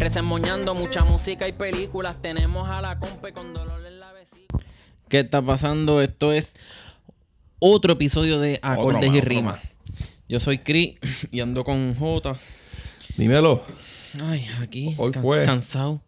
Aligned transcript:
Resemoñando 0.00 0.74
mucha 0.74 1.04
música 1.04 1.46
y 1.46 1.52
películas. 1.52 2.22
Tenemos 2.22 2.70
a 2.70 2.80
la 2.80 2.98
compa 2.98 3.32
con 3.32 3.52
dolor 3.52 3.86
en 3.86 4.00
la 4.00 4.10
vesícula. 4.14 4.64
¿Qué 5.10 5.20
está 5.20 5.42
pasando? 5.42 6.00
Esto 6.00 6.32
es 6.32 6.56
otro 7.58 7.92
episodio 7.92 8.40
de 8.40 8.58
Acordes 8.62 9.08
más, 9.08 9.16
y 9.16 9.20
Rimas. 9.20 9.60
Yo 10.26 10.40
soy 10.40 10.56
Chris 10.56 10.94
y 11.30 11.40
ando 11.40 11.64
con 11.64 11.94
J. 11.94 12.34
Dímelo. 13.18 13.62
Ay, 14.24 14.46
aquí. 14.62 14.94
Hoy 14.96 15.12
fue. 15.12 15.42
Cansado. 15.42 16.00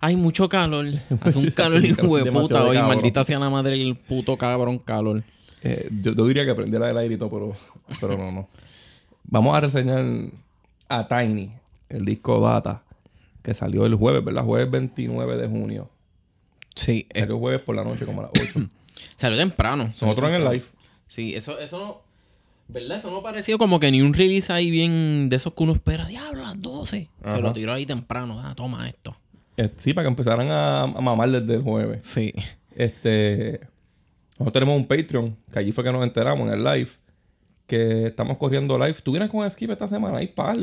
Hay 0.00 0.14
mucho 0.14 0.48
calor. 0.48 0.86
Hace 1.20 1.38
un 1.40 1.50
calor 1.50 1.84
hijo 1.84 2.16
de 2.16 2.30
puta 2.30 2.62
hoy. 2.62 2.76
cabrón. 2.76 2.94
Maldita 2.94 3.24
sea 3.24 3.40
la 3.40 3.50
madre 3.50 3.74
el 3.82 3.96
puto 3.96 4.38
cabrón 4.38 4.78
calor. 4.78 5.24
Eh, 5.64 5.88
yo, 5.90 6.14
yo 6.14 6.24
diría 6.28 6.46
que 6.46 6.54
prendiera 6.54 6.88
el 6.88 6.96
aire 6.98 7.16
y 7.16 7.18
todo, 7.18 7.30
pero, 7.30 7.56
pero 8.00 8.16
no, 8.16 8.30
no. 8.30 8.48
Vamos 9.24 9.56
a 9.56 9.60
reseñar 9.60 10.04
a 10.88 11.08
Tiny, 11.08 11.50
el 11.88 12.04
disco 12.04 12.38
Data, 12.40 12.83
que 13.44 13.52
salió 13.52 13.84
el 13.84 13.94
jueves, 13.94 14.24
¿verdad? 14.24 14.42
Jueves 14.42 14.70
29 14.70 15.36
de 15.36 15.46
junio. 15.46 15.90
Sí. 16.74 17.06
Salió 17.14 17.38
jueves 17.38 17.60
por 17.60 17.76
la 17.76 17.84
noche, 17.84 18.06
como 18.06 18.22
a 18.22 18.24
las 18.24 18.32
8. 18.40 18.70
salió 19.16 19.38
temprano. 19.38 19.84
Nosotros 19.88 20.30
en 20.30 20.36
el 20.36 20.44
live. 20.44 20.64
Sí, 21.06 21.34
eso, 21.34 21.58
eso 21.60 21.78
no. 21.78 22.00
¿Verdad? 22.66 22.96
Eso 22.96 23.10
no 23.10 23.22
pareció 23.22 23.58
como 23.58 23.78
que 23.78 23.90
ni 23.90 24.00
un 24.00 24.14
release 24.14 24.50
ahí 24.50 24.70
bien 24.70 25.28
de 25.28 25.36
esos 25.36 25.52
que 25.52 25.62
uno 25.62 25.74
espera. 25.74 26.06
Diablo, 26.06 26.40
a 26.46 26.48
las 26.48 26.62
12. 26.62 27.10
Se 27.26 27.40
lo 27.42 27.52
tiró 27.52 27.74
ahí 27.74 27.84
temprano. 27.84 28.40
Ah, 28.42 28.54
toma 28.56 28.88
esto. 28.88 29.14
Eh, 29.58 29.70
sí, 29.76 29.92
para 29.92 30.06
que 30.06 30.08
empezaran 30.08 30.50
a, 30.50 30.84
a 30.84 31.00
mamar 31.00 31.30
desde 31.30 31.56
el 31.56 31.62
jueves. 31.62 31.98
Sí. 32.00 32.32
Este. 32.74 33.60
Nosotros 34.38 34.52
tenemos 34.54 34.76
un 34.76 34.86
Patreon, 34.86 35.36
que 35.52 35.58
allí 35.58 35.70
fue 35.70 35.84
que 35.84 35.92
nos 35.92 36.02
enteramos 36.02 36.48
en 36.48 36.54
el 36.54 36.64
live. 36.64 36.88
Que 37.66 38.06
estamos 38.06 38.38
corriendo 38.38 38.78
live. 38.78 38.96
¿Tú 39.02 39.12
vienes 39.12 39.30
con 39.30 39.48
Skip 39.48 39.70
esta 39.70 39.86
semana? 39.86 40.16
Hay 40.16 40.28
par. 40.28 40.56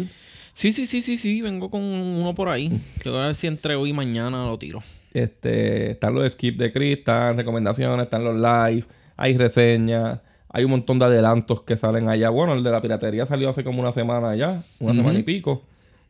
Sí, 0.53 0.71
sí, 0.71 0.85
sí, 0.85 1.02
sí, 1.02 1.17
sí. 1.17 1.41
Vengo 1.41 1.69
con 1.71 1.81
uno 1.83 2.33
por 2.35 2.49
ahí. 2.49 2.80
Quiero 3.02 3.19
ver 3.19 3.35
si 3.35 3.47
entre 3.47 3.75
hoy 3.75 3.89
y 3.89 3.94
mañana 3.94 4.45
lo 4.45 4.58
tiro. 4.58 4.80
Este, 5.13 5.91
están 5.91 6.13
los 6.13 6.31
skip 6.31 6.58
de 6.58 6.71
Chris, 6.71 6.99
están 6.99 7.35
recomendaciones, 7.38 8.03
están 8.05 8.23
los 8.23 8.35
live, 8.35 8.85
hay 9.17 9.38
reseñas, 9.38 10.19
hay 10.49 10.63
un 10.63 10.71
montón 10.71 10.99
de 10.99 11.05
adelantos 11.05 11.63
que 11.63 11.75
salen 11.75 12.08
allá. 12.08 12.30
Bueno, 12.30 12.53
el 12.53 12.63
de 12.63 12.71
la 12.71 12.81
piratería 12.81 13.25
salió 13.25 13.49
hace 13.49 13.63
como 13.63 13.81
una 13.81 13.91
semana 13.91 14.35
ya, 14.35 14.63
una 14.80 14.93
semana 14.93 15.19
y 15.19 15.23
pico. 15.23 15.63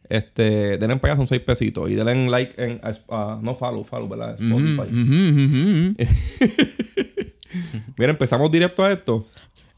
Este, 0.10 0.78
denle 0.78 0.98
para 0.98 1.14
allá, 1.14 1.20
son 1.20 1.28
seis 1.28 1.42
pesitos. 1.42 1.90
Y 1.90 1.96
denle 1.96 2.30
like 2.30 2.62
en, 2.64 2.82
a- 2.84 2.92
a- 3.16 3.40
no 3.42 3.56
follow, 3.56 3.84
follow, 3.84 4.10
¿verdad? 4.10 4.36
Spotify. 4.40 4.92
Mira, 7.98 8.12
empezamos 8.12 8.52
directo 8.52 8.84
a 8.84 8.92
esto. 8.92 9.26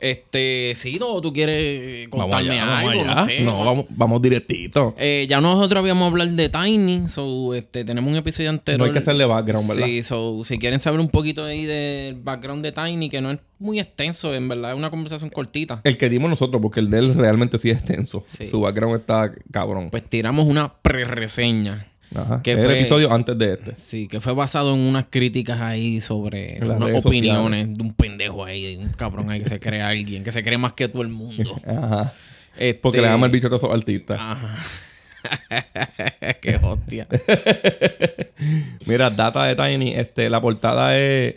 Este, 0.03 0.73
sí, 0.75 0.97
¿no? 0.99 1.21
¿Tú 1.21 1.31
quieres 1.31 2.09
contarme 2.09 2.59
allá, 2.59 2.65
vamos 2.65 2.91
algo? 2.91 3.03
allá. 3.03 3.15
No 3.15 3.23
sé. 3.23 3.39
No, 3.39 3.63
vamos, 3.63 3.85
vamos 3.87 4.21
directito. 4.21 4.93
Eh, 4.97 5.25
ya 5.29 5.39
nosotros 5.39 5.79
habíamos 5.79 6.11
hablado 6.11 6.29
de 6.29 6.49
Tiny, 6.49 7.07
so, 7.07 7.53
este, 7.53 7.85
tenemos 7.85 8.11
un 8.11 8.17
episodio 8.17 8.49
anterior. 8.49 8.79
No 8.79 8.85
hay 8.85 8.91
que 8.91 8.99
hacerle 8.99 9.23
background, 9.23 9.65
¿verdad? 9.69 9.85
Sí, 9.85 10.03
so, 10.03 10.43
si 10.43 10.59
quieren 10.59 10.81
saber 10.81 10.99
un 10.99 11.07
poquito 11.07 11.45
ahí 11.45 11.63
del 11.63 12.15
background 12.15 12.65
de 12.65 12.73
Tiny, 12.73 13.07
que 13.07 13.21
no 13.21 13.31
es 13.31 13.39
muy 13.59 13.79
extenso, 13.79 14.33
en 14.35 14.49
verdad 14.49 14.71
es 14.73 14.77
una 14.77 14.89
conversación 14.89 15.29
cortita, 15.29 15.79
El 15.85 15.97
que 15.97 16.09
dimos 16.09 16.29
nosotros, 16.29 16.61
porque 16.61 16.81
el 16.81 16.89
de 16.89 16.97
él 16.97 17.15
realmente 17.15 17.57
sí 17.57 17.69
es 17.69 17.77
extenso. 17.77 18.25
Sí. 18.27 18.45
Su 18.45 18.59
background 18.59 18.99
está 18.99 19.31
cabrón. 19.51 19.89
pues 19.89 20.03
tiramos 20.09 20.47
una 20.47 20.73
pre-reseña. 20.81 21.92
Ajá. 22.15 22.41
que 22.43 22.53
Es 22.53 22.59
el 22.59 22.65
fue- 22.65 22.79
episodio 22.79 23.11
antes 23.13 23.37
de 23.37 23.53
este. 23.53 23.75
Sí, 23.75 24.07
que 24.07 24.21
fue 24.21 24.33
basado 24.33 24.73
en 24.73 24.79
unas 24.81 25.05
críticas 25.09 25.61
ahí 25.61 25.99
sobre 26.01 26.59
las 26.59 26.77
unas 26.77 27.05
opiniones 27.05 27.77
de 27.77 27.83
un 27.83 27.93
pendejo 27.93 28.43
ahí, 28.45 28.75
de 28.75 28.83
un 28.83 28.89
cabrón 28.93 29.29
ahí 29.31 29.41
que 29.41 29.49
se 29.49 29.59
cree 29.59 29.81
alguien, 29.81 30.23
que 30.23 30.31
se 30.31 30.43
cree 30.43 30.57
más 30.57 30.73
que 30.73 30.87
todo 30.87 31.01
el 31.01 31.09
mundo. 31.09 31.55
Ajá. 31.67 32.13
Este- 32.57 32.75
Porque 32.81 33.01
le 33.01 33.07
damos 33.07 33.25
el 33.25 33.31
bicho 33.31 33.47
a 33.51 33.55
esos 33.55 33.71
artistas. 33.71 34.19
Ajá. 34.21 34.55
Qué 36.41 36.59
hostia. 36.61 37.07
Mira, 38.85 39.09
data 39.09 39.45
de 39.45 39.55
Tiny, 39.55 39.93
este, 39.95 40.29
la 40.29 40.41
portada 40.41 40.97
es 40.97 41.33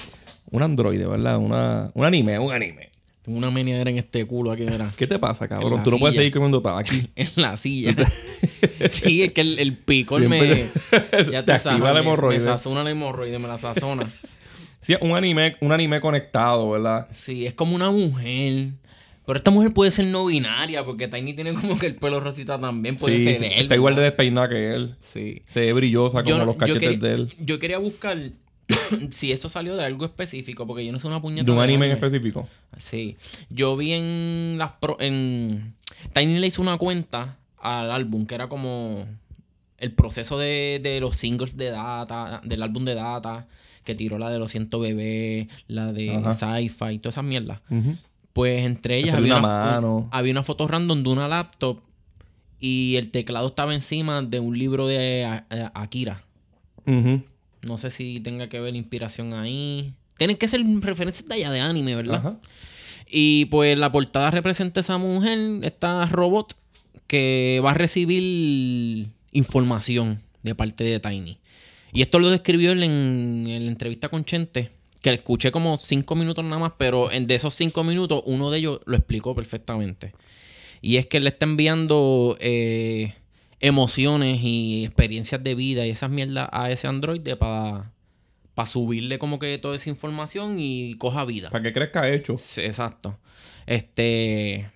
un 0.50 0.62
androide, 0.62 1.06
¿verdad? 1.06 1.38
Una, 1.38 1.90
un 1.94 2.04
anime, 2.04 2.38
un 2.38 2.52
anime. 2.52 2.90
Tengo 3.26 3.38
una 3.38 3.50
meneadera 3.50 3.90
en 3.90 3.98
este 3.98 4.24
culo 4.24 4.52
aquí, 4.52 4.62
mira. 4.62 4.88
¿Qué 4.96 5.06
te 5.08 5.18
pasa, 5.18 5.48
cabrón? 5.48 5.82
Tú 5.82 5.90
no 5.90 5.98
puedes 5.98 6.14
seguir 6.16 6.32
comiendo 6.32 6.62
aquí. 6.76 7.10
En 7.16 7.28
la 7.36 7.56
silla. 7.56 7.94
sí, 8.90 9.22
es 9.24 9.32
que 9.32 9.40
el, 9.40 9.58
el 9.58 9.76
picor 9.76 10.20
Siempre 10.20 10.40
me. 10.40 10.54
te- 10.54 11.32
Ya 11.32 11.44
te 11.44 11.52
tú 11.54 11.58
sabes, 11.58 11.80
la 11.80 11.98
hemorroide. 12.00 12.38
Me 12.38 12.44
sazona 12.44 12.84
la 12.84 12.90
hemorroide, 12.90 13.38
me 13.40 13.48
la 13.48 13.58
sazona. 13.58 14.08
Sí, 14.80 14.92
es 14.92 15.00
un 15.02 15.16
anime, 15.16 15.56
un 15.60 15.72
anime 15.72 16.00
conectado, 16.00 16.70
¿verdad? 16.70 17.08
Sí, 17.10 17.46
es 17.46 17.54
como 17.54 17.74
una 17.74 17.90
mujer. 17.90 18.68
Pero 19.26 19.38
esta 19.38 19.50
mujer 19.50 19.72
puede 19.72 19.90
ser 19.90 20.06
no 20.06 20.26
binaria, 20.26 20.84
porque 20.84 21.08
Tiny 21.08 21.34
tiene 21.34 21.52
como 21.54 21.76
que 21.80 21.86
el 21.86 21.96
pelo 21.96 22.20
rosita 22.20 22.60
también. 22.60 22.94
Puede 22.94 23.18
sí, 23.18 23.24
ser 23.24 23.38
sí, 23.40 23.44
él. 23.46 23.62
está 23.62 23.74
igual 23.74 23.96
de 23.96 24.02
despeinada 24.02 24.48
que 24.48 24.72
él. 24.72 24.94
Sí. 25.00 25.42
Se 25.48 25.60
ve 25.60 25.72
brillosa 25.72 26.22
como 26.22 26.36
no- 26.38 26.44
los 26.44 26.54
cachetes 26.56 26.80
quería, 26.80 26.98
de 26.98 27.14
él. 27.14 27.34
yo 27.40 27.58
quería 27.58 27.78
buscar 27.78 28.16
si 29.10 29.32
eso 29.32 29.48
salió 29.48 29.76
de 29.76 29.84
algo 29.84 30.04
específico, 30.04 30.66
porque 30.66 30.84
yo 30.84 30.92
no 30.92 30.98
sé 30.98 31.06
una 31.06 31.20
puñeta. 31.22 31.44
De 31.44 31.52
un 31.52 31.60
anime 31.60 31.86
en 31.86 31.92
específico. 31.92 32.48
Sí. 32.76 33.16
Yo 33.50 33.76
vi 33.76 33.92
en 33.92 34.56
las 34.58 34.72
pro- 34.80 34.96
en 35.00 35.74
Tiny 36.12 36.38
le 36.38 36.46
hizo 36.48 36.62
una 36.62 36.76
cuenta 36.76 37.36
al 37.58 37.90
álbum 37.90 38.26
que 38.26 38.34
era 38.34 38.48
como 38.48 39.06
el 39.78 39.92
proceso 39.92 40.38
de, 40.38 40.80
de 40.82 41.00
los 41.00 41.16
singles 41.16 41.56
de 41.56 41.70
Data, 41.70 42.40
del 42.44 42.62
álbum 42.62 42.84
de 42.84 42.94
Data, 42.94 43.46
que 43.84 43.94
tiró 43.94 44.18
la 44.18 44.30
de 44.30 44.38
los 44.38 44.50
100 44.50 44.68
bebés, 44.70 45.46
la 45.68 45.92
de. 45.92 46.06
Sci-Fi 46.34 46.94
y 46.94 46.98
todas 46.98 47.14
esas 47.14 47.24
mierdas. 47.24 47.60
Pues 48.32 48.66
entre 48.66 48.96
ellas 48.98 49.14
había 49.14 49.36
una 49.38 49.42
mano. 49.48 49.96
un- 49.98 50.08
había 50.12 50.32
una 50.32 50.42
foto 50.42 50.66
random 50.66 51.02
de 51.02 51.08
una 51.08 51.28
laptop 51.28 51.80
y 52.58 52.96
el 52.96 53.10
teclado 53.10 53.46
estaba 53.48 53.74
encima 53.74 54.22
de 54.22 54.40
un 54.40 54.58
libro 54.58 54.86
de 54.86 55.24
Akira. 55.74 56.22
No 57.66 57.78
sé 57.78 57.90
si 57.90 58.20
tenga 58.20 58.48
que 58.48 58.60
ver 58.60 58.74
inspiración 58.74 59.34
ahí. 59.34 59.92
Tienen 60.16 60.36
que 60.36 60.48
ser 60.48 60.62
referencias 60.80 61.28
de 61.28 61.34
allá 61.34 61.50
de 61.50 61.60
anime, 61.60 61.94
¿verdad? 61.94 62.16
Ajá. 62.16 62.38
Y 63.08 63.46
pues 63.46 63.78
la 63.78 63.92
portada 63.92 64.30
representa 64.30 64.80
a 64.80 64.82
esa 64.82 64.98
mujer, 64.98 65.38
esta 65.62 66.06
robot, 66.06 66.54
que 67.06 67.60
va 67.64 67.70
a 67.70 67.74
recibir 67.74 69.08
información 69.32 70.20
de 70.42 70.54
parte 70.54 70.84
de 70.84 70.98
Tiny. 70.98 71.38
Y 71.92 72.02
esto 72.02 72.18
lo 72.18 72.30
describió 72.30 72.72
en, 72.72 72.82
en 72.82 73.64
la 73.64 73.70
entrevista 73.70 74.08
con 74.08 74.24
Chente, 74.24 74.70
que 75.02 75.10
escuché 75.12 75.52
como 75.52 75.78
cinco 75.78 76.16
minutos 76.16 76.44
nada 76.44 76.58
más, 76.58 76.72
pero 76.76 77.12
en, 77.12 77.26
de 77.26 77.36
esos 77.36 77.54
cinco 77.54 77.84
minutos 77.84 78.22
uno 78.26 78.50
de 78.50 78.58
ellos 78.58 78.80
lo 78.86 78.96
explicó 78.96 79.34
perfectamente. 79.34 80.12
Y 80.82 80.96
es 80.96 81.06
que 81.06 81.18
él 81.18 81.24
le 81.24 81.30
está 81.30 81.46
enviando 81.46 82.36
eh, 82.40 83.14
emociones 83.60 84.38
y 84.42 84.84
experiencias 84.84 85.42
de 85.42 85.54
vida 85.54 85.86
y 85.86 85.90
esas 85.90 86.10
mierdas 86.10 86.48
a 86.52 86.70
ese 86.70 86.86
androide 86.86 87.36
para 87.36 87.92
subirle 88.66 89.18
como 89.18 89.38
que 89.38 89.58
toda 89.58 89.76
esa 89.76 89.90
información 89.90 90.56
y 90.58 90.94
coja 90.94 91.24
vida. 91.24 91.50
Para 91.50 91.62
que 91.62 91.72
crezca 91.72 92.08
hecho. 92.08 92.36
Sí, 92.38 92.62
exacto. 92.62 93.18
Este. 93.66 94.70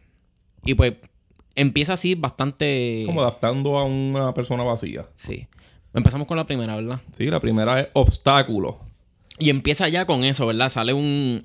Y 0.64 0.74
pues 0.74 0.94
empieza 1.54 1.94
así 1.94 2.14
bastante. 2.14 3.04
Como 3.06 3.22
adaptando 3.22 3.78
a 3.78 3.84
una 3.84 4.34
persona 4.34 4.62
vacía. 4.64 5.08
Sí. 5.16 5.46
Empezamos 5.92 6.26
con 6.26 6.36
la 6.36 6.46
primera, 6.46 6.76
¿verdad? 6.76 7.00
Sí, 7.16 7.26
la 7.26 7.40
primera 7.40 7.80
es 7.80 7.88
obstáculo. 7.94 8.89
Y 9.40 9.50
empieza 9.50 9.88
ya 9.88 10.04
con 10.06 10.22
eso, 10.22 10.46
¿verdad? 10.46 10.68
Sale 10.68 10.92
un. 10.92 11.44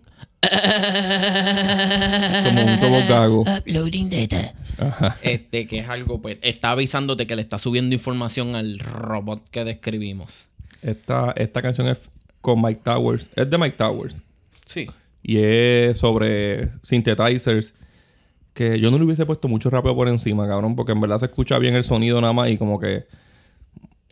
Como 2.44 2.65
un 2.65 2.80
tobogago. 2.80 3.42
Uploading 3.42 4.09
data. 4.09 4.53
Ajá. 4.77 5.18
Este, 5.24 5.65
que 5.65 5.80
es 5.80 5.89
algo, 5.89 6.21
pues, 6.21 6.38
está 6.42 6.71
avisándote 6.71 7.25
que 7.25 7.36
le 7.38 7.42
está 7.42 7.57
subiendo 7.57 7.95
información 7.95 8.56
al 8.56 8.77
robot 8.80 9.50
que 9.50 9.63
describimos. 9.63 10.50
Esta, 10.81 11.31
esta 11.38 11.62
canción 11.62 11.88
es 11.88 12.00
con 12.42 12.62
Mike 12.62 12.81
Towers. 12.83 13.30
Es 13.36 13.50
de 13.50 13.57
Mike 13.57 13.77
Towers. 13.77 14.21
Sí. 14.65 14.88
Y 15.24 15.38
es 15.38 15.98
sobre 15.98 16.69
synthesizers. 16.83 17.74
Que 18.53 18.80
yo 18.80 18.91
no 18.91 18.98
le 18.98 19.06
hubiese 19.06 19.25
puesto 19.25 19.48
mucho 19.48 19.69
rápido 19.69 19.95
por 19.95 20.09
encima, 20.09 20.48
cabrón. 20.48 20.75
Porque 20.75 20.91
en 20.91 21.00
verdad 21.01 21.18
se 21.18 21.25
escucha 21.27 21.57
bien 21.59 21.75
el 21.75 21.86
sonido 21.86 22.19
nada 22.19 22.33
más. 22.33 22.50
Y 22.50 22.57
como 22.57 22.77
que. 22.80 23.06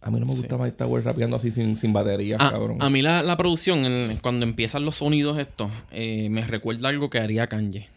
A 0.03 0.11
mí 0.11 0.19
no 0.19 0.25
me 0.25 0.33
gusta 0.33 0.57
Mike 0.57 0.73
Towers 0.77 1.05
rapeando 1.05 1.35
así 1.37 1.51
sin, 1.51 1.77
sin 1.77 1.93
batería, 1.93 2.35
A, 2.39 2.51
cabrón. 2.51 2.77
a 2.81 2.89
mí 2.89 3.01
la, 3.01 3.21
la 3.21 3.37
producción, 3.37 3.85
el- 3.85 4.19
cuando 4.21 4.45
empiezan 4.45 4.83
los 4.85 4.97
sonidos 4.97 5.37
estos, 5.39 5.71
eh, 5.91 6.27
me 6.29 6.45
recuerda 6.45 6.89
algo 6.89 7.09
que 7.09 7.19
haría 7.19 7.47
Kanye. 7.47 7.87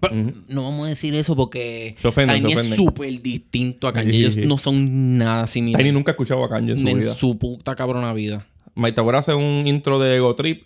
Pero 0.00 0.14
No 0.46 0.62
vamos 0.62 0.86
a 0.86 0.90
decir 0.90 1.12
eso 1.16 1.34
porque 1.34 1.96
Se 1.98 2.06
ofenden, 2.06 2.40
Tiny 2.42 2.54
se 2.56 2.68
es 2.70 2.76
súper 2.76 3.20
distinto 3.20 3.88
a 3.88 3.92
Kanye. 3.92 4.12
Sí, 4.12 4.18
Ellos 4.20 4.34
sí. 4.34 4.46
no 4.46 4.56
son 4.56 5.18
nada 5.18 5.44
Tiny 5.46 5.52
similares 5.52 5.92
nunca 5.92 6.12
ha 6.12 6.14
escuchado 6.14 6.44
a 6.44 6.48
Kanye 6.48 6.72
en 6.74 6.78
su 6.80 6.88
en 6.88 6.98
vida. 6.98 7.14
su 7.14 7.36
puta 7.38 7.74
cabrona 7.74 8.12
vida. 8.12 8.46
Mike 8.76 8.92
Tower 8.92 9.16
hace 9.16 9.34
un 9.34 9.66
intro 9.66 9.98
de 9.98 10.14
Ego 10.14 10.36
Trip, 10.36 10.62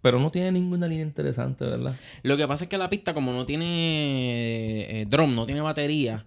pero 0.00 0.18
no 0.18 0.30
tiene 0.30 0.52
ninguna 0.52 0.86
línea 0.88 1.04
interesante, 1.04 1.66
¿verdad? 1.66 1.94
Lo 2.22 2.38
que 2.38 2.48
pasa 2.48 2.64
es 2.64 2.70
que 2.70 2.78
la 2.78 2.88
pista, 2.88 3.12
como 3.12 3.30
no 3.32 3.44
tiene 3.44 5.00
eh, 5.02 5.04
drum, 5.06 5.34
no 5.34 5.44
tiene 5.44 5.60
batería, 5.60 6.24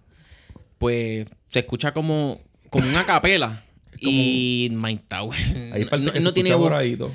pues 0.78 1.32
se 1.48 1.58
escucha 1.60 1.92
como, 1.92 2.38
como 2.68 2.88
una 2.88 3.04
capela. 3.04 3.64
Y 4.00 4.68
Mike 4.72 5.04
Tower 5.08 5.38
partes 5.90 6.14
no, 6.14 6.20
no 6.20 6.32
tiene 6.32 6.54
voz. 6.54 6.70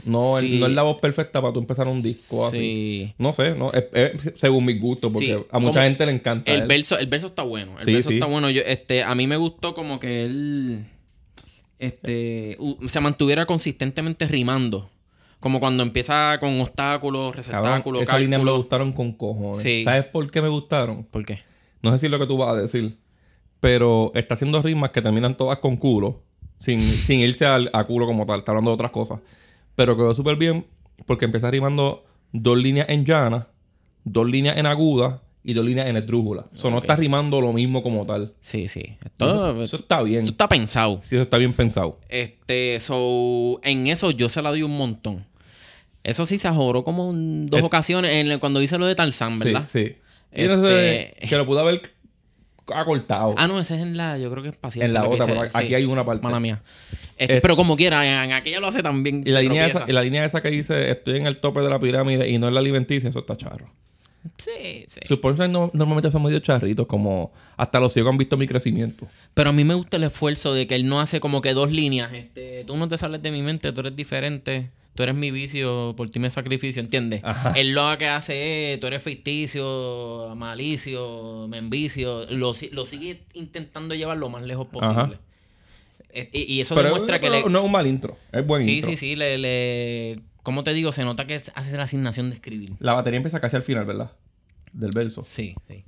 No, 0.06 0.38
el- 0.38 0.48
Sí. 0.48 0.60
no 0.60 0.68
es 0.68 0.74
la 0.74 0.84
voz 0.84 1.00
perfecta 1.00 1.42
para 1.42 1.54
tú 1.54 1.60
empezar 1.60 1.88
un 1.88 2.02
disco 2.02 2.46
así. 2.48 2.58
Sí. 2.58 3.14
No 3.18 3.34
sé, 3.34 3.56
no, 3.56 3.72
es- 3.74 3.86
es 3.94 4.34
según 4.36 4.66
mis 4.66 4.80
gustos, 4.80 5.12
porque 5.14 5.26
Sí, 5.28 5.32
a 5.34 5.60
mucha 5.60 5.74
como- 5.80 5.86
gente 5.86 6.06
le 6.06 6.12
encanta. 6.12 6.52
El 6.52 6.62
él. 6.62 6.68
verso, 6.68 6.98
el 6.98 7.08
verso 7.08 7.28
está 7.28 7.44
bueno. 7.44 7.76
El 7.80 7.94
verso 7.94 8.10
está 8.12 8.26
bueno. 8.28 8.50
Yo, 8.50 8.62
este, 8.66 9.04
a 9.04 9.14
mí 9.16 9.28
me 9.28 9.38
gustó 9.38 9.74
como 9.74 10.00
que 10.00 10.26
él 10.26 10.86
este, 11.80 12.58
se 12.88 13.00
mantuviera 13.00 13.46
consistentemente 13.46 14.28
rimando. 14.28 14.90
Como 15.42 15.60
cuando 15.60 15.84
empieza 15.84 16.38
con 16.40 16.60
obstáculos, 16.62 17.36
receptáculos, 17.36 18.02
esa 18.02 18.18
línea 18.18 18.40
me 18.40 18.50
gustaron 18.52 18.94
con 18.94 19.12
cojones. 19.12 19.84
¿Sabes 19.84 20.06
por 20.06 20.30
qué 20.32 20.42
me 20.42 20.50
gustaron? 20.50 21.04
¿Por 21.04 21.26
qué? 21.26 21.40
No 21.82 21.92
sé 21.92 22.00
si 22.00 22.06
es 22.08 22.12
lo 22.12 22.18
que 22.18 22.26
tú 22.26 22.38
vas 22.38 22.50
a 22.50 22.62
decir. 22.62 22.98
Pero 23.60 24.12
está 24.16 24.34
haciendo 24.36 24.62
rimas 24.62 24.92
que 24.92 25.02
terminan 25.02 25.38
todas 25.38 25.60
con 25.60 25.78
culo. 25.78 26.24
Sin, 26.60 26.80
sin 26.82 27.20
irse 27.20 27.46
al, 27.46 27.70
a 27.74 27.84
culo 27.84 28.06
como 28.06 28.26
tal. 28.26 28.40
Está 28.40 28.52
hablando 28.52 28.72
de 28.72 28.76
otras 28.76 28.92
cosas. 28.92 29.20
Pero 29.76 29.96
quedó 29.98 30.14
súper 30.16 30.36
bien 30.38 30.66
porque 31.06 31.26
empieza 31.26 31.52
rimando 31.52 32.06
dos 32.32 32.58
líneas 32.58 32.88
en 32.90 33.06
llana, 33.06 33.48
dos 34.04 34.30
líneas 34.30 34.58
en 34.58 34.66
aguda 34.66 35.22
y 35.44 35.54
dos 35.54 35.66
líneas 35.66 35.88
en 35.88 35.98
esdrújula. 35.98 36.46
O 36.52 36.56
sea, 36.56 36.72
no 36.72 36.80
está 36.80 36.96
rimando 36.96 37.40
lo 37.40 37.54
mismo 37.54 37.84
como 37.84 38.06
tal. 38.06 38.34
Sí, 38.42 38.68
sí. 38.68 38.98
Eso 39.20 39.76
está 39.76 40.02
bien. 40.02 40.20
esto 40.24 40.32
está 40.32 40.48
pensado. 40.48 41.00
Sí, 41.04 41.16
eso 41.16 41.22
está 41.24 41.38
bien 41.38 41.54
pensado. 41.54 42.00
Este, 42.10 42.80
so, 42.80 43.60
en 43.64 43.88
eso 43.88 44.12
yo 44.12 44.28
se 44.30 44.42
la 44.42 44.50
doy 44.50 44.64
un 44.64 44.76
montón. 44.76 45.26
Eso 46.04 46.26
sí 46.26 46.38
se 46.38 46.48
ajoró 46.48 46.84
como 46.84 47.12
en 47.12 47.48
dos 47.48 47.62
ocasiones 47.64 48.14
en 48.14 48.40
cuando 48.40 48.62
hice 48.62 48.78
lo 48.78 48.86
de 48.86 48.96
Tarzán, 48.96 49.38
¿verdad? 49.40 49.66
Sí, 49.68 49.88
sí. 49.88 49.96
Este- 50.32 51.16
que 51.28 51.38
lo 51.38 51.46
pudo 51.46 51.60
haber 51.60 51.95
acortado. 52.74 53.36
Ah, 53.38 53.48
no, 53.48 53.60
ese 53.60 53.76
es 53.76 53.82
en 53.82 53.96
la, 53.98 54.18
yo 54.18 54.30
creo 54.32 54.44
que 54.44 54.50
es 54.50 54.56
espacial. 54.56 54.86
En 54.88 54.94
la 54.94 55.02
que 55.02 55.08
otra, 55.08 55.26
pero 55.28 55.42
aquí 55.54 55.74
hay 55.76 55.86
una 55.86 56.04
parte. 56.06 56.24
Mala 56.24 56.40
mía. 56.40 56.62
Este, 57.18 57.38
Eh, 57.38 57.42
pero 57.42 57.56
como 57.56 57.76
quiera, 57.78 58.24
en, 58.26 58.32
aquella 58.34 58.60
lo 58.60 58.68
hace 58.68 58.82
también. 58.84 59.24
y, 59.26 59.32
la 59.32 59.42
línea 59.42 59.68
esa, 59.68 59.86
y 59.88 59.92
la 59.92 60.02
línea 60.02 60.26
esa 60.26 60.42
que 60.42 60.50
dice 60.50 60.90
estoy 60.92 61.18
en 61.18 61.28
el 61.28 61.38
tope 61.38 61.62
de 61.62 61.70
la 61.70 61.80
pirámide 61.80 62.28
y 62.30 62.38
no 62.38 62.48
en 62.48 62.54
la 62.54 62.60
alimenticia, 62.60 63.10
eso 63.10 63.20
está 63.20 63.36
charro. 63.38 63.66
Sí, 64.38 64.86
sí. 64.88 65.00
Sus 65.08 65.20
punchlines 65.20 65.52
no- 65.52 65.70
normalmente 65.74 66.10
son 66.10 66.24
medio 66.24 66.40
charritos, 66.40 66.88
como 66.88 67.32
hasta 67.58 67.80
los 67.80 67.94
ciegos 67.94 68.12
han 68.12 68.18
visto 68.18 68.38
mi 68.38 68.48
crecimiento. 68.48 69.08
Pero 69.36 69.52
a 69.52 69.54
mí 69.54 69.64
me 69.64 69.76
gusta 69.76 69.98
el 69.98 70.04
esfuerzo 70.04 70.54
de 70.54 70.66
que 70.66 70.74
él 70.76 70.88
no 70.88 71.00
hace 71.00 71.20
como 71.20 71.42
que 71.42 71.54
dos 71.54 71.72
líneas. 71.72 72.12
Este, 72.12 72.64
tú 72.66 72.76
no 72.76 72.88
te 72.88 72.98
sales 72.98 73.22
de 73.22 73.30
mi 73.32 73.44
mente, 73.44 73.72
tú 73.72 73.82
eres 73.82 73.96
diferente. 73.96 74.72
Tú 74.96 75.04
eres 75.04 75.14
mi 75.14 75.30
vicio, 75.30 75.94
por 75.98 76.10
ti 76.10 76.20
me 76.20 76.30
sacrificio, 76.30 76.82
¿entiendes? 76.82 77.22
Ajá. 77.24 77.52
Él 77.56 77.74
lo 77.74 77.98
que 77.98 78.08
hace 78.08 78.74
es, 78.74 78.80
tú 78.80 78.88
eres 78.88 79.04
ficticio, 79.04 80.34
malicio, 80.36 81.48
me 81.50 81.58
envicio. 81.58 82.26
Lo, 82.32 82.54
lo 82.72 82.86
sigue 82.86 83.22
intentando 83.34 83.94
llevar 83.94 84.18
lo 84.18 84.30
más 84.30 84.44
lejos 84.44 84.68
posible. 84.68 84.98
Ajá. 85.02 85.20
Eh, 86.12 86.30
Y, 86.32 86.54
y 86.56 86.62
eso 86.62 86.76
Pero, 86.76 86.88
demuestra 86.90 87.20
que 87.20 87.28
pero 87.30 87.46
le... 87.46 87.52
no 87.52 87.60
es 87.60 87.66
un 87.66 87.72
mal 87.72 87.86
intro, 87.88 88.18
es 88.32 88.46
buen 88.48 88.64
sí, 88.64 88.76
intro. 88.78 88.92
sí, 88.92 88.98
sí, 88.98 89.16
le, 89.18 89.38
le... 89.38 90.20
¿Cómo 90.44 90.64
te 90.64 90.74
digo? 90.74 90.92
Se 90.94 91.04
nota 91.04 91.28
que 91.28 91.36
hace 91.36 91.78
la 91.78 91.84
asignación 91.84 92.30
de 92.30 92.36
escribir. 92.36 92.72
La 92.80 92.94
batería 92.94 93.18
empieza 93.18 93.42
casi 93.42 93.56
al 93.58 93.64
final, 93.64 93.86
¿verdad? 93.86 94.12
Del 94.72 94.92
verso. 94.92 95.22
Sí, 95.22 95.56
sí. 95.68 95.84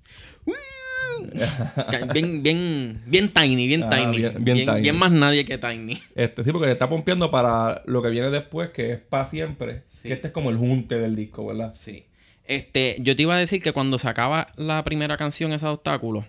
Bien, 2.14 2.44
bien, 2.44 3.02
bien 3.06 3.30
tiny, 3.30 3.68
bien 3.68 3.84
Ah, 3.84 3.90
tiny. 3.90 4.18
bien- 4.18 4.32
Bien, 4.34 4.44
bien 4.44 4.66
bien, 4.66 4.84
tiny. 4.84 4.92
más 4.98 5.12
nadie 5.12 5.46
que 5.46 5.58
tiny. 5.58 5.98
Este, 6.16 6.44
sí, 6.44 6.52
porque 6.52 6.72
está 6.72 6.88
pompeando 6.90 7.30
para 7.32 7.82
lo 7.86 8.02
que 8.02 8.10
viene 8.10 8.30
después, 8.30 8.70
que 8.72 8.94
es 8.94 9.00
para 9.00 9.26
siempre. 9.26 9.84
Sí. 9.86 10.08
Que 10.10 10.14
este 10.14 10.28
es 10.28 10.34
como 10.34 10.50
el 10.50 10.58
junte 10.58 10.96
del 10.98 11.16
disco, 11.16 11.46
¿verdad? 11.46 11.74
Sí. 11.76 12.06
Este, 12.46 12.96
yo 13.00 13.16
te 13.16 13.24
iba 13.24 13.36
a 13.36 13.40
decir 13.40 13.62
que 13.62 13.74
cuando 13.74 13.98
se 13.98 14.08
acaba 14.08 14.48
la 14.56 14.84
primera 14.84 15.18
canción, 15.18 15.52
ese 15.52 15.66
obstáculo, 15.68 16.26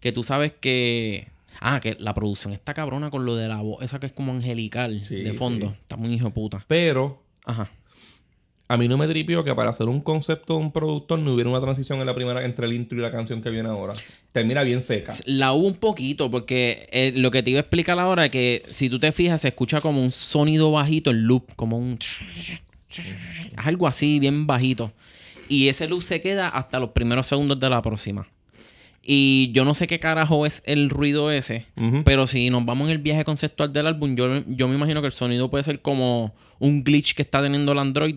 que 0.00 0.12
tú 0.12 0.22
sabes 0.24 0.52
que. 0.58 1.28
Ah, 1.60 1.80
que 1.80 1.96
la 1.98 2.14
producción 2.14 2.52
está 2.52 2.74
cabrona 2.74 3.10
con 3.10 3.26
lo 3.26 3.34
de 3.36 3.48
la 3.48 3.56
voz, 3.56 3.82
esa 3.82 3.98
que 3.98 4.06
es 4.06 4.12
como 4.12 4.32
angelical 4.32 5.02
Sí, 5.04 5.16
de 5.22 5.34
fondo. 5.34 5.66
sí. 5.68 5.74
Está 5.80 5.96
muy 5.96 6.14
hijo 6.14 6.26
de 6.26 6.30
puta. 6.30 6.64
Pero 6.68 7.22
Ajá. 7.44 7.68
A 8.70 8.76
mí 8.76 8.86
no 8.86 8.96
me 8.96 9.08
tripió 9.08 9.42
que 9.42 9.52
para 9.52 9.70
hacer 9.70 9.88
un 9.88 10.00
concepto 10.00 10.54
de 10.54 10.60
un 10.60 10.70
productor 10.70 11.18
no 11.18 11.34
hubiera 11.34 11.50
una 11.50 11.60
transición 11.60 11.98
en 11.98 12.06
la 12.06 12.14
primera 12.14 12.44
entre 12.44 12.66
el 12.66 12.72
intro 12.72 12.96
y 12.96 13.02
la 13.02 13.10
canción 13.10 13.42
que 13.42 13.50
viene 13.50 13.68
ahora. 13.68 13.94
Termina 14.30 14.62
bien 14.62 14.84
seca. 14.84 15.12
La 15.24 15.52
hubo 15.52 15.66
un 15.66 15.74
poquito, 15.74 16.30
porque 16.30 16.88
eh, 16.92 17.12
lo 17.16 17.32
que 17.32 17.42
te 17.42 17.50
iba 17.50 17.58
a 17.58 17.62
explicar 17.62 17.98
ahora 17.98 18.26
es 18.26 18.30
que 18.30 18.62
si 18.68 18.88
tú 18.88 19.00
te 19.00 19.10
fijas, 19.10 19.40
se 19.40 19.48
escucha 19.48 19.80
como 19.80 20.00
un 20.00 20.12
sonido 20.12 20.70
bajito, 20.70 21.10
el 21.10 21.24
loop, 21.24 21.52
como 21.56 21.78
un. 21.78 21.98
Algo 23.56 23.88
así, 23.88 24.20
bien 24.20 24.46
bajito. 24.46 24.92
Y 25.48 25.66
ese 25.66 25.88
loop 25.88 26.02
se 26.02 26.20
queda 26.20 26.48
hasta 26.48 26.78
los 26.78 26.90
primeros 26.90 27.26
segundos 27.26 27.58
de 27.58 27.70
la 27.70 27.82
próxima. 27.82 28.28
Y 29.02 29.50
yo 29.50 29.64
no 29.64 29.74
sé 29.74 29.88
qué 29.88 29.98
carajo 29.98 30.46
es 30.46 30.62
el 30.64 30.90
ruido 30.90 31.32
ese, 31.32 31.66
pero 32.04 32.28
si 32.28 32.50
nos 32.50 32.64
vamos 32.64 32.86
en 32.86 32.92
el 32.92 32.98
viaje 32.98 33.24
conceptual 33.24 33.72
del 33.72 33.88
álbum, 33.88 34.14
yo, 34.14 34.44
yo 34.46 34.68
me 34.68 34.76
imagino 34.76 35.00
que 35.00 35.06
el 35.06 35.12
sonido 35.12 35.50
puede 35.50 35.64
ser 35.64 35.82
como 35.82 36.36
un 36.60 36.84
glitch 36.84 37.14
que 37.14 37.22
está 37.22 37.42
teniendo 37.42 37.72
el 37.72 37.80
Android, 37.80 38.14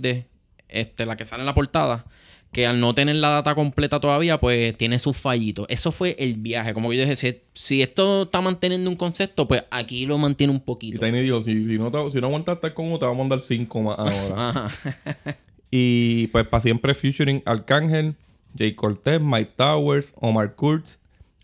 este, 0.69 1.05
la 1.05 1.15
que 1.15 1.25
sale 1.25 1.41
en 1.41 1.45
la 1.47 1.53
portada, 1.53 2.05
que 2.51 2.65
al 2.67 2.79
no 2.79 2.93
tener 2.93 3.15
la 3.15 3.29
data 3.29 3.55
completa 3.55 3.99
todavía, 3.99 4.39
pues 4.39 4.77
tiene 4.77 4.99
sus 4.99 5.17
fallitos. 5.17 5.65
Eso 5.69 5.91
fue 5.91 6.15
el 6.19 6.35
viaje. 6.35 6.73
Como 6.73 6.89
que 6.89 6.97
yo 6.97 7.03
dije, 7.03 7.15
si, 7.15 7.41
si 7.53 7.81
esto 7.81 8.23
está 8.23 8.41
manteniendo 8.41 8.89
un 8.89 8.95
concepto, 8.95 9.47
pues 9.47 9.63
aquí 9.71 10.05
lo 10.05 10.17
mantiene 10.17 10.51
un 10.51 10.57
Y 10.57 10.61
poquito. 10.61 11.03
Tiny 11.03 11.21
dijo, 11.21 11.41
si, 11.41 11.65
si 11.65 11.77
no, 11.79 11.91
te, 11.91 12.11
si 12.11 12.19
no 12.21 12.27
aguantas 12.27 12.55
estar 12.55 12.73
con 12.73 12.85
uno, 12.87 12.99
te 12.99 13.05
vamos 13.05 13.19
a 13.19 13.23
mandar 13.23 13.41
cinco 13.41 13.81
más 13.81 13.97
ahora. 13.99 14.69
Y 15.75 16.27
pues 16.27 16.47
para 16.47 16.61
siempre 16.61 16.93
featuring 16.93 17.41
Arcángel, 17.47 18.13
Jay 18.55 18.75
Cortez, 18.75 19.19
Mike 19.19 19.53
Towers, 19.55 20.13
Omar 20.17 20.53
Kurtz, 20.53 20.99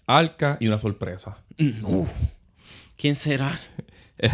Alka 0.05 0.57
y 0.59 0.67
una 0.67 0.77
sorpresa. 0.77 1.39
¿Quién 2.95 3.15
será? 3.15 3.59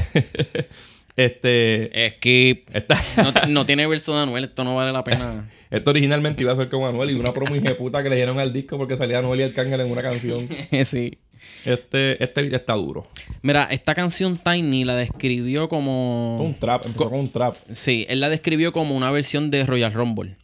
Este... 1.15 2.05
Es 2.05 2.13
que 2.15 2.65
Esta, 2.73 3.01
no, 3.17 3.53
no 3.53 3.65
tiene 3.65 3.87
verso 3.87 4.15
de 4.15 4.23
Anuel, 4.23 4.45
esto 4.45 4.63
no 4.63 4.75
vale 4.75 4.91
la 4.91 5.03
pena. 5.03 5.49
esto 5.71 5.89
originalmente 5.89 6.41
iba 6.41 6.51
a 6.51 6.55
ser 6.55 6.69
con 6.69 6.83
Anuel 6.83 7.11
y 7.11 7.13
una 7.15 7.33
promo 7.33 7.55
puta 7.77 8.03
que 8.03 8.09
le 8.09 8.17
dieron 8.17 8.39
al 8.39 8.51
disco 8.51 8.77
porque 8.77 8.97
salía 8.97 9.19
Anuel 9.19 9.39
y 9.39 9.43
Arcángel 9.43 9.79
en 9.81 9.91
una 9.91 10.01
canción. 10.01 10.47
sí. 10.85 11.17
Este, 11.63 12.23
este 12.23 12.55
está 12.55 12.73
duro. 12.73 13.07
Mira, 13.41 13.67
esta 13.71 13.93
canción 13.93 14.37
Tiny 14.37 14.83
la 14.83 14.95
describió 14.95 15.67
como... 15.69 16.37
Un 16.37 16.55
trap, 16.55 16.85
empezó 16.85 17.09
con 17.09 17.19
un 17.19 17.31
trap. 17.31 17.55
Sí, 17.71 18.05
él 18.09 18.19
la 18.19 18.29
describió 18.29 18.71
como 18.71 18.95
una 18.95 19.09
versión 19.11 19.51
de 19.51 19.65
Royal 19.65 19.93
Rumble. 19.93 20.35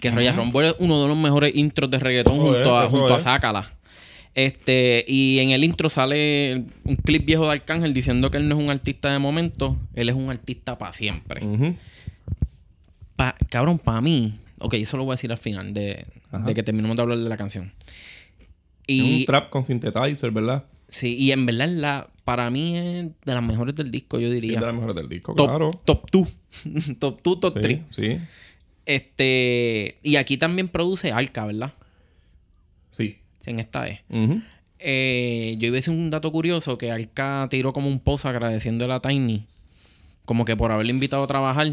Que 0.00 0.10
Royal 0.10 0.34
Rumble 0.34 0.68
es 0.68 0.74
uno 0.78 1.02
de 1.02 1.08
los 1.08 1.16
mejores 1.16 1.54
intros 1.54 1.90
de 1.90 1.98
reggaetón 1.98 2.34
Eso 2.34 2.42
junto, 2.42 2.60
es, 2.80 2.86
a, 2.86 2.90
junto 2.90 3.14
a. 3.14 3.18
Sácala. 3.20 3.72
Este, 4.34 5.04
y 5.06 5.38
en 5.38 5.50
el 5.50 5.62
intro 5.62 5.88
sale 5.88 6.64
un 6.84 6.96
clip 6.96 7.24
viejo 7.24 7.44
de 7.46 7.52
Arcángel 7.52 7.94
diciendo 7.94 8.30
que 8.32 8.38
él 8.38 8.48
no 8.48 8.56
es 8.58 8.64
un 8.64 8.70
artista 8.70 9.12
de 9.12 9.18
momento, 9.20 9.78
él 9.94 10.08
es 10.08 10.14
un 10.16 10.28
artista 10.30 10.76
para 10.76 10.92
siempre. 10.92 11.44
Ujú. 11.44 11.76
Pa- 13.16 13.36
cabrón, 13.48 13.78
para 13.78 14.00
mí, 14.00 14.34
ok, 14.58 14.74
eso 14.74 14.96
lo 14.96 15.04
voy 15.04 15.12
a 15.12 15.16
decir 15.16 15.30
al 15.30 15.38
final 15.38 15.72
de, 15.72 16.04
de 16.46 16.54
que 16.54 16.62
terminemos 16.64 16.96
de 16.96 17.02
hablar 17.02 17.18
de 17.18 17.28
la 17.28 17.36
canción. 17.36 17.72
Es 18.88 19.02
un 19.02 19.24
trap 19.24 19.50
con 19.50 19.64
synthesizer, 19.64 20.30
¿verdad? 20.30 20.64
sí, 20.88 21.16
y 21.16 21.30
en 21.32 21.46
verdad 21.46 21.68
la, 21.68 22.10
para 22.24 22.50
mí 22.50 22.76
es 22.76 23.06
de 23.24 23.34
las 23.34 23.42
mejores 23.42 23.74
del 23.76 23.90
disco, 23.90 24.18
yo 24.20 24.28
Sí, 24.28 24.34
diría. 24.34 24.54
es 24.54 24.60
de 24.60 24.66
las 24.66 24.74
mejores 24.74 24.96
del 24.96 25.08
disco, 25.08 25.34
top, 25.34 25.46
claro. 25.48 25.70
top 25.84 26.10
2. 26.10 26.36
top 26.98 27.20
2, 27.22 27.40
top 27.40 27.60
3. 27.60 27.78
Sí, 27.90 28.02
sí, 28.02 28.18
Este, 28.84 29.96
y 30.02 30.16
aquí 30.16 30.36
también 30.36 30.68
produce 30.68 31.12
Arca, 31.12 31.46
¿verdad? 31.46 31.72
sí. 32.90 33.18
En 33.46 33.60
esta 33.60 33.86
es. 33.88 34.00
Eh, 34.78 35.54
yo 35.58 35.68
iba 35.68 35.74
a 35.74 35.76
decir 35.76 35.94
un 35.94 36.10
dato 36.10 36.30
curioso 36.32 36.76
que 36.78 36.90
Arca 36.90 37.46
tiró 37.50 37.72
como 37.72 37.88
un 37.88 38.00
post 38.00 38.26
agradeciéndole 38.26 38.92
a 38.92 39.00
Tiny, 39.00 39.46
como 40.24 40.44
que 40.44 40.56
por 40.56 40.72
haberle 40.72 40.92
invitado 40.92 41.22
a 41.22 41.26
trabajar. 41.26 41.72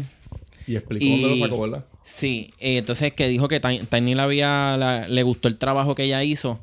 Y 0.66 0.76
explicó 0.76 1.04
Y- 1.04 1.20
dónde 1.22 1.36
lo 1.38 1.44
sacó, 1.46 1.60
¿verdad? 1.62 1.84
Sí, 2.04 2.50
eh, 2.58 2.78
entonces 2.78 3.12
que 3.12 3.28
dijo 3.28 3.48
que 3.48 3.60
Ti- 3.60 3.80
Tiny 3.90 4.14
le 4.14 4.22
había 4.22 4.76
la- 4.78 5.08
le 5.08 5.22
gustó 5.22 5.48
el 5.48 5.56
trabajo 5.58 5.94
que 5.94 6.04
ella 6.04 6.22
hizo 6.24 6.60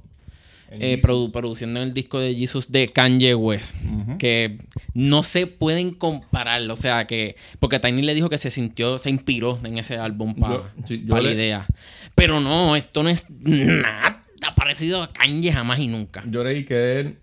eh, 0.71 0.99
produ- 1.01 1.31
produciendo 1.31 1.81
el 1.81 1.95
disco 1.95 2.19
de 2.19 2.35
Jesus 2.35 2.71
de 2.71 2.87
Kanye 2.87 3.33
West. 3.33 3.75
Que 4.19 4.59
no 4.93 5.23
se 5.23 5.47
pueden 5.47 5.91
comparar. 5.95 6.61
O 6.69 6.75
sea, 6.75 7.07
que. 7.07 7.35
Porque 7.57 7.79
Tiny 7.79 8.03
le 8.03 8.13
dijo 8.13 8.29
que 8.29 8.37
se 8.37 8.51
sintió, 8.51 8.99
se 8.99 9.09
inspiró 9.09 9.59
en 9.63 9.79
ese 9.79 9.97
álbum 9.97 10.35
para 10.35 10.71
sí, 10.87 11.01
la 11.07 11.21
le- 11.21 11.33
idea. 11.33 11.65
Pero 12.13 12.39
no, 12.39 12.75
esto 12.75 13.01
no 13.01 13.09
es 13.09 13.25
nada 13.31 14.18
parecido 14.55 15.01
a 15.03 15.11
Kanye 15.11 15.51
jamás 15.51 15.79
y 15.79 15.87
nunca. 15.87 16.23
Yo 16.27 16.43
leí 16.43 16.63
que 16.65 16.99
él 16.99 17.17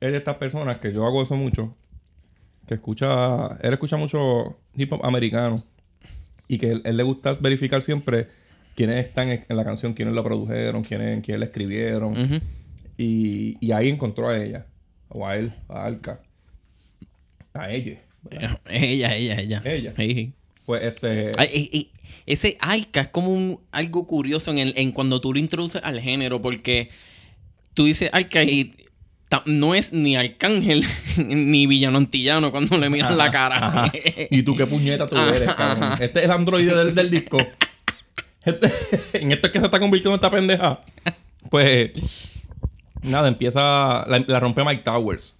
es 0.00 0.12
de 0.12 0.18
estas 0.18 0.36
personas 0.36 0.78
que 0.78 0.92
yo 0.92 1.06
hago 1.06 1.22
eso 1.22 1.36
mucho. 1.36 1.74
Que 2.66 2.74
escucha. 2.74 3.58
Él 3.62 3.72
escucha 3.72 3.96
mucho 3.96 4.58
hip 4.76 4.92
hop 4.92 5.04
americano. 5.04 5.64
Y 6.48 6.58
que 6.58 6.70
él, 6.72 6.82
él 6.84 6.96
le 6.96 7.02
gusta 7.02 7.32
verificar 7.34 7.82
siempre 7.82 8.28
quiénes 8.74 9.04
están 9.06 9.28
en 9.30 9.44
en 9.48 9.56
la 9.56 9.64
canción, 9.64 9.94
quiénes 9.94 10.14
la 10.14 10.22
produjeron, 10.22 10.82
quiénes, 10.82 11.22
quiénes 11.24 11.40
la 11.40 11.46
escribieron. 11.46 12.14
Y, 12.98 13.56
y 13.60 13.72
ahí 13.72 13.88
encontró 13.88 14.28
a 14.28 14.36
ella, 14.38 14.66
o 15.08 15.26
a 15.26 15.36
él, 15.36 15.52
a 15.68 15.84
Alka, 15.86 16.18
a 17.54 17.70
ella. 17.70 17.98
¿verdad? 18.22 18.60
Ella, 18.68 19.14
ella, 19.16 19.40
ella. 19.40 19.62
Ella. 19.64 19.94
Pues 20.66 20.82
este. 20.84 21.32
Ay, 21.38 21.48
y- 21.54 21.78
y 21.78 21.91
ese 22.26 22.56
Aika 22.60 23.02
es 23.02 23.08
como 23.08 23.32
un, 23.32 23.60
algo 23.72 24.06
curioso 24.06 24.50
en, 24.50 24.58
el, 24.58 24.74
en 24.76 24.92
cuando 24.92 25.20
tú 25.20 25.32
lo 25.32 25.38
introduces 25.38 25.82
al 25.84 26.00
género, 26.00 26.40
porque 26.40 26.90
tú 27.74 27.84
dices 27.84 28.10
Aika 28.12 28.42
y 28.44 28.74
no 29.46 29.74
es 29.74 29.92
ni 29.92 30.16
Arcángel 30.16 30.84
ni 31.26 31.66
Villano 31.66 31.98
Antillano 31.98 32.50
cuando 32.50 32.76
le 32.78 32.90
miras 32.90 33.16
la 33.16 33.30
cara. 33.30 33.56
Ajá. 33.56 33.92
Y 34.30 34.42
tú 34.42 34.56
qué 34.56 34.66
puñeta 34.66 35.06
tú 35.06 35.16
eres, 35.16 35.52
cabrón. 35.54 35.92
Este 36.00 36.20
es 36.20 36.24
el 36.26 36.30
androide 36.30 36.74
del, 36.74 36.94
del 36.94 37.10
disco. 37.10 37.38
Este- 38.44 38.72
en 39.14 39.32
esto 39.32 39.46
es 39.46 39.52
que 39.52 39.58
se 39.58 39.64
está 39.64 39.78
convirtiendo 39.80 40.14
esta 40.14 40.30
pendeja. 40.30 40.80
Pues. 41.50 41.90
Nada, 43.02 43.28
empieza. 43.28 44.04
La, 44.06 44.24
la 44.26 44.40
rompe 44.40 44.64
Mike 44.64 44.82
Towers. 44.82 45.38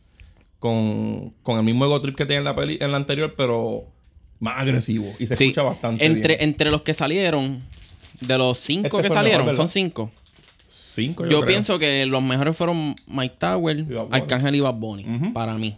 Con, 0.59 1.31
con 1.43 1.59
el 1.59 1.65
mismo 1.65 1.85
ego 1.85 2.01
trip 2.01 2.17
que 2.17 2.25
tiene 2.25 2.39
en 2.39 2.45
la 2.45 2.55
peli, 2.55 2.79
en 2.81 2.93
la 2.93 2.97
anterior, 2.97 3.35
pero 3.37 3.85
más 4.43 4.59
agresivo. 4.61 5.07
Y 5.19 5.27
se 5.27 5.37
Sí. 5.37 5.45
escucha 5.45 5.63
bastante. 5.63 6.05
entre, 6.05 6.37
bien. 6.37 6.49
entre 6.51 6.71
los 6.71 6.83
que 6.83 6.93
salieron, 6.95 7.63
de 8.21 8.37
los 8.39 8.59
cinco 8.59 8.87
Este 8.87 8.97
que 8.99 9.03
mejor, 9.05 9.17
salieron, 9.17 9.55
son 9.55 9.69
cinco. 9.69 10.11
Cinco, 10.69 11.25
Yo, 11.25 11.39
creo. 11.41 11.47
pienso 11.47 11.79
que 11.79 12.05
los 12.05 12.23
mejores 12.23 12.55
fueron 12.57 12.95
Mike 13.07 13.37
Tower. 13.39 13.87
Arcángel 14.11 14.55
y 14.57 14.61
Bad 14.61 14.75
Bunny, 14.75 15.31
para 15.33 15.55
mí. 15.57 15.77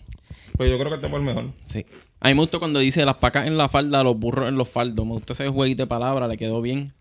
Pues 0.56 0.68
yo 0.70 0.76
creo 0.76 0.88
que 0.88 0.94
este 0.96 1.08
fue 1.08 1.18
el 1.20 1.24
mejor. 1.24 1.50
Sí. 1.64 1.84
A 2.20 2.28
mí 2.28 2.34
me 2.34 2.40
gustó 2.40 2.58
cuando 2.58 2.78
dice 2.80 3.04
las 3.04 3.16
pacas 3.16 3.46
en 3.46 3.56
la 3.58 3.68
falda, 3.68 4.02
los 4.02 4.18
burros 4.18 4.48
en 4.48 4.56
los 4.56 4.68
faldos. 4.68 5.04
Me 5.06 5.12
gustó 5.12 5.34
ese 5.34 5.46
jueguito 5.48 5.82
de 5.82 5.86
palabras, 5.86 6.28
le 6.28 6.36
quedó 6.36 6.60
bien. 6.62 6.92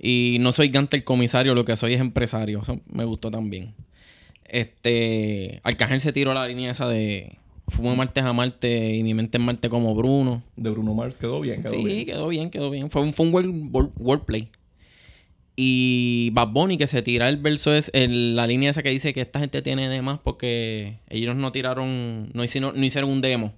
Y 0.00 0.38
no 0.40 0.50
soy 0.52 0.68
gante 0.68 0.96
el 0.96 1.04
comisario, 1.04 1.54
lo 1.54 1.64
que 1.64 1.76
soy 1.76 1.94
es 1.94 2.00
empresario. 2.00 2.60
Eso 2.62 2.80
me 2.90 3.04
gustó 3.04 3.30
también. 3.30 3.74
Este. 4.48 5.60
Arcángel 5.64 6.00
se 6.00 6.12
tiró 6.12 6.34
la 6.34 6.46
línea 6.46 6.70
esa 6.70 6.88
de. 6.88 7.36
Fumo 7.68 7.90
de 7.90 7.96
martes 7.96 8.24
a 8.24 8.32
Marte 8.32 8.94
y 8.94 9.02
mi 9.02 9.14
mente 9.14 9.36
en 9.38 9.44
Marte 9.44 9.68
como 9.68 9.94
Bruno. 9.94 10.42
De 10.56 10.70
Bruno 10.70 10.94
Mars 10.94 11.16
quedó 11.16 11.40
bien, 11.40 11.62
quedó 11.62 11.74
sí, 11.74 11.84
bien. 11.84 12.06
quedó 12.06 12.28
bien, 12.28 12.50
quedó 12.50 12.70
bien. 12.70 12.90
Fue 12.90 13.02
un, 13.02 13.12
fue 13.12 13.26
un 13.26 13.32
word- 13.32 13.70
word- 13.72 13.92
wordplay. 13.98 14.48
Y 15.56 16.30
Bad 16.34 16.48
Bunny 16.48 16.76
que 16.78 16.86
se 16.86 17.02
tira 17.02 17.28
el 17.28 17.36
verso 17.36 17.74
es 17.74 17.90
el- 17.92 18.36
la 18.36 18.46
línea 18.46 18.70
esa 18.70 18.82
que 18.82 18.90
dice 18.90 19.12
que 19.12 19.20
esta 19.20 19.40
gente 19.40 19.60
tiene 19.60 19.88
de 19.88 20.00
más 20.02 20.18
porque 20.20 20.98
ellos 21.08 21.34
no 21.36 21.50
tiraron, 21.52 22.30
no 22.32 22.44
hicieron, 22.44 22.78
no 22.78 22.84
hicieron 22.86 23.10
un 23.10 23.20
demo. 23.20 23.52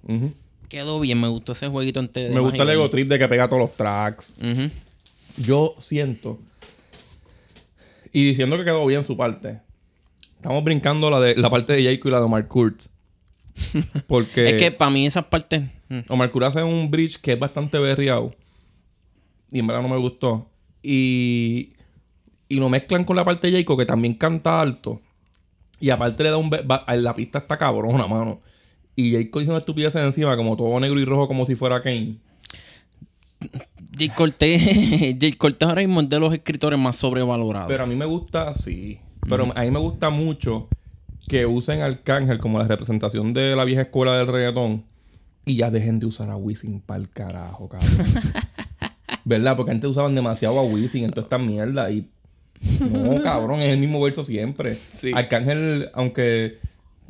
Quedó 0.67 0.99
bien, 0.99 1.19
me 1.21 1.27
gustó 1.27 1.51
ese 1.51 1.67
jueguito 1.67 1.99
antes 1.99 2.31
Me 2.33 2.39
gusta 2.39 2.63
el 2.63 2.69
ego 2.69 2.89
trip 2.89 3.07
de 3.07 3.19
que 3.19 3.27
pega 3.27 3.47
todos 3.47 3.61
los 3.61 3.73
tracks. 3.73 4.35
Yo 5.37 5.75
siento. 5.79 6.39
Y 8.11 8.25
diciendo 8.25 8.57
que 8.57 8.65
quedó 8.65 8.85
bien 8.85 9.05
su 9.05 9.15
parte. 9.15 9.59
Estamos 10.35 10.63
brincando 10.63 11.09
la 11.11 11.19
de 11.19 11.35
la 11.35 11.49
parte 11.49 11.73
de 11.73 11.83
Jayco 11.83 12.07
y 12.07 12.11
la 12.11 12.17
de 12.19 12.25
Omar 12.25 12.47
Kurtz. 12.47 12.89
Porque 14.07 14.49
Es 14.49 14.57
que 14.57 14.71
para 14.71 14.91
mí 14.91 15.05
esas 15.05 15.25
partes. 15.25 15.63
mm, 15.89 15.99
Omar 16.09 16.31
Kurtz 16.31 16.47
hace 16.47 16.63
un 16.63 16.89
bridge 16.89 17.17
que 17.17 17.33
es 17.33 17.39
bastante 17.39 17.77
berriado. 17.79 18.33
Y 19.51 19.59
en 19.59 19.67
verdad 19.67 19.81
no 19.81 19.89
me 19.89 19.97
gustó. 19.97 20.49
Y, 20.83 21.73
y 22.47 22.55
lo 22.55 22.69
mezclan 22.69 23.03
con 23.03 23.15
la 23.15 23.25
parte 23.25 23.47
de 23.47 23.53
Jayco 23.53 23.75
que 23.77 23.85
también 23.85 24.13
canta 24.13 24.59
alto. 24.61 25.01
Y 25.79 25.89
aparte 25.89 26.23
le 26.23 26.29
da 26.29 26.37
un... 26.37 26.49
va- 26.49 26.85
La 26.95 27.13
pista 27.13 27.39
está 27.39 27.57
cabrona, 27.57 28.07
mano. 28.07 28.39
Y 28.95 29.13
Jayco 29.13 29.39
dice 29.39 29.51
una 29.51 29.59
estupidez 29.59 29.95
encima, 29.95 30.35
como 30.37 30.55
todo 30.55 30.79
negro 30.79 30.99
y 30.99 31.05
rojo, 31.05 31.27
como 31.27 31.45
si 31.45 31.55
fuera 31.55 31.81
Kane. 31.81 32.17
Jay 33.97 34.09
Cortés, 34.09 34.61
Jay 35.19 35.33
Cortés 35.33 35.67
ahora 35.67 35.81
mismo 35.81 36.01
es 36.01 36.09
de 36.09 36.19
los 36.19 36.33
escritores 36.33 36.79
más 36.79 36.95
sobrevalorados. 36.95 37.67
Pero 37.67 37.83
a 37.83 37.87
mí 37.87 37.95
me 37.95 38.05
gusta, 38.05 38.53
sí. 38.53 38.99
Pero 39.27 39.51
a 39.55 39.61
mí 39.63 39.71
me 39.71 39.79
gusta 39.79 40.09
mucho 40.09 40.67
que 41.31 41.45
usen 41.45 41.81
Arcángel 41.81 42.39
como 42.39 42.59
la 42.59 42.65
representación 42.67 43.33
de 43.33 43.55
la 43.55 43.63
vieja 43.63 43.83
escuela 43.83 44.17
del 44.17 44.27
reggaetón 44.27 44.83
y 45.45 45.55
ya 45.55 45.71
dejen 45.71 45.97
de 45.97 46.07
usar 46.07 46.29
a 46.29 46.35
Wisin 46.35 46.81
para 46.81 46.99
el 46.99 47.09
carajo, 47.09 47.69
cabrón. 47.69 47.89
¿Verdad? 49.23 49.55
Porque 49.55 49.71
antes 49.71 49.89
usaban 49.89 50.13
demasiado 50.13 50.59
a 50.59 50.63
Wisin 50.63 51.05
en 51.05 51.11
toda 51.11 51.21
esta 51.21 51.37
mierda 51.37 51.89
y... 51.89 52.05
No, 52.81 53.23
cabrón, 53.23 53.61
es 53.61 53.69
el 53.69 53.79
mismo 53.79 54.01
verso 54.01 54.25
siempre. 54.25 54.77
Sí. 54.89 55.13
Arcángel, 55.15 55.89
aunque 55.93 56.57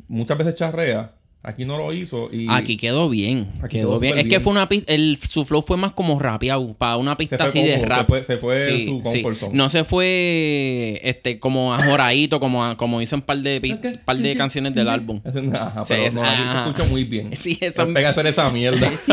muchas 0.06 0.38
veces 0.38 0.54
charrea, 0.54 1.16
aquí 1.42 1.64
no 1.64 1.76
lo 1.78 1.92
hizo 1.92 2.28
y... 2.32 2.46
Aquí 2.50 2.76
quedó 2.76 3.08
bien. 3.08 3.50
Aquí 3.62 3.78
quedó 3.78 3.98
bien. 3.98 4.16
Es 4.18 4.26
que 4.26 4.38
fue 4.40 4.52
una 4.52 4.68
pista. 4.68 4.92
El, 4.92 5.16
su 5.18 5.44
flow 5.44 5.62
fue 5.62 5.76
más 5.76 5.92
como 5.92 6.18
rapeado. 6.18 6.74
Para 6.74 6.96
una 6.96 7.16
pista 7.16 7.36
así 7.44 7.62
de 7.62 7.78
rap. 7.84 8.00
se 8.00 8.06
fue- 8.06 8.24
se 8.24 8.36
fue 8.36 8.84
su 8.86 9.00
comfort 9.02 9.36
zone. 9.36 9.54
No 9.56 9.68
se 9.68 9.84
fue 9.84 11.00
este 11.04 11.38
como 11.38 11.74
ajoradito, 11.74 12.38
como, 12.40 12.64
a- 12.64 12.76
como 12.76 13.02
hizo 13.02 13.16
en 13.16 13.22
par 13.22 13.38
de, 13.38 13.60
pi- 13.60 13.76
par 14.04 14.16
de 14.16 14.34
canciones 14.36 14.74
del 14.74 14.88
álbum. 14.88 15.20
Ajá, 15.54 15.84
Sí, 15.84 15.94
pero 15.94 16.06
es- 16.08 16.14
no, 16.14 16.22
ajá. 16.22 16.64
se 16.64 16.70
escucha 16.70 16.88
muy 16.90 17.04
bien. 17.04 17.30
Sí, 17.36 17.58
esa- 17.60 17.86
Pega 17.86 18.08
a 18.08 18.10
hacer 18.12 18.26
esa 18.26 18.48
mierda. 18.50 18.88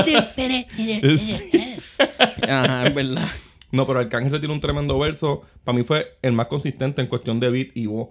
Ajá, 2.47 2.87
es 2.87 2.93
verdad. 2.93 3.27
No, 3.71 3.85
pero 3.85 3.99
Arcángel 3.99 4.31
se 4.31 4.39
tiene 4.39 4.53
un 4.53 4.59
tremendo 4.59 4.97
verso. 4.97 5.41
Para 5.63 5.77
mí 5.77 5.83
fue 5.83 6.17
el 6.21 6.33
más 6.33 6.47
consistente 6.47 7.01
en 7.01 7.07
cuestión 7.07 7.39
de 7.39 7.49
beat 7.49 7.69
y 7.75 7.85
voz. 7.85 8.09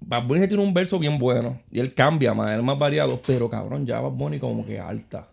Bad 0.00 0.24
Bunny 0.26 0.46
tiene 0.48 0.62
un 0.62 0.72
verso 0.72 0.98
bien 0.98 1.18
bueno. 1.18 1.60
Y 1.70 1.80
él 1.80 1.92
cambia 1.94 2.34
más, 2.34 2.50
él 2.52 2.58
es 2.60 2.64
más 2.64 2.78
variado. 2.78 3.20
Pero 3.26 3.48
cabrón, 3.50 3.86
ya 3.86 4.00
Bad 4.00 4.12
Bunny 4.12 4.38
como 4.38 4.64
que 4.66 4.78
alta. 4.78 5.28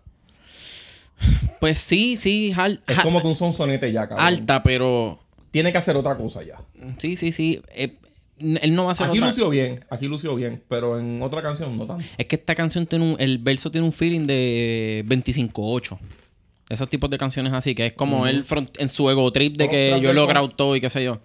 Pues 1.59 1.79
sí, 1.79 2.17
sí, 2.17 2.53
al- 2.55 2.81
Es 2.87 2.99
como 2.99 3.21
que 3.21 3.27
un 3.27 3.35
sonsonete 3.35 3.91
ya, 3.91 4.07
cabrón. 4.07 4.25
alta, 4.25 4.61
pero 4.63 5.19
Tiene 5.51 5.71
que 5.71 5.77
hacer 5.77 5.95
otra 5.95 6.17
cosa 6.17 6.41
ya. 6.43 6.57
sí, 6.97 7.15
sí, 7.15 7.31
sí. 7.31 7.61
Eh, 7.75 7.95
él 8.37 8.75
no 8.75 8.83
va 8.83 8.89
a 8.89 8.91
hacer 8.91 9.07
Aquí 9.07 9.17
otra. 9.19 9.29
lució 9.29 9.49
bien, 9.49 9.85
aquí 9.89 10.07
lució 10.07 10.35
bien. 10.35 10.61
Pero 10.67 10.99
en 10.99 11.21
otra 11.21 11.41
canción 11.41 11.77
no 11.77 11.85
tanto. 11.85 12.03
Es 12.17 12.25
que 12.25 12.35
esta 12.35 12.53
canción 12.53 12.85
tiene 12.85 13.13
un, 13.13 13.15
el 13.19 13.37
verso 13.37 13.71
tiene 13.71 13.87
un 13.87 13.93
feeling 13.93 14.27
de 14.27 15.05
25-8. 15.07 15.97
Esos 16.67 16.89
tipos 16.89 17.09
de 17.09 17.17
canciones 17.17 17.53
así, 17.53 17.73
que 17.75 17.85
es 17.85 17.93
como 17.93 18.27
él 18.27 18.43
front- 18.43 18.75
en 18.79 18.89
su 18.89 19.09
ego 19.09 19.31
trip 19.31 19.55
de 19.55 19.69
que 19.69 19.97
yo 20.01 20.09
he 20.09 20.13
logrado 20.13 20.49
todo 20.49 20.75
y 20.75 20.81
qué 20.81 20.89
sé 20.89 21.03
yo. 21.05 21.19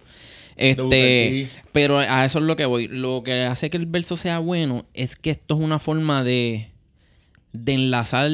Este, 0.69 1.47
pero 1.71 1.99
a 1.99 2.25
eso 2.25 2.39
es 2.39 2.45
lo 2.45 2.55
que 2.55 2.65
voy. 2.65 2.87
Lo 2.87 3.23
que 3.23 3.43
hace 3.43 3.69
que 3.69 3.77
el 3.77 3.85
verso 3.85 4.17
sea 4.17 4.39
bueno 4.39 4.83
es 4.93 5.15
que 5.15 5.31
esto 5.31 5.55
es 5.55 5.61
una 5.61 5.79
forma 5.79 6.23
de, 6.23 6.69
de 7.53 7.73
enlazar 7.73 8.29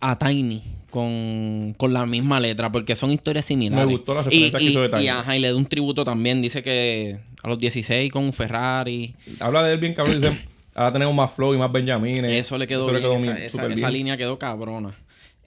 a 0.00 0.18
Tiny 0.18 0.62
con, 0.90 1.74
con 1.76 1.92
la 1.92 2.06
misma 2.06 2.40
letra, 2.40 2.70
porque 2.72 2.94
son 2.96 3.10
historias 3.10 3.44
similares. 3.46 3.86
Me 3.86 3.92
gustó 3.92 4.14
la 4.14 4.20
y, 4.22 4.24
referencia 4.50 4.58
que 4.58 4.64
y- 4.64 4.68
hizo 4.68 4.82
de 4.82 4.88
Tiny. 4.90 5.04
y, 5.04 5.08
ajá, 5.08 5.36
y 5.36 5.40
le 5.40 5.48
da 5.48 5.56
un 5.56 5.66
tributo 5.66 6.04
también. 6.04 6.40
Dice 6.42 6.62
que 6.62 7.18
a 7.42 7.48
los 7.48 7.58
16 7.58 8.10
con 8.12 8.24
un 8.24 8.32
Ferrari. 8.32 9.14
Habla 9.40 9.62
de 9.64 9.74
él 9.74 9.80
bien, 9.80 9.94
cabrón. 9.94 10.16
y 10.16 10.20
Dice, 10.20 10.46
ahora 10.74 10.92
tenemos 10.92 11.14
más 11.14 11.32
flow 11.32 11.54
y 11.54 11.58
más 11.58 11.70
Benjamines. 11.72 12.32
Eso 12.32 12.56
le 12.58 12.66
quedó 12.66 12.86
bien. 12.90 13.36
esa, 13.38 13.66
bien, 13.66 13.78
esa- 13.78 13.90
línea 13.90 14.16
quedó 14.16 14.38
cabrona. 14.38 14.94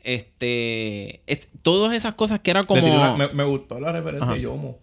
Este. 0.04 1.22
Es, 1.28 1.50
todas 1.62 1.94
esas 1.94 2.14
cosas 2.16 2.40
que 2.40 2.52
era 2.52 2.64
como. 2.64 3.18
me, 3.18 3.28
me 3.30 3.44
gustó 3.44 3.80
la 3.80 3.92
referencia 3.92 4.26
Ajá. 4.26 4.34
de 4.36 4.42
Yomo. 4.42 4.78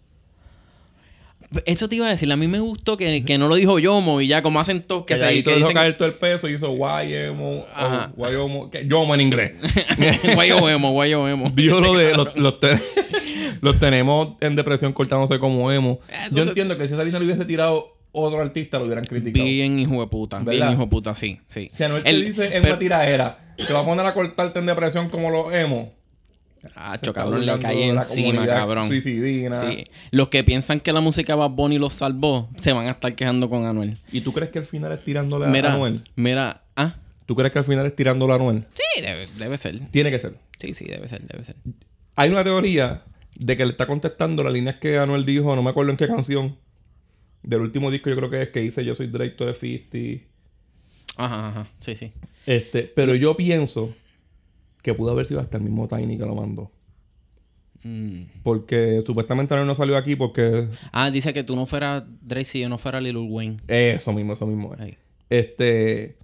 Eso 1.65 1.89
te 1.89 1.97
iba 1.97 2.07
a 2.07 2.11
decir. 2.11 2.31
A 2.33 2.37
mí 2.37 2.47
me 2.49 2.59
gustó 2.61 2.97
que, 2.97 3.25
que 3.25 3.39
no 3.39 3.49
lo 3.49 3.55
dijo 3.55 3.79
Yomo 3.79 4.21
y 4.21 4.27
ya 4.27 4.43
como 4.43 4.59
hacen 4.61 4.83
todos 4.83 5.05
que, 5.07 5.17
se 5.17 5.25
ahí 5.25 5.43
que 5.43 5.51
dejó 5.51 5.61
dicen. 5.61 5.75
caer 5.75 5.97
todo 5.97 6.09
el 6.09 6.15
peso 6.15 6.49
y 6.49 6.55
hizo 6.55 6.75
YMO. 6.75 7.65
Ajá. 7.75 8.13
o 8.17 8.71
Yomo. 8.85 9.15
en 9.15 9.21
inglés. 9.21 9.53
Guayo 10.35 10.69
emo, 10.69 10.91
guayo 10.93 11.29
emo. 11.29 11.51
Dijo 11.55 11.81
lo 11.81 11.95
de 11.95 12.15
los, 12.15 12.37
los, 12.37 12.61
te- 12.61 12.81
los 13.61 13.79
tenemos 13.79 14.35
en 14.41 14.57
depresión 14.57 14.93
cortándose 14.93 15.39
como 15.39 15.71
emo. 15.73 16.01
Eso 16.09 16.37
Yo 16.37 16.43
te- 16.45 16.49
entiendo 16.51 16.77
que 16.77 16.89
si 16.89 16.95
esa 16.95 17.05
línea 17.05 17.21
lo 17.21 17.27
hubiese 17.27 17.45
tirado 17.45 17.97
otro 18.13 18.41
artista, 18.41 18.79
lo 18.79 18.87
hubieran 18.87 19.05
criticado. 19.05 19.45
Bien 19.45 19.79
hijo 19.79 20.01
de 20.01 20.07
puta. 20.09 20.39
Bien 20.39 20.47
¿Verdad? 20.61 20.73
hijo 20.73 20.83
de 20.83 20.89
puta, 20.89 21.15
sí. 21.15 21.39
sí. 21.49 21.71
Si 21.73 21.85
Anuel 21.85 22.03
te 22.03 22.11
El- 22.11 22.25
dice 22.25 22.45
en 22.47 22.51
pero- 22.63 22.67
una 22.67 22.79
tiradera, 22.79 23.55
te 23.57 23.73
va 23.73 23.81
a 23.81 23.85
poner 23.85 24.05
a 24.07 24.15
cortarte 24.15 24.59
en 24.59 24.67
depresión 24.67 25.09
como 25.11 25.31
los 25.31 25.55
emo. 25.55 25.93
Ah, 26.75 26.97
cabrón, 27.15 27.47
le 27.47 27.59
cae 27.59 27.89
encima, 27.89 28.47
cabrón. 28.47 28.89
suicidina. 28.89 29.61
Sí. 29.61 29.85
Los 30.11 30.29
que 30.29 30.43
piensan 30.45 30.81
que 30.81 30.93
la 30.93 31.01
música 31.01 31.35
Bad 31.35 31.51
Bunny 31.51 31.79
los 31.79 31.93
salvó, 31.93 32.49
se 32.57 32.73
van 32.73 32.87
a 32.87 32.91
estar 32.91 33.15
quejando 33.15 33.49
con 33.49 33.65
Anuel. 33.67 33.99
¿Y 34.11 34.23
tú 34.23 34.33
crees 34.33 34.51
que 34.51 34.59
al 34.59 34.67
final 34.67 34.93
es 34.93 35.05
tirándole 35.05 35.47
a 35.47 35.49
Mira, 35.49 35.75
Anuel? 35.75 36.03
mira, 36.17 36.63
ah, 36.77 36.95
¿Tú 37.27 37.35
crees 37.35 37.53
que 37.53 37.59
al 37.59 37.65
final 37.65 37.87
es 37.87 37.95
tirándole 37.97 38.33
a 38.33 38.37
Anuel? 38.37 38.65
sí, 38.75 39.03
debe, 39.03 39.27
debe 39.39 39.59
ser. 39.59 39.81
Tiene 39.91 40.11
que 40.11 40.19
ser. 40.19 40.39
Sí, 40.59 40.75
sí, 40.75 40.85
debe 40.87 41.09
ser, 41.09 41.23
debe 41.23 41.45
ser. 41.45 41.57
Hay 42.15 42.31
una 42.31 42.43
teoría 42.45 43.03
de 43.39 43.57
que 43.57 43.65
le 43.65 43.73
está 43.73 43.87
contestando 43.87 44.43
las 44.43 44.53
líneas 44.53 44.77
que 44.77 44.99
Anuel 44.99 45.25
dijo, 45.25 45.55
no 45.55 45.63
me 45.63 45.71
acuerdo 45.71 45.91
en 45.91 45.97
qué 45.97 46.07
canción. 46.07 46.57
Del 47.43 47.61
último 47.61 47.91
disco 47.91 48.11
yo 48.11 48.17
creo 48.17 48.31
que 48.31 48.43
es 48.43 48.49
que 48.49 48.61
dice 48.61 48.85
Yo 48.85 48.95
soy 48.95 49.07
directo 49.07 49.47
de 49.47 49.55
50. 49.55 50.27
Ajá, 51.19 51.49
ajá, 51.49 51.67
sí, 51.79 51.95
sí. 51.97 52.13
Este, 52.45 52.83
pero 52.83 53.15
yo 53.15 53.37
pienso 53.37 53.95
que 54.87 54.95
pudo 54.95 55.11
haber 55.11 55.27
sido 55.27 55.41
hasta 55.41 55.59
el 55.59 55.65
mismo 55.65 55.89
Tiny 55.89 56.17
que 56.17 56.25
lo 56.25 56.35
mandó. 56.37 56.71
Mm. 57.83 58.23
Porque 58.43 59.03
supuestamente 59.05 59.55
no 59.57 59.75
salió 59.75 59.97
aquí 59.97 60.17
porque... 60.17 60.69
Ah, 60.93 61.11
dice 61.11 61.33
que 61.33 61.45
tú 61.45 61.57
no 61.57 61.67
fueras 61.67 62.05
Drake 62.23 62.45
si 62.45 62.61
yo 62.61 62.69
no 62.69 62.79
fuera 62.79 63.01
Lil 63.01 63.17
Wayne. 63.17 63.57
Eso 63.69 64.13
mismo, 64.13 64.33
eso 64.35 64.47
mismo. 64.47 64.75
es. 64.75 64.81
Ahí. 64.81 64.97
Este... 65.29 66.17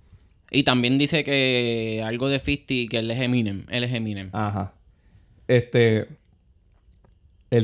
Y 0.51 0.63
también 0.63 0.97
dice 0.99 1.25
que 1.25 2.03
algo 2.05 2.29
de 2.29 2.39
50 2.39 2.91
que 2.91 2.99
él 2.99 3.11
es 3.11 3.21
Eminem. 3.21 3.65
Él 3.69 3.85
es 3.85 3.93
Eminem. 3.93 4.29
Ajá. 4.33 4.75
Este... 5.49 6.07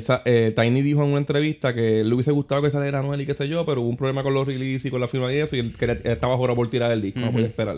sa- 0.01 0.23
eh, 0.25 0.53
Tiny 0.57 0.83
dijo 0.83 1.03
en 1.05 1.11
una 1.11 1.19
entrevista 1.19 1.75
que 1.75 2.03
le 2.05 2.13
hubiese 2.15 2.33
gustado 2.33 2.63
que 2.63 2.71
saliera 2.71 2.99
Anuel 2.99 3.21
y 3.21 3.27
qué 3.27 3.35
sé 3.35 3.49
yo, 3.49 3.65
pero 3.65 3.83
hubo 3.83 3.89
un 3.89 3.97
problema 3.97 4.23
con 4.25 4.35
los 4.35 4.47
releases 4.47 4.87
y 4.87 4.91
con 4.91 5.01
la 5.01 5.09
firma 5.09 5.33
y 5.33 5.37
eso, 5.37 5.55
y 5.55 5.61
él, 5.61 5.75
él 5.81 6.01
estaba 6.05 6.35
ahora 6.35 6.55
por 6.55 6.69
tirar 6.71 6.91
el 6.93 7.03
disco, 7.03 7.21
no 7.21 7.31
podía 7.33 7.47
esperar. 7.47 7.77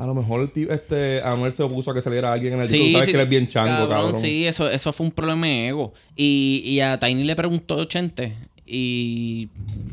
A 0.00 0.06
lo 0.06 0.14
mejor 0.14 0.40
el 0.40 0.50
tío, 0.50 0.72
este, 0.72 1.20
Anuel 1.20 1.52
se 1.52 1.62
opuso 1.62 1.90
a 1.90 1.94
que 1.94 2.00
saliera 2.00 2.32
alguien 2.32 2.54
en 2.54 2.60
el 2.62 2.66
disco. 2.66 2.86
Tú 2.86 2.92
sabes 2.92 3.08
que 3.08 3.16
él 3.16 3.20
es 3.20 3.28
bien 3.28 3.48
chango, 3.48 3.86
cabrón. 3.86 4.14
Sí, 4.14 4.46
eso, 4.46 4.70
eso 4.70 4.94
fue 4.94 5.04
un 5.04 5.12
problema 5.12 5.46
de 5.46 5.68
ego. 5.68 5.92
Y, 6.16 6.62
y 6.64 6.80
a 6.80 6.98
Tiny 6.98 7.24
le 7.24 7.36
preguntó 7.36 7.84
Chente. 7.84 8.34
Y, 8.66 9.50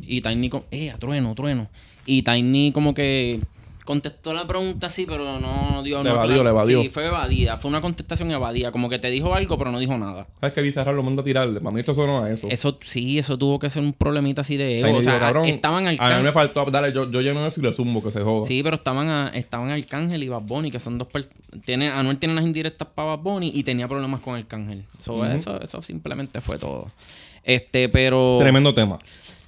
y 0.07 0.21
Tiny, 0.21 0.47
como, 0.47 0.63
eh, 0.71 0.91
a 0.91 0.97
trueno, 0.97 1.35
trueno. 1.35 1.67
Y 2.05 2.21
Tiny 2.21 2.71
como 2.71 2.93
que 2.93 3.41
contestó 3.87 4.33
la 4.33 4.45
pregunta 4.45 4.89
sí, 4.89 5.05
pero 5.07 5.39
no 5.39 5.81
dio... 5.81 6.03
Le 6.03 6.09
no, 6.09 6.15
evadió, 6.15 6.43
le 6.43 6.49
evadió. 6.49 6.81
Sí, 6.83 6.89
fue 6.89 7.07
evadida. 7.07 7.57
Fue 7.57 7.69
una 7.69 7.79
contestación 7.79 8.29
evadida. 8.29 8.73
Como 8.73 8.89
que 8.89 8.99
te 8.99 9.09
dijo 9.09 9.33
algo, 9.33 9.57
pero 9.57 9.71
no 9.71 9.79
dijo 9.79 9.97
nada. 9.97 10.27
¿Sabes 10.41 10.53
que 10.53 10.61
Bizarra 10.61 10.91
lo 10.91 11.03
manda 11.03 11.21
a 11.21 11.25
tirarle? 11.25 11.61
Para 11.61 11.73
mí 11.73 11.79
esto 11.79 11.93
sonó 11.93 12.21
a 12.23 12.29
eso. 12.29 12.47
Eso 12.51 12.77
sí, 12.83 13.17
eso 13.17 13.37
tuvo 13.37 13.57
que 13.59 13.69
ser 13.69 13.81
un 13.81 13.93
problemita 13.93 14.41
así 14.41 14.57
de 14.57 14.81
ego. 14.81 14.97
O 14.97 15.01
sea, 15.01 15.13
dijo, 15.13 15.25
cabrón, 15.25 15.45
estaban 15.45 15.87
al 15.87 15.95
A 15.99 16.17
mí 16.17 16.23
me 16.23 16.33
faltó, 16.33 16.65
dale, 16.65 16.93
yo, 16.93 17.09
yo 17.09 17.21
lleno 17.21 17.47
eso 17.47 17.61
y 17.61 17.63
le 17.63 17.71
zumbo 17.71 18.03
que 18.03 18.11
se 18.11 18.21
joda. 18.21 18.45
Sí, 18.45 18.61
pero 18.61 18.75
estaban, 18.75 19.09
a- 19.09 19.29
estaban 19.29 19.71
Arcángel 19.71 20.21
y 20.21 20.27
Bad 20.27 20.41
Bunny, 20.41 20.69
que 20.69 20.81
son 20.81 20.97
dos... 20.97 21.07
per- 21.07 21.29
Tiene, 21.63 21.89
Anuel 21.89 22.17
tiene 22.17 22.33
unas 22.33 22.45
indirectas 22.45 22.89
para 22.93 23.15
Bad 23.15 23.19
Bunny 23.19 23.51
y 23.55 23.63
tenía 23.63 23.87
problemas 23.87 24.19
con 24.19 24.35
Arcángel. 24.35 24.83
So, 24.99 25.25
eso, 25.25 25.61
eso 25.61 25.81
simplemente 25.81 26.41
fue 26.41 26.57
todo. 26.57 26.91
Este, 27.43 27.87
pero... 27.87 28.37
Tremendo 28.41 28.73
tema. 28.73 28.97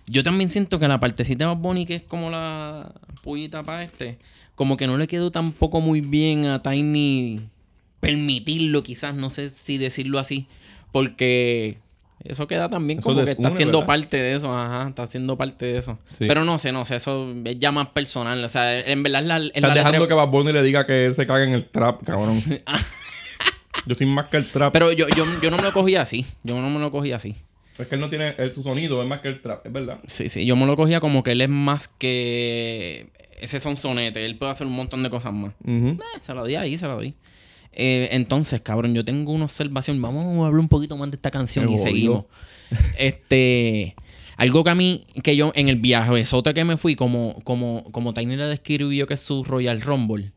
Yo 0.10 0.24
también 0.24 0.50
siento 0.50 0.80
que 0.80 0.88
la 0.88 1.00
partecita 1.00 1.44
de 1.46 1.54
Bad 1.54 1.58
Bunny, 1.58 1.86
que 1.86 1.96
es 1.96 2.02
como 2.04 2.30
la 2.32 2.92
pullita 3.22 3.62
para 3.64 3.84
este, 3.84 4.18
como 4.56 4.76
que 4.76 4.88
no 4.88 4.98
le 4.98 5.06
quedó 5.08 5.30
tampoco 5.30 5.82
muy 5.82 6.02
bien 6.02 6.46
a 6.46 6.62
Tiny 6.64 7.42
permitirlo, 8.00 8.82
quizás, 8.82 9.14
no 9.14 9.30
sé 9.30 9.50
si 9.50 9.78
decirlo 9.78 10.18
así, 10.20 10.48
porque 10.92 11.78
eso 12.24 12.48
queda 12.48 12.70
también 12.70 13.00
Eso 13.00 13.10
como 13.10 13.24
que 13.24 13.32
está 13.32 13.52
siendo 13.52 13.80
¿verdad? 13.80 13.88
parte 13.88 14.18
de 14.18 14.36
eso, 14.36 14.58
ajá, 14.58 14.90
está 14.90 15.06
siendo 15.06 15.38
parte 15.38 15.66
de 15.66 15.78
eso. 15.78 16.00
Sí. 16.18 16.26
Pero 16.28 16.44
no 16.44 16.58
sé, 16.58 16.72
no 16.72 16.86
sé, 16.86 16.96
eso 16.96 17.32
es 17.46 17.60
ya 17.60 17.72
más 17.72 17.90
personal, 17.90 18.44
o 18.44 18.50
sea, 18.50 18.80
en 18.80 19.04
verdad 19.04 19.24
la, 19.24 19.38
en 19.38 19.44
la 19.44 19.50
Estás 19.54 19.74
dejando 19.76 20.00
letra- 20.00 20.08
que 20.08 20.14
Bad 20.16 20.28
Bunny 20.30 20.52
le 20.54 20.64
diga 20.64 20.86
que 20.86 21.06
él 21.06 21.16
se 21.16 21.28
caga 21.28 21.44
en 21.44 21.52
el 21.54 21.68
trap, 21.68 22.04
cabrón. 22.04 22.42
yo 23.86 23.96
soy 23.96 24.08
más 24.08 24.30
que 24.30 24.38
el 24.38 24.46
trap. 24.48 24.74
Pero 24.74 24.92
yo, 24.92 25.08
yo, 25.16 25.26
yo 25.42 25.52
no 25.52 25.58
me 25.58 25.64
lo 25.64 25.72
cogía 25.74 26.02
así, 26.02 26.26
yo 26.44 26.60
no 26.62 26.70
me 26.70 26.80
lo 26.80 26.90
cogía 26.90 27.18
así. 27.18 27.36
Es 27.84 27.88
que 27.90 27.96
él 27.96 28.02
no 28.02 28.10
tiene... 28.10 28.36
él- 28.38 28.52
su 28.54 28.64
sonido 28.64 29.02
es 29.02 29.08
más 29.08 29.20
que 29.22 29.28
el 29.30 29.42
trap, 29.42 29.66
es 29.66 29.72
verdad. 29.74 30.00
Sí, 30.06 30.30
sí, 30.30 30.46
yo 30.46 30.56
me 30.56 30.66
lo 30.66 30.76
cogía 30.76 31.00
como 31.00 31.24
que 31.24 31.32
él 31.32 31.42
es 31.42 31.50
más 31.50 31.88
que 31.88 33.08
ese 33.42 33.60
sonsonete, 33.60 34.26
él 34.26 34.38
puede 34.38 34.52
hacer 34.52 34.68
un 34.68 34.74
montón 34.74 35.02
de 35.04 35.10
cosas 35.10 35.34
más. 35.34 35.54
Ujú. 35.64 35.90
Eh, 35.90 36.20
se 36.22 36.34
lo 36.34 36.46
di 36.46 36.56
ahí, 36.56 36.78
se 36.78 36.86
lo 36.88 37.00
di. 37.00 37.14
Eh, 37.72 38.10
entonces, 38.12 38.62
cabrón, 38.62 38.94
yo 38.94 39.06
tengo 39.06 39.32
una 39.32 39.46
observación. 39.46 40.02
Vamos 40.02 40.26
a 40.44 40.48
hablar 40.48 40.60
un 40.60 40.68
poquito 40.68 40.98
más 40.98 41.10
de 41.12 41.16
esta 41.16 41.32
canción 41.32 41.70
y 41.70 41.78
seguimos. 41.78 42.26
Este. 42.98 43.96
Algo 44.38 44.64
que 44.64 44.70
a 44.70 44.76
mí, 44.76 45.06
que 45.24 45.36
yo 45.36 45.52
en 45.56 45.68
el 45.70 45.76
viaje 45.78 46.12
besote 46.12 46.54
que 46.54 46.64
me 46.64 46.78
fui, 46.78 46.96
como, 46.96 47.36
como, 47.44 47.84
como 47.92 48.14
Tiny 48.14 48.38
le 48.38 48.46
describió 48.46 49.06
que 49.06 49.16
es 49.16 49.20
su 49.20 49.44
Royal 49.44 49.82
Rumble. 49.82 50.32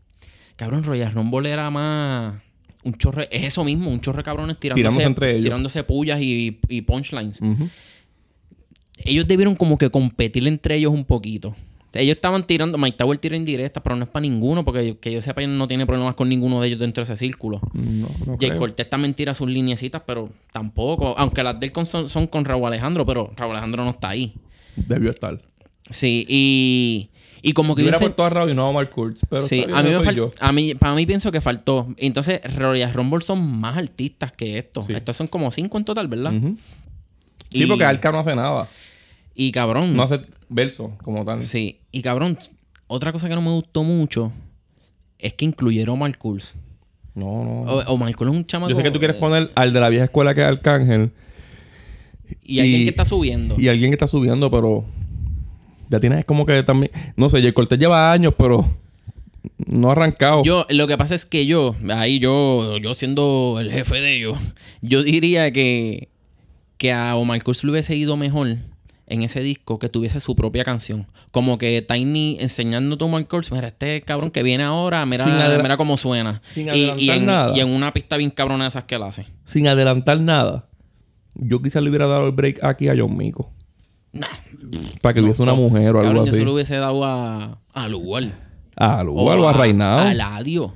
Cabrón, 0.56 0.82
Royal 0.82 1.12
Rumble 1.12 1.48
era 1.50 1.70
más. 1.70 2.42
Un 2.84 2.94
chorre, 2.94 3.28
es 3.30 3.44
eso 3.44 3.64
mismo, 3.64 3.90
un 3.90 4.00
chorre 4.00 4.18
de 4.18 4.22
cabrones 4.24 4.58
tirándose, 4.58 5.02
entre 5.02 5.30
ellos. 5.30 5.42
tirándose 5.42 5.84
pullas 5.84 6.20
y, 6.20 6.58
y 6.68 6.82
punchlines. 6.82 7.40
Ellos 9.04 9.26
debieron 9.26 9.54
como 9.56 9.78
que 9.78 9.90
competir 9.90 10.46
entre 10.46 10.76
ellos 10.76 10.92
un 10.92 11.04
poquito. 11.04 11.54
Ellos 11.94 12.14
estaban 12.16 12.46
tirando, 12.46 12.78
Mike 12.78 12.96
Tower 12.96 13.18
tira 13.18 13.36
indirectas, 13.36 13.82
pero 13.82 13.96
no 13.96 14.04
es 14.04 14.08
para 14.08 14.22
ninguno, 14.22 14.64
porque 14.64 14.96
que 14.98 15.12
yo 15.12 15.20
sepa, 15.20 15.46
no 15.46 15.68
tiene 15.68 15.84
problemas 15.86 16.14
con 16.14 16.26
ninguno 16.28 16.60
de 16.60 16.68
ellos 16.68 16.80
dentro 16.80 17.04
de 17.04 17.12
ese 17.12 17.16
círculo. 17.22 17.60
No, 17.74 18.08
no 18.26 18.36
Jay 18.40 18.48
creo. 18.48 18.58
Cortés 18.58 18.88
también 18.88 19.12
tira 19.12 19.34
sus 19.34 19.48
lineecitas, 19.48 20.02
pero 20.06 20.30
tampoco. 20.52 21.14
Aunque 21.18 21.42
las 21.42 21.60
de 21.60 21.66
él 21.66 21.72
con- 21.72 21.84
son, 21.84 22.08
son 22.08 22.26
con 22.28 22.44
Raúl 22.46 22.66
Alejandro, 22.66 23.04
pero 23.04 23.30
Raúl 23.36 23.52
Alejandro 23.52 23.84
no 23.84 23.90
está 23.90 24.08
ahí. 24.08 24.32
Debió 24.76 25.10
estar. 25.10 25.38
Sí, 25.90 26.24
y, 26.28 27.10
y 27.42 27.52
como 27.52 27.74
que 27.74 27.82
Yo 27.82 27.86
yo 27.86 27.88
hubiera 27.90 27.98
sé- 27.98 28.04
puesto 28.04 28.24
a 28.24 28.30
Raúl 28.30 28.50
y 28.50 28.54
no 28.54 28.62
a 28.62 28.68
Omar 28.68 28.88
Kurtz, 28.88 29.22
pero 29.28 29.42
sí, 29.42 29.64
a 29.74 29.82
mí 29.82 29.90
no 29.90 29.98
me 29.98 30.04
soy 30.04 30.14
yo. 30.14 30.30
a 30.40 30.52
mí, 30.52 30.74
para 30.74 30.94
mí 30.94 31.04
pienso 31.06 31.30
que 31.32 31.40
faltó. 31.40 31.88
Entonces, 31.96 32.40
Royal 32.56 32.92
Rumble 32.92 33.20
son 33.20 33.44
más 33.60 33.76
artistas 33.76 34.32
que 34.32 34.58
estos. 34.58 34.86
Sí. 34.86 34.92
Estos 34.92 35.16
son 35.16 35.26
como 35.26 35.50
cinco 35.50 35.76
en 35.78 35.84
total, 35.84 36.06
¿verdad? 36.08 36.32
Sí, 37.50 37.64
Y- 37.64 37.66
porque 37.66 37.84
Alca 37.84 38.12
no 38.12 38.20
hace 38.20 38.34
nada. 38.36 38.68
Y 39.34 39.50
cabrón. 39.50 39.96
No 39.96 40.02
hace 40.04 40.20
verso 40.48 40.92
como 41.02 41.24
tal. 41.24 41.40
Sí, 41.40 41.80
y 41.90 42.02
cabrón, 42.02 42.38
otra 42.86 43.12
cosa 43.12 43.28
que 43.28 43.34
no 43.34 43.42
me 43.42 43.50
gustó 43.50 43.82
mucho 43.82 44.30
es 45.18 45.32
que 45.34 45.44
incluyeron 45.44 45.96
a 45.96 45.98
Marcus. 46.00 46.54
No, 47.14 47.44
no. 47.44 47.60
O, 47.62 47.80
o 47.92 47.96
Marcus 47.98 48.28
es 48.28 48.32
un 48.34 48.46
chamaco. 48.46 48.70
Yo 48.70 48.76
sé 48.76 48.82
que 48.82 48.90
tú 48.90 48.98
quieres 48.98 49.16
eh, 49.16 49.20
poner 49.20 49.50
al 49.54 49.72
de 49.72 49.80
la 49.80 49.88
vieja 49.88 50.04
escuela 50.04 50.34
que 50.34 50.40
es 50.42 50.46
Arcángel 50.46 51.10
Y 52.42 52.60
alguien 52.60 52.84
que 52.84 52.90
está 52.90 53.04
subiendo. 53.04 53.56
y 53.58 53.68
alguien 53.68 53.90
que 53.90 53.94
está 53.96 54.06
subiendo, 54.06 54.50
pero 54.50 54.84
ya 55.92 56.00
tienes 56.00 56.24
como 56.24 56.46
que 56.46 56.62
también. 56.62 56.90
No 57.16 57.28
sé, 57.28 57.40
Jay 57.42 57.52
Cortés 57.52 57.78
lleva 57.78 58.12
años, 58.12 58.32
pero 58.36 58.66
no 59.58 59.88
ha 59.88 59.92
arrancado. 59.92 60.42
Yo, 60.42 60.66
lo 60.70 60.86
que 60.86 60.96
pasa 60.96 61.14
es 61.14 61.26
que 61.26 61.46
yo, 61.46 61.76
ahí 61.94 62.18
yo, 62.18 62.78
yo 62.78 62.94
siendo 62.94 63.58
el 63.60 63.70
jefe 63.70 64.00
de 64.00 64.16
ellos, 64.16 64.38
yo 64.80 65.02
diría 65.02 65.52
que, 65.52 66.08
que 66.78 66.92
a 66.92 67.14
Omar 67.14 67.42
Kurz 67.42 67.62
le 67.62 67.72
hubiese 67.72 67.94
ido 67.94 68.16
mejor 68.16 68.56
en 69.06 69.22
ese 69.22 69.40
disco 69.40 69.78
que 69.78 69.90
tuviese 69.90 70.18
su 70.20 70.34
propia 70.34 70.64
canción. 70.64 71.06
Como 71.30 71.58
que 71.58 71.82
Tiny 71.82 72.38
enseñándote 72.40 73.04
a 73.04 73.06
Omar 73.08 73.26
Kurz, 73.28 73.52
mira, 73.52 73.68
este 73.68 74.00
cabrón 74.00 74.30
que 74.30 74.42
viene 74.42 74.64
ahora, 74.64 75.04
mira, 75.04 75.26
mira 75.62 75.76
cómo 75.76 75.98
suena. 75.98 76.40
sin 76.54 76.68
y, 76.74 76.90
y 76.96 77.10
en, 77.10 77.26
nada. 77.26 77.54
y 77.54 77.60
en 77.60 77.68
una 77.68 77.92
pista 77.92 78.16
bien 78.16 78.30
cabrona 78.30 78.64
de 78.64 78.68
esas 78.68 78.84
que 78.84 78.94
él 78.94 79.02
hace. 79.02 79.26
Sin 79.44 79.68
adelantar 79.68 80.18
nada. 80.20 80.68
Yo 81.34 81.60
quizás 81.60 81.82
le 81.82 81.90
hubiera 81.90 82.06
dado 82.06 82.26
el 82.26 82.32
break 82.32 82.64
aquí 82.64 82.88
a 82.88 82.94
John 82.96 83.14
Mico. 83.14 83.52
Nah, 84.12 84.26
Para 85.00 85.14
que 85.14 85.20
hubiese 85.22 85.42
una 85.42 85.54
mujer 85.54 85.94
o 85.96 86.00
algo 86.00 86.02
cabrón, 86.02 86.26
yo 86.26 86.30
así. 86.32 86.38
se 86.40 86.44
lo 86.44 86.54
hubiese 86.54 86.76
dado 86.76 87.04
a, 87.04 87.58
a 87.72 87.88
Lugar. 87.88 88.30
A 88.76 89.02
Lugar 89.02 89.38
o 89.38 89.48
a 89.48 89.52
Reinado. 89.52 90.00
A 90.02 90.12
Eladio. 90.12 90.74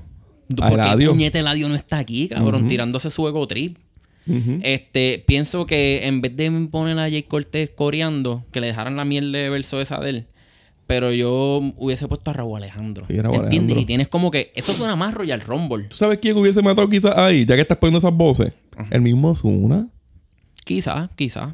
A 0.63 0.69
Porque 0.69 0.85
Eladio. 0.85 1.11
puñete 1.11 1.39
Eladio 1.41 1.69
no 1.69 1.75
está 1.75 1.99
aquí, 1.99 2.29
cabrón, 2.29 2.67
tirándose 2.69 3.11
su 3.11 3.27
ego 3.29 3.47
trip. 3.47 3.79
Este, 4.63 5.23
pienso 5.27 5.67
que 5.67 6.07
en 6.07 6.21
vez 6.21 6.35
de 6.37 6.51
poner 6.71 6.99
a 6.99 7.03
Jay 7.03 7.23
Cortés 7.23 7.71
coreando, 7.71 8.45
que 8.51 8.61
le 8.61 8.67
dejaran 8.69 8.97
la 8.97 9.05
miel 9.05 9.31
de 9.33 9.49
verso 9.51 9.81
esa 9.81 10.01
de 10.01 10.11
él, 10.11 10.27
pero 10.89 11.13
yo 11.13 11.61
hubiese 11.77 12.09
puesto 12.09 12.31
a 12.31 12.35
Raúl 12.35 12.57
Alejandro. 12.57 13.05
Sí, 13.07 13.21
Raúl 13.21 13.35
¿Entiendes? 13.37 13.59
Alejandro. 13.59 13.81
Y 13.81 13.85
tienes 13.87 14.09
como 14.09 14.31
que. 14.33 14.51
Eso 14.57 14.73
suena 14.73 14.97
más 14.97 15.15
Royal 15.15 15.41
Rumble. 15.41 15.85
¿Tú 15.85 15.97
sabes 15.97 16.19
quién 16.21 16.37
hubiese 16.37 16.61
matado 16.63 16.89
quizás 16.89 17.17
ahí? 17.17 17.45
Ya 17.47 17.55
que 17.55 17.63
estás 17.63 17.79
poniendo 17.79 17.99
esas 17.99 18.17
voces. 18.17 18.53
El 18.91 19.01
mismo 19.03 19.35
Zuna. 19.37 19.89
Quizás, 20.65 21.09
quizás. 21.15 21.53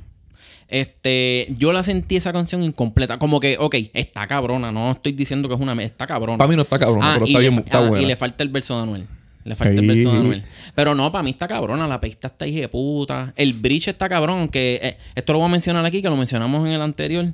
Este, 0.72 1.48
yo 1.58 1.72
la 1.74 1.82
sentí 1.82 2.16
esa 2.16 2.32
canción 2.32 2.62
incompleta. 2.62 3.18
Como 3.18 3.40
que, 3.40 3.56
ok, 3.58 3.76
está 3.92 4.26
cabrona. 4.26 4.72
No 4.72 4.92
estoy 4.92 5.12
diciendo 5.12 5.48
que 5.48 5.54
es 5.54 5.60
una. 5.60 5.80
Está 5.82 6.06
cabrona. 6.06 6.38
Para 6.38 6.48
mí 6.48 6.56
no 6.56 6.62
está 6.62 6.78
cabrón, 6.78 7.00
Ah, 7.02 7.12
pero 7.14 7.26
está 7.26 7.38
bien, 7.38 7.58
está 7.58 7.78
ah, 7.78 7.88
buena. 7.88 8.02
Y 8.02 8.06
le 8.06 8.16
falta 8.16 8.42
el 8.42 8.48
verso 8.48 8.76
de 8.76 8.82
Anuel. 8.82 9.06
Le 9.44 9.54
falta 9.54 9.80
el 9.80 9.86
verso 9.86 10.12
de 10.12 10.18
Anuel. 10.18 10.44
Pero 10.74 10.94
no, 10.94 11.12
para 11.12 11.22
mí 11.22 11.30
está 11.30 11.46
cabrona. 11.46 11.86
La 11.86 12.00
pista 12.00 12.28
está 12.28 12.46
hija 12.46 12.60
de 12.60 12.68
puta. 12.68 13.34
El 13.36 13.52
bridge 13.52 13.88
está 13.88 14.08
cabrón. 14.08 14.48
Que 14.48 14.80
eh, 14.82 14.96
esto 15.14 15.34
lo 15.34 15.40
voy 15.40 15.48
a 15.48 15.52
mencionar 15.52 15.84
aquí, 15.84 16.00
que 16.00 16.08
lo 16.08 16.16
mencionamos 16.16 16.66
en 16.66 16.72
el 16.72 16.80
anterior. 16.80 17.32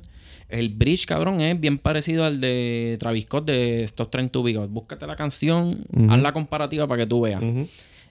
El 0.49 0.69
bridge, 0.69 1.05
cabrón, 1.05 1.39
es 1.39 1.57
bien 1.57 1.77
parecido 1.77 2.25
al 2.25 2.41
de 2.41 2.97
Travis 2.99 3.23
Scott 3.23 3.45
de 3.45 3.83
Stop 3.83 4.09
Trying 4.09 4.29
to 4.29 4.41
God. 4.41 4.67
Búscate 4.67 5.05
la 5.07 5.15
canción, 5.15 5.85
haz 6.09 6.19
la 6.19 6.33
comparativa 6.33 6.87
para 6.87 7.03
que 7.03 7.07
tú 7.07 7.21
veas. 7.21 7.41
Ujú. 7.41 7.67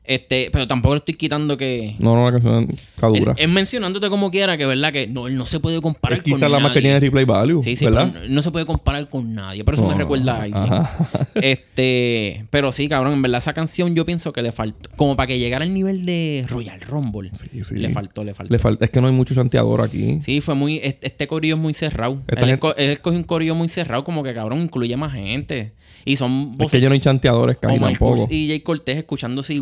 Este, 0.08 0.48
pero 0.50 0.66
tampoco 0.66 0.96
estoy 0.96 1.14
quitando 1.14 1.56
que. 1.56 1.94
No, 1.98 2.16
no, 2.16 2.24
la 2.24 2.32
canción 2.32 2.66
está 2.70 3.08
Es, 3.14 3.20
dura. 3.20 3.34
es 3.36 3.48
mencionándote 3.48 4.08
como 4.08 4.30
quiera 4.30 4.56
que, 4.56 4.64
¿verdad? 4.64 4.90
Que 4.92 5.06
no, 5.06 5.26
él 5.26 5.36
no 5.36 5.44
se 5.46 5.60
puede 5.60 5.80
comparar 5.82 6.18
Es 6.18 6.24
con 6.24 6.32
quizás 6.32 6.50
la 6.50 6.58
más 6.60 6.72
que 6.72 6.80
nadie. 6.80 6.82
tiene 6.82 7.00
replay 7.00 7.24
value. 7.26 7.60
Sí, 7.62 7.76
sí, 7.76 7.84
¿verdad? 7.84 8.08
pero 8.12 8.26
no, 8.26 8.34
no 8.34 8.42
se 8.42 8.50
puede 8.50 8.64
comparar 8.64 9.08
con 9.10 9.34
nadie. 9.34 9.64
Por 9.64 9.74
eso 9.74 9.84
me 9.84 9.92
No, 9.92 9.98
recuerda 9.98 10.36
a 10.38 10.42
alguien. 10.44 10.62
ajá. 10.62 11.28
Este, 11.34 12.46
pero 12.50 12.72
sí, 12.72 12.88
cabrón, 12.88 13.12
en 13.14 13.22
verdad 13.22 13.38
esa 13.38 13.52
canción 13.52 13.94
yo 13.94 14.04
pienso 14.06 14.32
que 14.32 14.42
le 14.42 14.52
faltó. 14.52 14.88
Como 14.96 15.14
para 15.16 15.26
que 15.26 15.38
llegara 15.38 15.64
al 15.64 15.74
nivel 15.74 16.06
de 16.06 16.44
Royal 16.48 16.80
Rumble. 16.80 17.30
Sí, 17.34 17.62
sí. 17.62 17.74
Le 17.76 17.90
faltó, 17.90 18.24
le 18.24 18.34
faltó. 18.34 18.52
Le 18.52 18.58
falta, 18.58 18.84
es 18.84 18.90
que 18.90 19.00
no 19.00 19.06
hay 19.08 19.12
mucho 19.12 19.34
chanteador 19.34 19.82
aquí. 19.82 20.18
Sí, 20.22 20.40
fue 20.40 20.54
muy. 20.54 20.76
Este, 20.82 21.06
este 21.08 21.26
corillo 21.26 21.54
es 21.56 21.60
muy 21.60 21.74
cerrado. 21.74 22.22
Él, 22.28 22.38
gente- 22.38 22.68
él 22.78 22.98
un 23.04 23.22
corillo 23.24 23.54
muy 23.54 23.68
cerrado, 23.68 24.04
como 24.04 24.22
que 24.22 24.32
cabrón, 24.34 24.62
incluye 24.62 24.96
más 24.96 25.12
gente. 25.12 25.72
Y 26.04 26.16
son 26.16 26.52
Es 26.58 26.70
que 26.70 26.80
ya 26.80 26.88
no 26.88 26.94
hay 26.94 27.00
chanteadores 27.00 27.58
casi 27.58 27.76
Omar 27.76 27.90
tampoco. 27.92 28.26
Y 28.30 28.48
Jay 28.48 28.60
Cortés 28.60 28.96
escuchándose 28.96 29.52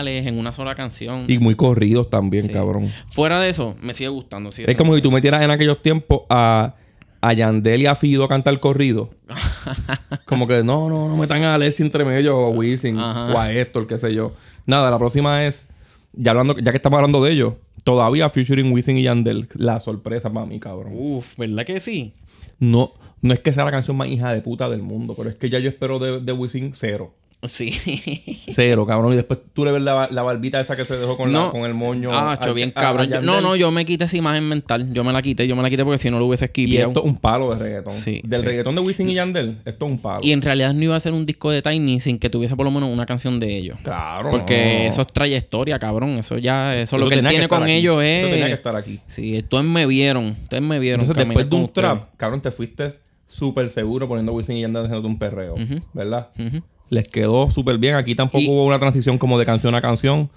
iguales 0.00 0.26
en 0.26 0.38
una 0.38 0.52
sola 0.52 0.74
canción. 0.74 1.24
Y 1.28 1.38
muy 1.38 1.54
corridos 1.54 2.08
también, 2.10 2.46
Sí. 2.46 2.52
cabrón. 2.52 2.88
Fuera 3.08 3.40
de 3.40 3.50
eso, 3.50 3.76
me 3.80 3.94
sigue 3.94 4.08
gustando. 4.08 4.52
sí, 4.52 4.64
Es 4.66 4.76
como 4.76 4.94
si 4.94 5.02
tú 5.02 5.10
metieras 5.10 5.42
en 5.42 5.50
aquellos 5.50 5.82
tiempos 5.82 6.22
a, 6.30 6.74
a 7.20 7.32
Yandel 7.32 7.82
y 7.82 7.86
a 7.86 7.94
Fido 7.94 8.24
a 8.24 8.28
cantar 8.28 8.58
corrido. 8.60 9.10
como 10.26 10.46
que 10.46 10.62
no, 10.62 10.88
no, 10.88 11.08
no 11.08 11.16
metan 11.16 11.42
a 11.42 11.54
Alessi 11.54 11.82
entre 11.82 12.04
medio 12.04 12.36
o 12.38 12.46
a 12.46 12.50
Wisin 12.50 12.98
o 12.98 13.38
a 13.38 13.52
Héctor, 13.52 13.86
qué 13.86 13.98
sé 13.98 14.14
yo. 14.14 14.32
Nada, 14.66 14.90
la 14.90 14.98
próxima 14.98 15.44
es, 15.44 15.68
ya 16.12 16.30
hablando, 16.32 16.56
ya 16.58 16.70
que 16.70 16.76
estamos 16.76 16.96
hablando 16.96 17.22
de 17.22 17.32
ellos, 17.32 17.54
todavía 17.84 18.28
featuring 18.28 18.72
Wisin 18.72 18.96
y 18.98 19.02
Yandel. 19.02 19.48
La 19.54 19.80
sorpresa 19.80 20.32
para 20.32 20.46
mí, 20.46 20.58
cabrón. 20.60 20.92
Uf, 20.96 21.36
¿verdad 21.36 21.64
que 21.64 21.80
sí? 21.80 22.12
No, 22.58 22.92
no 23.22 23.34
es 23.34 23.40
que 23.40 23.50
sea 23.52 23.64
la 23.64 23.72
canción 23.72 23.96
más 23.96 24.08
hija 24.08 24.32
de 24.32 24.40
puta 24.40 24.68
del 24.68 24.82
mundo, 24.82 25.14
pero 25.16 25.30
es 25.30 25.34
que 25.36 25.50
ya 25.50 25.58
yo 25.58 25.68
espero 25.68 25.98
de, 25.98 26.20
de 26.20 26.32
Wisin 26.32 26.72
cero. 26.74 27.12
Sí. 27.44 27.70
Cero, 28.54 28.86
cabrón. 28.86 29.12
Y 29.12 29.16
después 29.16 29.40
tú 29.52 29.64
le 29.64 29.72
ves 29.72 29.82
la, 29.82 30.06
la 30.10 30.22
barbita 30.22 30.60
esa 30.60 30.76
que 30.76 30.84
se 30.84 30.96
dejó 30.96 31.16
con, 31.16 31.32
la- 31.32 31.50
con 31.50 31.62
el 31.64 31.74
moño. 31.74 32.10
Ah, 32.12 32.32
a- 32.32 32.36
cho, 32.40 32.54
bien 32.54 32.70
cabrón. 32.70 33.08
Yo- 33.10 33.20
no, 33.22 33.40
no, 33.40 33.56
yo 33.56 33.70
me 33.72 33.84
quité 33.84 34.04
esa 34.04 34.16
imagen 34.16 34.48
mental. 34.48 34.92
Yo 34.92 35.02
me 35.02 35.12
la 35.12 35.20
quité, 35.22 35.46
yo 35.48 35.56
me 35.56 35.62
la 35.62 35.68
quité 35.70 35.84
porque 35.84 35.98
si 35.98 36.10
no 36.10 36.18
lo 36.20 36.26
hubiese 36.26 36.44
Y 36.44 36.46
esquipeado. 36.46 36.88
esto 36.88 37.00
es 37.00 37.06
un 37.06 37.16
palo 37.16 37.52
de 37.54 37.58
reggaetón. 37.58 37.92
Sí, 37.92 38.20
Del 38.24 38.40
sí. 38.40 38.46
reggaetón 38.46 38.74
de 38.76 38.80
Wisin 38.80 39.08
y 39.10 39.14
Yandel, 39.14 39.58
esto 39.64 39.86
es 39.86 39.90
un 39.90 39.98
palo. 39.98 40.20
Y 40.22 40.30
en 40.32 40.40
realidad 40.42 40.72
no 40.72 40.82
iba 40.84 40.94
a 40.96 41.00
ser 41.00 41.12
un 41.12 41.26
disco 41.26 41.50
de 41.50 41.62
Tiny 41.62 41.98
sin 42.00 42.18
que 42.18 42.30
tuviese 42.30 42.54
por 42.54 42.64
lo 42.64 42.70
menos 42.70 42.88
una 42.90 43.06
canción 43.06 43.40
de 43.40 43.56
ellos. 43.56 43.78
Claro. 43.82 44.30
Porque 44.30 44.54
no. 44.84 44.88
eso 44.88 45.00
es 45.02 45.06
trayectoria, 45.08 45.78
cabrón. 45.80 46.10
Eso 46.18 46.38
ya, 46.38 46.76
eso 46.76 46.96
lo 46.96 47.08
que 47.08 47.16
él 47.16 47.26
tiene 47.26 47.48
con 47.48 47.64
aquí. 47.64 47.72
ellos 47.72 48.02
Esto 48.02 48.28
tenía 48.28 48.46
que 48.46 48.52
es. 48.52 48.56
estar 48.58 48.76
aquí. 48.76 49.00
Sí, 49.06 49.38
ustedes 49.38 49.64
me 49.64 49.86
vieron. 49.86 50.26
Ustedes 50.42 50.62
me 50.62 50.78
vieron. 50.78 51.00
Entonces, 51.00 51.24
después 51.26 51.50
de 51.50 51.56
un 51.56 51.62
ustedes. 51.62 51.88
trap, 51.88 52.08
cabrón, 52.16 52.40
te 52.40 52.52
fuiste 52.52 52.90
súper 53.26 53.70
seguro 53.70 54.06
poniendo 54.06 54.32
Wisin 54.32 54.56
y 54.56 54.60
Yandel 54.60 54.82
haciéndote 54.84 55.08
un 55.08 55.18
perreo. 55.18 55.54
¿Verdad? 55.92 56.28
Ujú. 56.38 56.62
Les 56.92 57.08
quedó 57.08 57.50
súper 57.50 57.78
bien. 57.78 57.94
Aquí 57.94 58.14
tampoco 58.14 58.38
Y- 58.44 58.48
hubo 58.50 58.66
una 58.66 58.78
transición 58.78 59.16
como 59.16 59.38
de 59.38 59.46
canción 59.46 59.74
a 59.74 59.80
canción. 59.80 60.28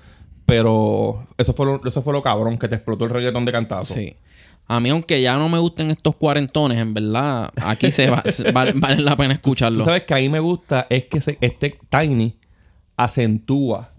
Pero 0.46 1.28
eso 1.38 1.54
fue 1.54 1.66
lo, 1.66 1.86
eso 1.86 2.02
fue 2.02 2.14
lo 2.14 2.22
cabrón 2.24 2.58
que 2.58 2.68
te 2.68 2.76
explotó 2.76 3.04
el 3.06 3.10
reggaetón 3.10 3.44
de 3.46 3.52
cantazo. 3.52 3.94
Sí. 3.94 4.16
A 4.68 4.80
mí, 4.80 4.90
aunque 4.90 5.22
ya 5.22 5.38
no 5.38 5.50
me 5.50 5.58
gusten 5.60 5.92
estos 5.92 6.16
cuarentones, 6.16 6.78
en 6.80 6.94
verdad, 6.94 7.52
aquí 7.58 7.92
se 7.92 8.10
va, 8.10 8.24
vale, 8.54 8.72
vale 8.76 9.02
la 9.02 9.18
pena 9.18 9.34
escucharlo. 9.34 9.80
Tú 9.80 9.84
sabes 9.86 10.06
que 10.06 10.14
a 10.14 10.18
mí 10.18 10.30
me 10.30 10.40
gusta 10.40 10.88
es 10.90 11.06
que 11.06 11.20
se- 11.20 11.38
este 11.42 11.78
Tiny 11.90 12.36
acentúa 12.96 13.92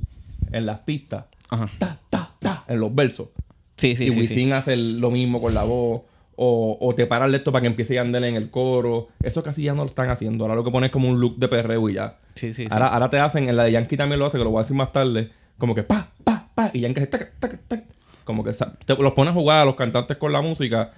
en 0.53 0.67
las 0.67 0.79
pistas. 0.81 1.25
Ajá. 1.51 1.69
Ta, 1.79 1.99
ta, 2.11 2.31
ta, 2.39 2.65
en 2.69 2.81
los 2.81 2.95
versos. 2.95 3.29
Sí, 3.77 3.95
sí, 3.97 4.07
y 4.07 4.13
sí. 4.13 4.21
Wisin 4.21 4.47
sí. 4.47 4.53
hace 4.53 4.77
lo 4.77 5.11
mismo 5.11 5.41
con 5.41 5.53
la 5.55 5.65
voz. 5.65 6.03
O, 6.37 6.77
o 6.81 6.95
te 6.95 7.07
paras 7.07 7.33
esto 7.33 7.51
para 7.51 7.63
que 7.63 7.69
empiece 7.69 7.99
a 7.99 8.03
andar 8.03 8.23
en 8.25 8.37
el 8.37 8.51
coro. 8.51 9.09
Eso 9.23 9.43
casi 9.43 9.63
ya 9.63 9.73
no 9.73 9.83
lo 9.83 9.89
están 9.89 10.11
haciendo. 10.11 10.45
Ahora 10.45 10.55
lo 10.55 10.65
que 10.65 10.71
pones 10.71 10.89
es 10.89 10.93
como 10.93 11.09
un 11.09 11.19
look 11.19 11.37
de 11.39 11.49
perreo 11.49 11.89
y 11.89 11.95
ya. 11.95 12.19
Sí, 12.35 12.53
sí, 12.53 12.65
sí. 12.65 12.69
Ahora, 12.71 12.89
ahora 12.89 13.09
te 13.11 13.19
hacen, 13.19 13.49
en 13.49 13.57
la 13.57 13.65
de 13.65 13.73
Yankee 13.73 13.97
también 13.97 14.19
lo 14.19 14.27
hace, 14.27 14.37
que 14.39 14.45
lo 14.45 14.51
voy 14.51 14.61
a 14.61 14.63
decir 14.63 14.77
más 14.77 14.93
tarde. 14.93 15.31
Como 15.59 15.75
que 15.75 15.83
pa, 15.83 16.09
pa, 16.25 16.49
pa. 16.55 16.71
Y 16.75 16.81
Yankee 16.81 17.01
hace 17.01 17.07
tac, 17.09 17.33
tac, 17.39 17.59
tac. 17.67 17.85
Como 18.25 18.45
que 18.45 18.53
te, 18.53 18.97
los 18.97 19.13
pones 19.13 19.31
a 19.31 19.35
jugar 19.35 19.61
a 19.61 19.65
los 19.65 19.77
cantantes 19.77 20.17
con 20.19 20.33
la 20.33 20.43
música. 20.43 20.93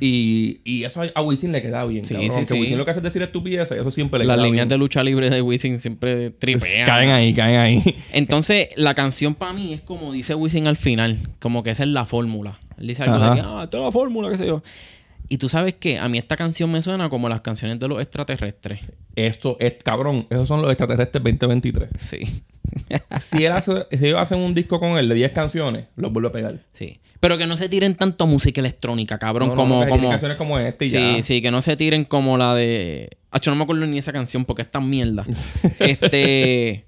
Y, 0.00 0.60
y 0.64 0.84
eso 0.84 1.02
a- 1.14 1.22
Wisin 1.22 1.52
le 1.52 1.62
queda 1.62 1.84
bien. 1.86 2.04
Sí, 2.04 2.14
cabrón. 2.14 2.30
sí, 2.30 2.36
Aunque 2.38 2.54
sí. 2.54 2.60
Wisin 2.60 2.78
lo 2.78 2.84
que 2.84 2.90
hace 2.90 2.98
es 3.00 3.04
decir 3.04 3.22
estupideces, 3.22 3.78
eso 3.78 3.90
siempre 3.90 4.18
le 4.18 4.26
Las 4.26 4.36
queda 4.36 4.44
líneas 4.44 4.64
bien. 4.66 4.68
de 4.68 4.78
lucha 4.78 5.02
libre 5.04 5.30
de 5.30 5.40
Wisin 5.40 5.78
siempre 5.78 6.30
tripean. 6.30 6.84
Caen 6.84 7.10
ahí, 7.10 7.32
caen 7.32 7.56
ahí. 7.58 7.96
Entonces, 8.12 8.68
la 8.76 8.94
canción 8.94 9.34
para 9.34 9.52
mí 9.52 9.72
es 9.72 9.80
como 9.82 10.12
dice 10.12 10.34
Wisin 10.34 10.66
al 10.66 10.76
final, 10.76 11.16
como 11.38 11.62
que 11.62 11.70
esa 11.70 11.84
es 11.84 11.90
la 11.90 12.04
fórmula. 12.04 12.58
Él 12.76 12.88
dice 12.88 13.04
algo 13.04 13.16
Ajá. 13.16 13.30
de 13.34 13.40
que, 13.40 13.46
ah, 13.46 13.60
esta 13.64 13.78
es 13.78 13.84
la 13.84 13.92
fórmula, 13.92 14.28
qué 14.30 14.36
sé 14.36 14.46
yo. 14.46 14.62
Y 15.28 15.38
tú 15.38 15.48
sabes 15.48 15.74
que 15.74 15.98
a 15.98 16.06
mí 16.08 16.18
esta 16.18 16.36
canción 16.36 16.70
me 16.70 16.82
suena 16.82 17.08
como 17.08 17.28
las 17.30 17.40
canciones 17.40 17.78
de 17.78 17.88
los 17.88 18.02
extraterrestres. 18.02 18.80
Esto 19.16 19.56
es, 19.60 19.74
cabrón, 19.82 20.26
esos 20.28 20.46
son 20.48 20.60
los 20.60 20.70
extraterrestres 20.70 21.22
2023. 21.24 21.88
Sí. 21.98 22.42
si, 23.20 23.44
él 23.44 23.52
hace, 23.52 23.86
si 23.90 24.06
ellos 24.06 24.18
hacen 24.18 24.40
un 24.40 24.54
disco 24.54 24.80
con 24.80 24.98
él 24.98 25.08
de 25.08 25.14
10 25.14 25.32
canciones, 25.32 25.86
los 25.96 26.12
vuelve 26.12 26.28
a 26.28 26.32
pegar. 26.32 26.60
Sí. 26.72 27.00
Pero 27.20 27.38
que 27.38 27.46
no 27.46 27.56
se 27.56 27.68
tiren 27.68 27.94
tanto 27.94 28.24
a 28.24 28.26
música 28.26 28.60
electrónica, 28.60 29.18
cabrón. 29.18 29.48
No, 29.50 29.54
no, 29.54 29.60
como, 29.62 29.84
no, 29.84 29.90
como. 29.90 30.10
canciones 30.10 30.36
como 30.36 30.58
esta 30.58 30.84
y 30.84 30.88
sí, 30.90 31.16
ya. 31.16 31.22
sí, 31.22 31.40
que 31.40 31.50
no 31.50 31.62
se 31.62 31.76
tiren 31.76 32.04
como 32.04 32.36
la 32.36 32.54
de. 32.54 33.16
Acho, 33.30 33.50
no 33.50 33.56
me 33.56 33.62
acuerdo 33.62 33.86
ni 33.86 33.98
esa 33.98 34.12
canción 34.12 34.44
porque 34.44 34.62
es 34.62 34.70
tan 34.70 34.88
mierda. 34.88 35.24
este. 35.78 36.84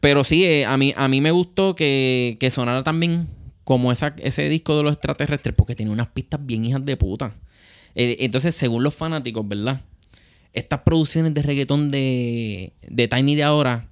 Pero 0.00 0.22
sí, 0.22 0.44
eh, 0.44 0.66
a, 0.66 0.76
mí, 0.76 0.92
a 0.96 1.08
mí 1.08 1.20
me 1.20 1.30
gustó 1.30 1.74
que, 1.74 2.36
que 2.38 2.50
sonara 2.50 2.84
también 2.84 3.26
como 3.64 3.90
esa, 3.90 4.14
ese 4.18 4.48
disco 4.48 4.76
de 4.76 4.82
los 4.82 4.92
extraterrestres 4.92 5.54
porque 5.56 5.74
tiene 5.74 5.90
unas 5.90 6.08
pistas 6.08 6.44
bien 6.44 6.64
hijas 6.64 6.84
de 6.84 6.96
puta. 6.96 7.34
Eh, 7.94 8.18
entonces, 8.20 8.54
según 8.54 8.82
los 8.82 8.94
fanáticos, 8.94 9.48
¿verdad? 9.48 9.80
Estas 10.52 10.82
producciones 10.82 11.34
de 11.34 11.42
reggaetón 11.42 11.90
de, 11.90 12.74
de 12.86 13.08
Tiny 13.08 13.34
de 13.34 13.42
ahora 13.44 13.88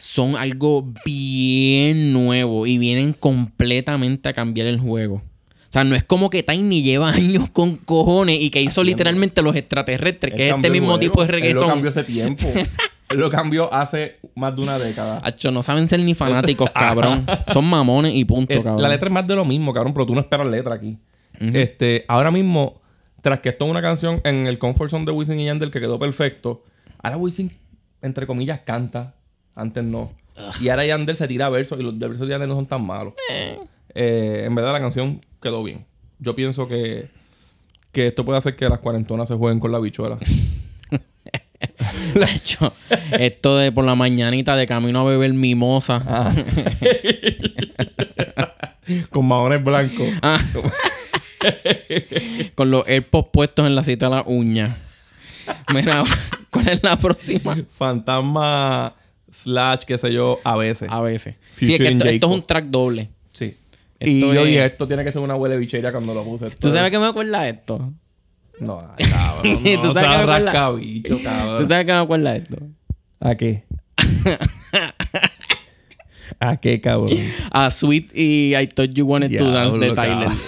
son 0.00 0.34
algo 0.36 0.92
bien 1.04 2.12
nuevo 2.12 2.66
y 2.66 2.78
vienen 2.78 3.12
completamente 3.12 4.28
a 4.28 4.32
cambiar 4.32 4.66
el 4.66 4.78
juego. 4.80 5.16
O 5.16 5.72
sea, 5.72 5.84
no 5.84 5.94
es 5.94 6.02
como 6.02 6.30
que 6.30 6.42
Tiny 6.42 6.82
lleva 6.82 7.10
años 7.14 7.48
con 7.50 7.76
cojones 7.76 8.40
y 8.40 8.50
que 8.50 8.60
hizo 8.60 8.82
literalmente 8.82 9.42
los 9.42 9.54
extraterrestres, 9.54 10.34
que 10.34 10.48
es 10.48 10.54
este 10.56 10.70
mismo 10.70 10.98
tipo 10.98 11.20
de 11.24 11.26
Él 11.26 11.28
lo 11.28 11.32
reggaetón. 11.36 11.68
cambió 11.68 11.90
hace 11.90 12.02
tiempo. 12.04 12.48
Él 13.10 13.18
lo 13.18 13.28
cambió 13.30 13.72
hace 13.74 14.14
más 14.36 14.54
de 14.56 14.62
una 14.62 14.78
década. 14.78 15.20
Acho, 15.24 15.50
no 15.50 15.62
saben 15.62 15.86
ser 15.88 16.00
ni 16.00 16.14
fanáticos, 16.14 16.70
cabrón. 16.70 17.26
Son 17.52 17.64
mamones 17.64 18.14
y 18.14 18.24
punto, 18.24 18.52
Eh, 18.54 18.62
cabrón. 18.62 18.82
la 18.82 18.88
letra 18.88 19.08
es 19.08 19.12
más 19.12 19.26
de 19.26 19.34
lo 19.34 19.44
mismo, 19.44 19.72
cabrón, 19.74 19.92
pero 19.92 20.06
tú 20.06 20.14
no 20.14 20.20
esperas 20.20 20.46
letra 20.46 20.74
aquí. 20.76 20.96
Este, 21.40 22.04
ahora 22.08 22.30
mismo, 22.30 22.80
tras 23.20 23.40
que 23.40 23.48
esto 23.50 23.64
es 23.64 23.70
una 23.70 23.82
canción 23.82 24.20
en 24.24 24.46
el 24.46 24.58
Comfort 24.58 24.90
Zone 24.90 25.04
de 25.06 25.12
Wisin 25.12 25.40
y 25.40 25.46
Yandel 25.46 25.70
que 25.70 25.80
quedó 25.80 25.98
perfecto, 25.98 26.62
ahora 27.02 27.16
Wisin, 27.16 27.50
entre 28.02 28.26
comillas, 28.26 28.60
canta. 28.64 29.14
Antes 29.54 29.84
no. 29.84 30.12
Y 30.60 30.68
ahora 30.68 30.86
Yandel 30.86 31.16
se 31.16 31.28
tira 31.28 31.48
versos 31.48 31.78
y 31.78 31.82
los 31.82 31.98
versos 31.98 32.20
de 32.20 32.28
Yandel 32.28 32.48
no 32.48 32.56
son 32.56 32.66
tan 32.66 32.84
malos. 32.84 33.14
Eh, 33.94 34.44
en 34.46 34.54
verdad 34.54 34.72
la 34.72 34.80
canción 34.80 35.24
quedó 35.42 35.62
bien. 35.62 35.84
Yo 36.18 36.34
pienso 36.34 36.68
que, 36.68 37.08
que 37.92 38.08
esto 38.08 38.24
puede 38.24 38.38
hacer 38.38 38.56
que 38.56 38.68
las 38.68 38.78
cuarentonas 38.78 39.28
se 39.28 39.34
jueguen 39.34 39.60
con 39.60 39.72
la 39.72 39.78
bichuela. 39.78 40.18
Acho, 42.22 42.72
esto 43.18 43.56
de 43.56 43.72
por 43.72 43.84
la 43.84 43.94
mañanita 43.94 44.56
de 44.56 44.66
camino 44.66 45.00
a 45.00 45.04
beber 45.04 45.32
mimosa. 45.32 46.02
Ah. 46.06 46.30
con 49.10 49.26
maones 49.26 49.62
blancos. 49.62 50.08
Ah. 50.22 50.38
Con 52.54 52.70
los 52.70 52.86
AirPods 52.86 53.28
puestos 53.32 53.66
en 53.66 53.74
la 53.74 53.82
cita 53.82 54.10
de 54.10 54.16
la 54.16 54.24
uña. 54.26 54.76
Mira, 55.72 56.04
¿cuál 56.50 56.68
es 56.68 56.82
la 56.82 56.96
próxima? 56.96 57.56
Fantasma 57.70 58.94
slash, 59.30 59.80
qué 59.84 59.96
sé 59.98 60.12
yo, 60.12 60.38
a 60.44 60.56
veces. 60.56 60.88
A 60.90 61.00
veces. 61.00 61.36
Sí, 61.56 61.72
es 61.74 61.78
que 61.78 61.88
esto, 61.88 62.04
esto 62.06 62.26
es 62.28 62.32
un 62.34 62.42
track 62.46 62.66
doble. 62.66 63.10
Sí. 63.32 63.56
Y 64.00 64.16
Esto 64.16 64.32
yo 64.34 64.40
es- 64.42 64.46
dije, 64.48 64.64
esto 64.64 64.86
tiene 64.86 65.04
que 65.04 65.12
ser 65.12 65.20
una 65.22 65.36
huele 65.36 65.56
bicheria 65.58 65.92
cuando 65.92 66.14
lo 66.14 66.24
puse. 66.24 66.50
¿Tú 66.50 66.68
sabes 66.70 66.84
es- 66.86 66.90
qué 66.90 66.98
me 66.98 67.06
acuerda 67.06 67.42
de 67.42 67.50
esto? 67.50 67.92
No, 68.58 68.80
ay, 68.98 69.04
cabrón. 69.06 69.62
¿Tú 69.82 69.92
sabes 69.94 70.02
qué 70.02 70.08
me 70.08 70.22
acuerda? 70.22 70.38
rascabicho, 70.38 71.16
¿Tú 71.16 71.22
cabrón. 71.22 71.68
sabes 71.68 71.84
qué 71.86 71.92
me 71.92 71.98
acuerda 71.98 72.32
de 72.32 72.38
esto? 72.38 72.56
¿A 73.20 73.34
qué? 73.34 73.64
¿A 76.40 76.56
qué, 76.56 76.80
cabrón? 76.80 77.10
A 77.50 77.70
Sweet 77.70 78.10
y 78.16 78.56
I 78.56 78.66
Thought 78.66 78.92
You 78.94 79.04
Wanted 79.06 79.36
to 79.36 79.50
Dance 79.50 79.76
de 79.78 79.92
Tyler. 79.92 80.28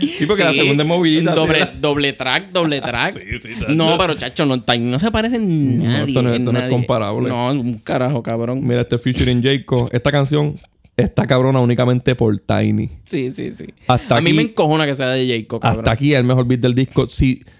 Sí, 0.00 0.26
porque 0.26 0.44
la 0.44 0.52
Sí, 0.52 0.58
segunda 0.60 0.82
es 0.82 0.88
movidita. 0.88 1.34
Doble, 1.34 1.68
doble 1.80 2.12
track, 2.12 2.50
doble 2.52 2.80
track. 2.80 3.14
Sí, 3.14 3.38
sí, 3.40 3.60
chacho. 3.60 3.72
no, 3.74 3.96
pero 3.98 4.14
chacho, 4.14 4.44
no, 4.46 4.60
Tiny 4.60 4.90
no 4.90 4.98
se 4.98 5.10
parece 5.10 5.36
en 5.36 5.78
No, 5.78 5.84
nadie. 5.84 6.04
esto 6.08 6.22
no- 6.22 6.34
esto 6.34 6.52
no 6.52 6.58
es 6.58 6.68
comparable. 6.68 7.28
No, 7.28 7.50
un 7.52 7.74
carajo, 7.74 8.22
cabrón. 8.22 8.66
Mira, 8.66 8.82
este 8.82 8.98
featuring 8.98 9.42
Jacob. 9.42 9.88
Esta 9.92 10.10
canción 10.12 10.58
está 10.96 11.26
cabrona 11.26 11.60
únicamente 11.60 12.14
por 12.14 12.38
Tiny. 12.38 12.90
Sí, 13.04 13.30
sí, 13.32 13.52
sí. 13.52 13.66
Hasta 13.86 14.16
a 14.16 14.20
mí 14.20 14.30
aquí- 14.30 14.36
me 14.36 14.42
encojona 14.42 14.84
que 14.86 14.94
sea 14.94 15.08
de 15.10 15.26
Jacob, 15.40 15.60
cabrón. 15.60 15.80
Hasta 15.80 15.92
aquí 15.92 16.12
el 16.12 16.24
mejor 16.24 16.46
beat 16.46 16.60
del 16.60 16.74
disco. 16.74 17.08
Si 17.08 17.36
pues, 17.36 17.55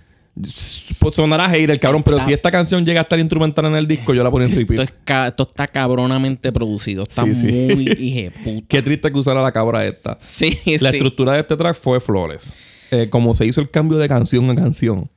sonará 1.12 1.48
hater, 1.48 1.78
cabrón, 1.80 2.02
pero 2.02 2.20
si 2.20 2.32
esta 2.32 2.50
canción 2.50 2.84
llega 2.84 3.00
a 3.00 3.02
estar 3.04 3.18
instrumental 3.18 3.64
en 3.66 3.76
el 3.76 3.86
disco, 3.86 4.12
yo 4.14 4.22
la 4.22 4.30
pongo 4.30 4.44
en 4.44 4.52
Esto, 4.52 4.66
repeat. 4.68 4.88
es 4.88 4.94
ca- 5.04 5.28
esto 5.28 5.44
está 5.44 5.66
cabronamente 5.66 6.52
producido. 6.52 7.04
Está 7.04 7.24
Sí, 7.24 7.34
sí. 7.34 7.46
muy 7.74 7.84
hijeputa. 7.98 8.66
Qué 8.68 8.82
triste 8.82 9.10
que 9.10 9.18
usara 9.18 9.42
la 9.42 9.52
cabra 9.52 9.84
esta. 9.86 10.16
Sí, 10.20 10.50
La 10.80 10.90
sí. 10.90 10.96
estructura 10.96 11.32
de 11.32 11.40
este 11.40 11.56
track 11.56 11.76
fue 11.76 12.00
flores. 12.00 12.54
Eh, 12.90 13.08
como 13.10 13.34
se 13.34 13.46
hizo 13.46 13.60
el 13.60 13.70
cambio 13.70 13.98
de 13.98 14.06
canción 14.08 14.48
a 14.50 14.54
canción. 14.54 15.08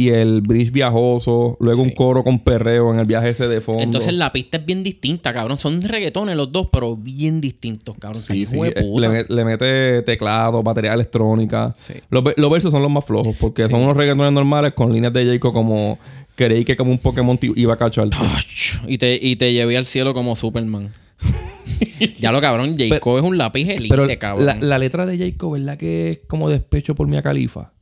Y 0.00 0.10
el 0.10 0.42
bridge 0.42 0.70
viajoso, 0.70 1.56
luego 1.58 1.82
un 1.82 1.90
coro 1.90 2.22
con 2.22 2.38
perreo 2.38 2.94
en 2.94 3.00
el 3.00 3.06
viaje 3.06 3.30
ese 3.30 3.48
de 3.48 3.60
fondo. 3.60 3.82
Entonces 3.82 4.14
la 4.14 4.30
pista 4.32 4.58
es 4.58 4.64
bien 4.64 4.84
distinta, 4.84 5.34
cabrón. 5.34 5.56
Son 5.56 5.82
reggaetones 5.82 6.36
los 6.36 6.52
dos, 6.52 6.68
pero 6.70 6.96
bien 6.96 7.40
distintos, 7.40 7.96
cabrón. 7.98 8.22
Sí, 8.22 8.46
sí, 8.46 8.56
de 8.60 8.68
eh, 8.68 8.72
puta. 8.80 9.08
le, 9.08 9.24
met- 9.24 9.28
le 9.28 9.44
mete 9.44 10.02
teclado, 10.02 10.62
batería 10.62 10.92
electrónica. 10.94 11.72
Sí. 11.74 11.94
Los, 12.10 12.22
los 12.36 12.48
versos 12.48 12.70
son 12.70 12.82
los 12.82 12.90
más 12.92 13.04
flojos 13.04 13.36
porque 13.40 13.64
Sí. 13.64 13.70
son 13.70 13.80
unos 13.80 13.96
reggaetones 13.96 14.32
normales 14.32 14.72
con 14.74 14.92
líneas 14.92 15.12
de 15.12 15.26
Jacob 15.26 15.52
como 15.52 15.98
creí 16.36 16.64
que 16.64 16.76
como 16.76 16.92
un 16.92 16.98
Pokémon 16.98 17.36
iba 17.56 17.74
a 17.74 17.76
cachar. 17.76 18.08
Ach, 18.12 18.76
Y 18.86 18.98
te, 18.98 19.18
y 19.20 19.34
te 19.34 19.52
llevé 19.52 19.76
al 19.78 19.84
cielo 19.86 20.14
como 20.14 20.36
Superman. 20.36 20.92
ya 22.20 22.30
lo 22.30 22.40
cabrón, 22.40 22.76
Jacob 22.78 23.18
es 23.18 23.24
un 23.24 23.36
lápiz 23.36 23.68
elite, 23.68 23.88
Pero 23.88 24.06
cabrón. 24.20 24.46
la, 24.46 24.54
la 24.54 24.78
letra 24.78 25.06
de 25.06 25.18
Jacob, 25.18 25.54
¿verdad 25.54 25.76
que 25.76 26.10
es 26.12 26.18
como 26.28 26.48
despecho 26.48 26.94
por 26.94 27.08
Mia 27.08 27.20
Califa? 27.22 27.72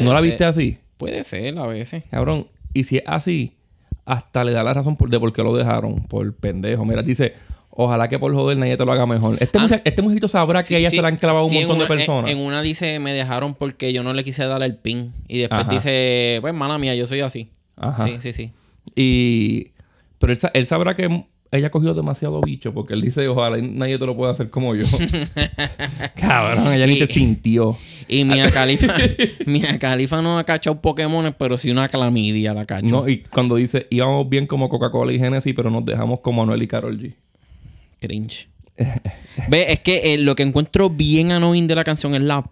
¿No 0.00 0.12
la 0.12 0.20
ser. 0.20 0.28
viste 0.30 0.44
así? 0.44 0.78
Puede 1.02 1.24
ser 1.24 1.58
a 1.58 1.66
veces. 1.66 2.04
Cabrón, 2.10 2.46
y 2.74 2.84
si 2.84 2.96
es 2.98 3.02
así, 3.06 3.56
hasta 4.04 4.44
le 4.44 4.52
da 4.52 4.62
la 4.62 4.74
razón 4.74 4.96
por, 4.96 5.10
de 5.10 5.18
por 5.20 5.32
qué 5.32 5.42
lo 5.42 5.54
dejaron, 5.56 6.02
por 6.04 6.34
pendejo. 6.34 6.84
Mira, 6.84 7.02
dice, 7.02 7.34
ojalá 7.70 8.08
que 8.08 8.18
por 8.18 8.32
joder 8.34 8.56
nadie 8.58 8.76
te 8.76 8.84
lo 8.84 8.92
haga 8.92 9.06
mejor. 9.06 9.36
Este, 9.40 9.58
Ah, 9.58 9.62
mucha- 9.62 9.80
este 9.84 10.02
muchachito 10.02 10.28
sabrá 10.28 10.62
Sí, 10.62 10.74
que 10.74 10.80
ella 10.80 10.90
sí, 10.90 10.96
se 10.96 11.02
le 11.02 11.08
han 11.08 11.16
clavado 11.16 11.46
sí, 11.48 11.56
un 11.58 11.62
montón 11.68 11.78
de 11.78 11.84
una- 11.84 11.94
personas. 11.96 12.30
En, 12.30 12.38
una 12.38 12.62
dice, 12.62 12.98
me 13.00 13.12
dejaron 13.12 13.54
porque 13.54 13.92
yo 13.92 14.02
no 14.02 14.12
le 14.12 14.24
quise 14.24 14.44
dar 14.46 14.62
el 14.62 14.76
pin. 14.76 15.12
Y 15.28 15.38
después 15.40 15.62
Ajá. 15.62 15.70
dice, 15.70 16.38
pues 16.40 16.54
mala 16.54 16.78
mía, 16.78 16.94
yo 16.94 17.06
soy 17.06 17.20
así. 17.20 17.50
Ajá. 17.76 18.06
Sí, 18.06 18.16
sí, 18.20 18.32
sí. 18.32 18.50
Y... 18.96 19.72
Pero 20.18 20.32
él, 20.32 20.38
él 20.54 20.66
sabrá 20.66 20.94
que 20.96 21.24
ella 21.52 21.70
cogió 21.70 21.92
demasiado 21.92 22.40
bicho 22.40 22.72
porque 22.72 22.94
él 22.94 23.02
dice, 23.02 23.28
ojalá 23.28 23.58
y 23.58 23.62
nadie 23.62 23.98
te 23.98 24.06
lo 24.06 24.16
pueda 24.16 24.32
hacer 24.32 24.48
como 24.48 24.74
yo. 24.74 24.86
Cabrón, 26.16 26.72
ella 26.72 26.86
ni 26.86 26.98
te 26.98 27.06
sintió. 27.06 27.76
Y 28.08 28.24
Mia 28.24 28.50
Khalifa, 28.50 28.94
Mia 29.46 29.78
Khalifa 29.78 30.22
no 30.22 30.38
ha 30.38 30.44
cachado 30.44 30.80
Pokémon, 30.80 31.34
pero 31.38 31.58
sí 31.58 31.70
una 31.70 31.88
clamidia 31.88 32.54
la 32.54 32.64
cachó. 32.64 32.86
No, 32.86 33.08
y 33.08 33.18
cuando 33.24 33.56
dice, 33.56 33.86
íbamos 33.90 34.28
bien 34.30 34.46
como 34.46 34.70
Coca-Cola 34.70 35.12
y 35.12 35.18
Genesis, 35.18 35.52
pero 35.54 35.70
nos 35.70 35.84
dejamos 35.84 36.20
como 36.20 36.42
Anuel 36.42 36.62
y 36.62 36.66
Carol 36.66 36.98
G. 36.98 37.14
Cringe. 38.00 38.48
Ve, 39.48 39.66
es 39.68 39.80
que 39.80 40.14
eh, 40.14 40.18
lo 40.18 40.34
que 40.34 40.42
encuentro 40.42 40.88
bien 40.88 41.32
annoying 41.32 41.68
de 41.68 41.74
la 41.74 41.84
canción 41.84 42.14
es 42.14 42.22
la 42.22 42.50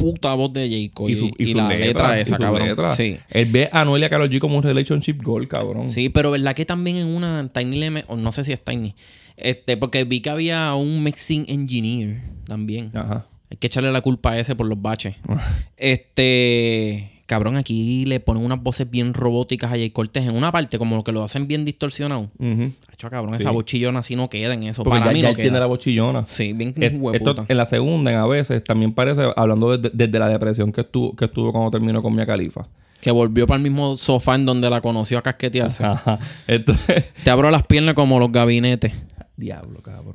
puta 0.00 0.34
voz 0.34 0.52
de 0.52 0.68
Jacob 0.68 1.08
y, 1.08 1.12
Y 1.12 1.16
su, 1.16 1.26
y 1.26 1.44
y 1.44 1.46
su 1.48 1.56
la 1.56 1.68
letra, 1.68 1.86
letra, 1.86 2.18
y 2.18 2.22
esa, 2.22 2.36
su 2.36 2.42
cabrón. 2.42 2.68
letra. 2.68 2.88
Sí. 2.88 3.18
Él 3.30 3.48
ve 3.50 3.68
a 3.72 3.82
Anuel 3.82 4.02
y 4.02 4.04
a 4.06 4.10
Karol 4.10 4.30
G 4.30 4.38
como 4.38 4.56
un 4.56 4.62
relationship 4.62 5.22
goal, 5.22 5.46
cabrón. 5.48 5.88
Sí, 5.88 6.08
pero 6.08 6.30
verdad 6.30 6.54
que 6.54 6.64
también 6.64 6.96
en 6.96 7.06
una 7.06 7.48
Tiny 7.52 7.78
Leme, 7.78 8.04
o 8.08 8.16
no 8.16 8.32
sé 8.32 8.44
si 8.44 8.52
es 8.52 8.64
Tiny, 8.64 8.94
este, 9.36 9.76
porque 9.76 10.04
vi 10.04 10.20
que 10.20 10.30
había 10.30 10.74
un 10.74 11.02
mixing 11.04 11.44
engineer 11.48 12.20
también. 12.46 12.90
Ajá. 12.94 13.26
Hay 13.50 13.56
que 13.56 13.66
echarle 13.66 13.90
la 13.90 14.00
culpa 14.00 14.32
a 14.32 14.38
ese 14.38 14.54
por 14.54 14.66
los 14.66 14.80
baches. 14.80 15.16
este, 15.76 17.10
cabrón, 17.30 17.56
aquí 17.56 18.04
le 18.06 18.18
ponen 18.18 18.44
unas 18.44 18.60
voces 18.60 18.90
bien 18.90 19.14
robóticas 19.14 19.68
a 19.70 19.74
Jay 19.74 19.90
Cortés 19.90 20.26
en 20.26 20.34
una 20.36 20.50
parte, 20.50 20.78
como 20.78 21.04
que 21.04 21.12
lo 21.12 21.22
hacen 21.22 21.46
bien 21.46 21.64
distorsionado. 21.64 22.28
Ujú. 22.38 22.72
Hacho, 22.92 23.08
cabrón, 23.08 23.34
Sí. 23.36 23.42
esa 23.42 23.52
bochillona 23.52 24.00
así 24.00 24.16
no 24.16 24.28
queda 24.28 24.52
en 24.54 24.64
eso. 24.64 24.82
Porque 24.82 24.98
Para 24.98 25.12
ya, 25.12 25.14
mí 25.14 25.22
ya 25.22 25.28
no 25.28 25.36
él 25.36 25.40
tiene 25.42 25.60
la 25.60 25.66
bochillona. 25.66 26.26
Sí, 26.26 26.52
bien 26.52 26.74
Es- 26.76 26.92
esto 27.14 27.44
en 27.48 27.56
la 27.56 27.66
segunda, 27.66 28.10
en 28.10 28.18
a 28.18 28.26
veces, 28.26 28.64
también 28.64 28.92
parece, 28.92 29.22
hablando 29.36 29.78
desde, 29.78 30.18
la 30.18 30.26
depresión 30.28 30.72
que 30.72 30.80
estuvo, 30.80 31.14
que 31.14 31.26
estuvo 31.26 31.52
cuando 31.52 31.70
terminó 31.70 32.02
con 32.02 32.14
Mia 32.14 32.26
Khalifa. 32.26 32.66
Que 33.00 33.10
volvió 33.12 33.46
para 33.46 33.56
el 33.56 33.62
mismo 33.62 33.96
sofá 33.96 34.34
en 34.34 34.44
donde 34.44 34.68
la 34.68 34.80
conoció 34.82 35.16
a 35.18 35.22
casquetearse. 35.22 35.84
Ajá. 35.84 36.18
Esto 36.46 36.74
Te 37.24 37.30
abro 37.30 37.50
las 37.50 37.62
piernas 37.64 37.94
como 37.94 38.18
los 38.18 38.30
gabinetes. 38.30 38.92
Diablo, 39.40 39.80
cabrón. 39.82 40.14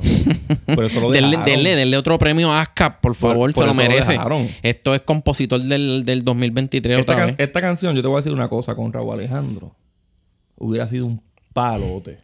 Por 0.73 0.85
eso 0.85 1.01
lo 1.01 1.09
Denle, 1.11 1.37
denle, 1.45 1.75
denle 1.75 1.97
otro 1.97 2.17
premio 2.17 2.51
a 2.51 2.61
ASCAP, 2.61 3.01
por 3.01 3.15
favor, 3.15 3.53
por 3.53 3.63
se 3.63 3.67
lo 3.67 3.73
merece. 3.73 4.17
Esto 4.63 4.95
es 4.95 5.01
compositor 5.01 5.61
del, 5.61 6.05
del 6.05 6.23
2023 6.23 6.99
Esta, 6.99 7.01
otra 7.11 7.25
can- 7.25 7.35
vez. 7.35 7.45
esta 7.47 7.61
canción, 7.61 7.95
yo 7.95 8.01
te 8.01 8.07
voy 8.07 8.15
a 8.15 8.19
decir 8.19 8.31
una 8.31 8.47
cosa 8.47 8.75
con 8.75 8.93
Raúl 8.93 9.13
Alejandro. 9.15 9.75
Hubiera 10.57 10.87
sido 10.87 11.05
un 11.07 11.21
palote. 11.53 12.19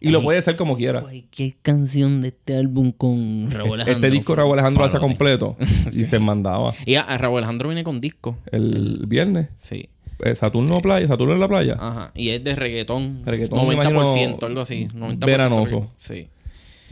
Y 0.00 0.10
lo 0.10 0.22
puede 0.22 0.42
ser 0.42 0.56
como 0.56 0.76
quiera. 0.76 1.00
Cualquier 1.00 1.54
canción 1.62 2.20
de 2.20 2.28
este 2.28 2.56
álbum 2.58 2.92
con 2.92 3.50
Raúl 3.50 3.80
Alejandro. 3.80 3.92
Este 4.06 4.10
disco 4.10 4.34
Raúl 4.36 4.52
Alejandro 4.52 4.84
hace 4.84 4.98
completo. 4.98 5.56
Y 5.86 6.04
se 6.04 6.18
mandaba. 6.18 6.74
Y 6.84 6.96
a, 6.96 7.02
a 7.02 7.16
Raúl 7.16 7.38
Alejandro 7.38 7.68
viene 7.70 7.84
con 7.84 8.00
disco. 8.02 8.36
El 8.52 9.04
viernes. 9.06 9.48
Sí. 9.56 9.88
eh, 10.22 10.34
Saturno 10.34 10.80
Playa. 10.82 11.06
Saturno 11.06 11.32
en 11.32 11.40
la 11.40 11.48
playa. 11.48 11.76
Ajá. 11.80 12.12
Y 12.14 12.28
es 12.30 12.44
de 12.44 12.54
reggaetón. 12.54 13.22
Reggaetón, 13.24 13.58
90%, 13.60 13.66
me 13.68 13.74
imagino, 13.74 14.36
algo 14.42 14.60
así. 14.60 14.88
90% 14.94 15.24
veranoso. 15.24 15.90
Sí. 15.96 16.28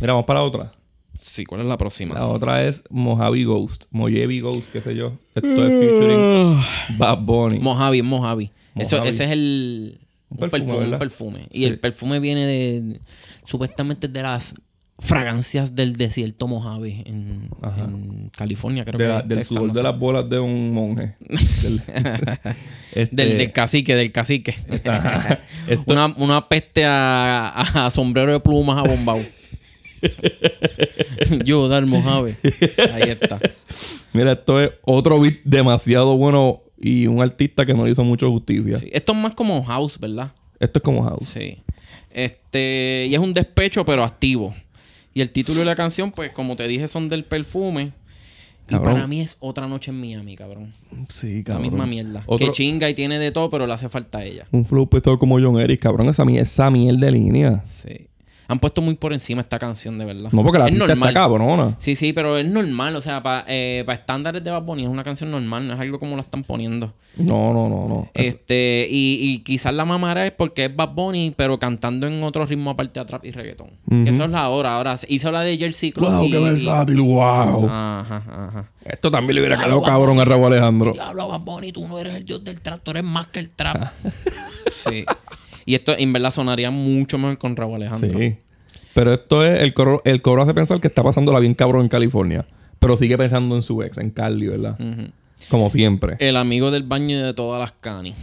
Mira, 0.03 0.12
vamos 0.12 0.27
para 0.27 0.41
la 0.41 0.47
otra. 0.47 0.73
Sí, 1.15 1.45
¿cuál 1.45 1.61
es 1.62 1.67
la 1.67 1.77
próxima? 1.79 2.15
La 2.15 2.27
otra 2.27 2.65
es 2.67 2.85
Mojave 2.91 3.45
Ghost. 3.45 3.85
Mojave 3.91 4.41
Ghost, 4.41 4.73
qué 4.73 4.81
sé 4.81 4.95
yo. 4.95 5.12
Esto 5.35 5.67
es 5.67 5.71
featuring 5.88 6.57
Bad 6.99 7.19
Bunny. 7.19 7.59
Mojave, 7.61 7.99
es 7.99 8.05
Mojave. 8.05 8.51
Eso, 8.77 8.97
Mojave. 8.97 9.11
ese 9.11 9.25
es 9.25 9.31
el. 9.31 9.99
Un 10.31 10.37
Un 10.45 10.51
perfume, 10.51 10.61
perfume, 10.62 10.77
un 10.79 10.85
¿verdad? 10.85 10.99
perfume. 10.99 11.49
Y 11.51 11.59
Sí. 11.59 11.65
el 11.67 11.79
perfume 11.79 12.19
viene 12.21 12.47
de. 12.47 13.01
Supuestamente 13.45 14.09
de 14.09 14.23
las 14.23 14.55
fragancias 14.99 15.75
del 15.75 15.97
desierto 15.97 16.47
Mojave 16.49 17.03
en, 17.07 17.51
California, 18.37 18.85
creo 18.85 18.99
De 18.99 19.05
que 19.05 19.09
la- 19.09 19.19
es 19.21 19.29
del 19.29 19.38
Texas, 19.38 19.55
sudor 19.55 19.69
no 19.69 19.75
de 19.75 19.83
las 19.83 19.99
bolas 19.99 20.31
de 20.31 20.38
un 20.38 20.73
monje. 20.73 21.17
del, 21.62 21.83
Este, 22.95 23.09
Del, 23.17 23.38
del 23.38 23.53
cacique, 23.53 23.95
del 23.97 24.12
cacique. 24.12 24.55
Esto- 25.69 25.93
una, 25.93 26.07
una 26.17 26.49
peste 26.49 26.85
a, 26.87 27.49
a- 27.49 27.87
a 27.87 27.91
sombrero 27.91 28.33
de 28.33 28.41
plumas 28.41 28.79
a 28.79 28.83
bombao. 28.88 29.21
Yo, 31.45 31.69
dar 31.69 31.87
Mojave. 31.87 32.37
Ahí 32.93 33.11
está. 33.11 33.38
Mira, 34.12 34.33
esto 34.33 34.61
es 34.61 34.71
otro 34.85 35.21
beat 35.21 35.37
demasiado 35.45 36.17
bueno 36.17 36.62
y 36.79 37.07
un 37.07 37.23
artista 37.23 37.65
que 37.65 37.75
no 37.75 37.85
le 37.85 37.93
hizo 37.93 38.05
mucho 38.05 38.31
justicia. 38.31 38.77
Sí. 38.77 38.88
Esto 38.93 39.12
es 39.12 39.19
más 39.19 39.35
como 39.35 39.62
house, 39.65 39.99
¿verdad? 39.99 40.33
Esto 40.61 40.79
es 40.79 40.83
como 40.83 41.03
House. 41.03 41.27
Sí. 41.29 41.59
Este, 42.12 43.07
y 43.09 43.15
es 43.15 43.21
un 43.21 43.33
despecho, 43.35 43.85
pero 43.85 44.05
activo. 44.05 44.55
Y 45.15 45.21
el 45.21 45.31
título 45.31 45.61
de 45.61 45.67
la 45.67 45.77
canción, 45.77 46.12
pues, 46.12 46.33
como 46.33 46.57
te 46.57 46.67
dije, 46.69 46.88
son 46.88 47.09
del 47.09 47.25
perfume. 47.25 47.93
Y 48.69 48.77
para 48.77 49.07
mí 49.07 49.21
es 49.21 49.37
otra 49.41 49.67
noche 49.67 49.91
en 49.91 50.01
Miami, 50.01 50.35
cabrón. 50.37 50.73
Sí, 51.09 51.38
La 51.38 51.45
cabrón. 51.45 51.62
misma 51.62 51.85
mierda. 51.87 52.23
Otro- 52.27 52.47
Que 52.47 52.53
chinga 52.53 52.88
y 52.88 52.95
tiene 52.95 53.19
de 53.19 53.31
todo, 53.33 53.51
pero 53.51 53.67
le 53.67 53.73
hace 53.73 53.88
falta 53.88 54.19
a 54.19 54.25
ella. 54.25 54.47
Un 54.53 54.65
flow 54.65 54.88
pesado 54.88 55.19
como 55.19 55.38
John 55.41 55.59
Eric, 55.59 55.81
cabrón. 55.81 56.09
Esa, 56.09 56.23
esa 56.31 56.71
miel 56.71 56.99
de 57.01 57.11
línea. 57.11 57.62
Sí. 57.65 58.07
Han 58.48 58.59
puesto 58.59 58.83
muy 58.83 58.94
por 58.94 59.12
encima 59.12 59.40
esta 59.40 59.59
canción, 59.59 59.98
de 59.98 60.05
verdad. 60.05 60.31
No, 60.33 60.42
porque 60.42 60.59
la 60.59 60.66
es 60.66 60.72
pista 60.72 60.92
está 60.92 61.12
cabrona. 61.12 61.76
Sí, 61.78 61.96
sí, 61.96 62.12
pero 62.12 62.37
es 62.38 62.46
normal. 62.46 62.96
O 62.96 63.02
sea, 63.02 63.22
para 63.22 63.44
estándares 63.48 64.42
de 64.44 64.50
Bad 64.50 64.62
Bunny 64.62 64.85
es 64.85 64.88
una 64.88 65.05
canción 65.05 65.31
normal. 65.31 65.66
No 65.66 65.74
es 65.74 65.81
algo 65.81 65.98
como 65.98 66.16
lo 66.16 66.22
están 66.22 66.42
poniendo. 66.42 66.92
No, 67.16 67.52
no, 67.52 67.68
no, 67.68 67.88
no. 67.88 68.11
Este, 68.14 68.87
y, 68.90 69.18
y 69.20 69.38
quizás 69.40 69.74
la 69.74 69.85
mamara 69.85 70.26
es 70.26 70.33
porque 70.33 70.66
es 70.66 70.74
Bad 70.74 70.90
Bunny, 70.94 71.35
pero 71.37 71.59
cantando 71.59 72.07
en 72.07 72.22
otro 72.22 72.44
ritmo 72.46 72.70
aparte 72.70 73.00
de 73.00 73.07
trap 73.07 73.24
y 73.24 73.31
reggaetón. 73.31 73.70
Que 73.88 74.11
eso 74.11 74.24
es 74.24 74.31
la 74.31 74.48
hora. 74.48 74.76
Ahora 74.76 74.96
hizo 75.09 75.31
la 75.31 75.42
de 75.42 75.57
Jersey 75.57 75.92
Club. 75.92 76.11
wow, 76.11 76.24
y, 76.24 76.31
qué 76.31 76.38
versátil, 76.38 77.00
wow. 77.00 77.68
Ajá, 77.68 78.22
ajá. 78.26 78.70
Esto 78.85 79.11
también 79.11 79.37
le 79.37 79.40
hubiera 79.42 79.57
quedado 79.57 79.83
cabrón 79.83 80.18
a 80.20 80.24
Raúl 80.24 80.46
Alejandro. 80.46 80.92
Diablo, 80.92 81.28
Bad 81.28 81.40
Bunny, 81.40 81.72
tú 81.72 81.87
no 81.87 81.98
eres 81.98 82.16
el 82.16 82.24
dios 82.24 82.42
del 82.42 82.61
trap, 82.61 82.83
tú 82.83 82.90
eres 82.90 83.05
más 83.05 83.28
que 83.28 83.38
el 83.38 83.50
trap. 83.50 83.92
sí. 84.88 85.05
Y 85.64 85.75
esto 85.75 85.94
en 85.96 86.12
verdad 86.12 86.31
sonaría 86.31 86.70
mucho 86.70 87.18
mejor 87.18 87.38
con 87.38 87.57
Raúl 87.57 87.77
Alejandro. 87.77 88.18
Sí. 88.18 88.37
Pero 88.94 89.14
esto 89.14 89.44
es, 89.44 89.62
el 89.62 89.75
coro, 89.75 90.03
el 90.05 90.20
coro 90.22 90.42
hace 90.42 90.55
pensar 90.55 90.81
que 90.81 90.88
está 90.88 91.03
pasándola 91.03 91.38
bien 91.40 91.55
cabrón 91.55 91.83
en 91.83 91.88
California. 91.88 92.46
Pero 92.79 92.96
sigue 92.96 93.16
pensando 93.16 93.57
en 93.57 93.62
su 93.62 93.83
ex, 93.83 93.98
en 93.98 94.11
Carly, 94.11 94.48
¿verdad? 94.48 94.77
Como 95.48 95.70
siempre. 95.70 96.16
El 96.18 96.37
amigo 96.37 96.70
del 96.70 96.83
baño 96.83 97.25
de 97.25 97.33
todas 97.35 97.61
las 97.61 97.72
canis. 97.72 98.14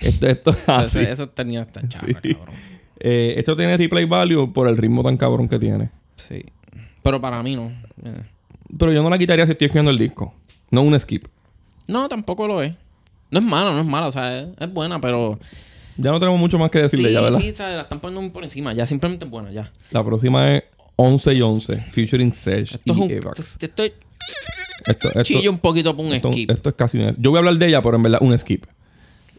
Esto, 0.00 0.26
esto 0.26 0.50
es 0.50 0.56
así. 0.68 0.70
Entonces, 0.70 1.08
eso 1.08 1.28
tenía 1.28 1.62
esta 1.62 1.86
charla, 1.88 2.20
Sí. 2.22 2.34
cabrón. 2.34 2.54
Eh, 3.00 3.34
esto 3.36 3.56
tiene 3.56 3.76
replay 3.76 4.04
value 4.04 4.52
por 4.52 4.68
el 4.68 4.76
ritmo 4.76 5.02
tan 5.02 5.16
cabrón 5.16 5.48
que 5.48 5.58
tiene. 5.58 5.90
Sí. 6.16 6.44
Pero 7.02 7.20
para 7.20 7.42
mí 7.42 7.56
no. 7.56 7.66
Eh. 8.04 8.22
Pero 8.78 8.92
yo 8.92 9.02
no 9.02 9.10
la 9.10 9.18
quitaría 9.18 9.44
si 9.44 9.52
estoy 9.52 9.66
escuchando 9.66 9.90
el 9.90 9.98
disco. 9.98 10.34
No 10.70 10.82
un 10.82 10.98
skip. 10.98 11.26
No, 11.86 12.08
tampoco 12.08 12.46
lo 12.46 12.62
es. 12.62 12.72
No 13.30 13.40
es 13.40 13.44
mala, 13.44 13.72
no 13.72 13.80
es 13.80 13.86
mala. 13.86 14.06
O 14.06 14.12
sea, 14.12 14.38
es, 14.38 14.46
es 14.58 14.72
buena, 14.72 15.00
pero... 15.00 15.38
Ya 15.96 16.10
no 16.10 16.18
tenemos 16.18 16.38
mucho 16.40 16.58
más 16.58 16.70
que 16.70 16.80
decirle 16.80 17.08
sí, 17.08 17.14
ya, 17.14 17.20
¿verdad? 17.20 17.40
sí, 17.40 17.50
o 17.50 17.54
sea, 17.54 17.68
la 17.70 17.82
están 17.82 18.00
poniendo 18.00 18.32
por 18.32 18.42
encima. 18.44 18.72
Ya 18.72 18.86
simplemente 18.86 19.24
es 19.24 19.30
buena, 19.30 19.50
ya. 19.52 19.70
La 19.90 20.04
próxima 20.04 20.56
es 20.56 20.64
11 20.96 21.34
y 21.34 21.42
11, 21.42 21.76
featuring 21.92 22.32
Sesh 22.32 22.74
Esto 22.74 22.92
es 22.92 22.98
y 22.98 23.00
un... 23.00 23.10
Evax. 23.10 23.38
Esto, 23.60 23.64
esto 23.82 23.82
Esto, 24.86 25.08
esto- 25.08 25.22
chillo 25.22 25.50
un 25.50 25.58
poquito 25.58 25.94
por 25.96 26.04
un 26.04 26.12
esto- 26.12 26.32
skip. 26.32 26.50
esto 26.50 26.68
es 26.68 26.74
casi 26.74 26.98
un... 26.98 27.14
Yo 27.18 27.30
voy 27.30 27.38
a 27.38 27.40
hablar 27.40 27.56
de 27.56 27.66
ella, 27.68 27.80
pero 27.82 27.96
en 27.96 28.02
verdad 28.02 28.18
un 28.22 28.36
skip. 28.38 28.64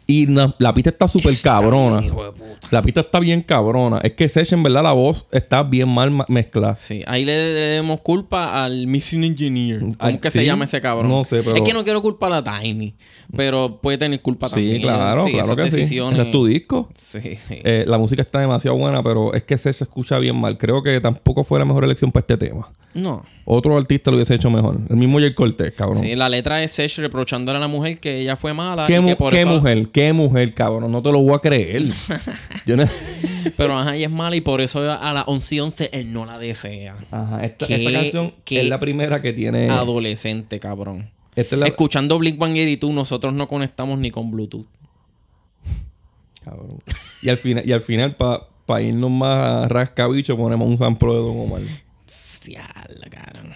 Y 0.07 0.27
na- 0.27 0.53
la 0.59 0.71
pista 0.73 0.91
está 0.91 1.07
súper 1.07 1.33
cabrona. 1.41 1.99
bien, 1.99 2.11
hijo 2.13 2.23
de 2.25 2.31
puta. 2.31 2.67
La 2.69 2.81
pista 2.83 3.01
está 3.01 3.19
bien 3.19 3.41
cabrona. 3.41 3.97
Es 4.03 4.13
que 4.13 4.29
Sesh, 4.29 4.53
en 4.53 4.61
verdad, 4.61 4.83
la 4.83 4.91
voz 4.91 5.25
está 5.31 5.63
bien 5.63 5.89
mal 5.89 6.11
ma- 6.11 6.25
mezclada. 6.27 6.75
Sí, 6.75 7.01
ahí 7.07 7.25
le 7.25 7.33
debemos 7.33 8.01
culpa 8.01 8.63
al 8.63 8.85
Missing 8.85 9.23
Engineer. 9.23 9.79
¿Cómo 9.97 10.21
que 10.21 10.29
sí, 10.29 10.39
se 10.39 10.45
llama 10.45 10.65
ese 10.65 10.79
cabrón? 10.79 11.09
no 11.09 11.23
sé, 11.23 11.41
pero- 11.43 11.55
Es 11.55 11.61
que 11.63 11.73
no 11.73 11.83
quiero 11.83 12.03
culpar 12.03 12.31
a 12.33 12.43
Tiny, 12.43 12.93
pero 13.35 13.79
puede 13.81 13.97
tener 13.97 14.21
culpa 14.21 14.47
también. 14.47 14.77
Sí, 14.77 14.81
claro, 14.83 15.25
Sí, 15.25 15.31
claro 15.31 15.45
esas 15.53 15.55
que 15.65 15.71
sí. 15.71 15.77
decisiones- 15.77 16.19
Ese 16.19 16.27
es 16.27 16.31
tu 16.31 16.45
disco. 16.45 16.89
Sí, 16.95 17.19
sí. 17.35 17.59
Eh, 17.63 17.83
la 17.87 17.97
música 17.97 18.21
está 18.21 18.39
demasiado 18.39 18.77
buena, 18.77 19.01
pero 19.01 19.33
es 19.33 19.41
que 19.43 19.57
Sesh 19.57 19.77
se 19.77 19.83
escucha 19.85 20.19
bien 20.19 20.39
mal. 20.39 20.57
Creo 20.59 20.83
que 20.83 21.01
tampoco 21.01 21.43
fue 21.43 21.57
la 21.57 21.65
mejor 21.65 21.83
elección 21.83 22.11
para 22.11 22.21
este 22.21 22.37
tema. 22.37 22.71
no. 22.93 23.23
Otro 23.47 23.77
artista 23.77 24.09
lo 24.09 24.17
hubiese 24.17 24.33
hecho 24.33 24.49
mejor. 24.49 24.79
El 24.89 24.97
mismo 24.97 25.19
Jay 25.19 25.35
Cortés, 25.35 25.71
cabrón. 25.73 26.01
Sí, 26.01 26.15
la 26.15 26.27
letra 26.29 26.63
es 26.63 26.71
Sesh 26.71 26.97
reprochándole 26.97 27.57
a 27.57 27.59
la 27.61 27.67
mujer 27.67 27.99
que 27.99 28.21
ella 28.21 28.35
fue 28.35 28.55
mala. 28.55 28.87
¿Qué, 28.87 28.95
y 28.95 28.99
mu- 28.99 29.07
que 29.09 29.15
por 29.15 29.31
qué 29.33 29.41
eso- 29.41 29.49
mujer? 29.49 29.87
¿Qué 29.89 30.13
mujer, 30.13 30.53
cabrón? 30.55 30.91
No 30.91 31.03
te 31.03 31.11
lo 31.11 31.19
voy 31.21 31.33
a 31.35 31.39
creer. 31.39 31.83
Yo 32.65 32.75
no- 32.75 32.87
Pero 33.55 33.77
ajá, 33.77 33.95
ella 33.95 34.07
es 34.07 34.11
mala 34.11 34.35
y 34.35 34.41
por 34.41 34.61
eso 34.61 34.91
a 34.91 35.13
las 35.13 35.25
11 35.27 35.55
y 35.55 35.59
11 35.59 35.89
él 35.93 36.11
no 36.11 36.25
la 36.25 36.39
desea. 36.39 36.95
Ajá, 37.11 37.45
esta, 37.45 37.67
¿Qué- 37.67 37.75
esta 37.85 37.91
canción 38.01 38.33
qué 38.43 38.61
es 38.61 38.69
la 38.69 38.79
primera 38.79 39.21
que 39.21 39.31
tiene. 39.31 39.69
Adolescente, 39.69 40.59
cabrón. 40.59 41.11
Esta 41.35 41.53
es 41.55 41.59
la. 41.59 41.67
Escuchando 41.67 42.17
Blink 42.17 42.37
182, 42.37 42.93
nosotros 42.95 43.31
no 43.33 43.47
conectamos 43.47 43.99
ni 43.99 44.09
con 44.09 44.31
Bluetooth. 44.31 44.65
Cabrón. 46.43 46.79
Y 47.21 47.29
al 47.29 47.37
final, 47.37 47.63
y 47.67 47.71
al 47.71 47.81
final 47.81 48.15
para 48.15 48.81
irnos 48.81 49.11
más 49.11 49.69
rascabicho, 49.69 50.35
ponemos 50.37 50.67
un 50.67 50.77
sample 50.77 51.09
de 51.09 51.15
Don 51.17 51.39
Omar. 51.39 51.61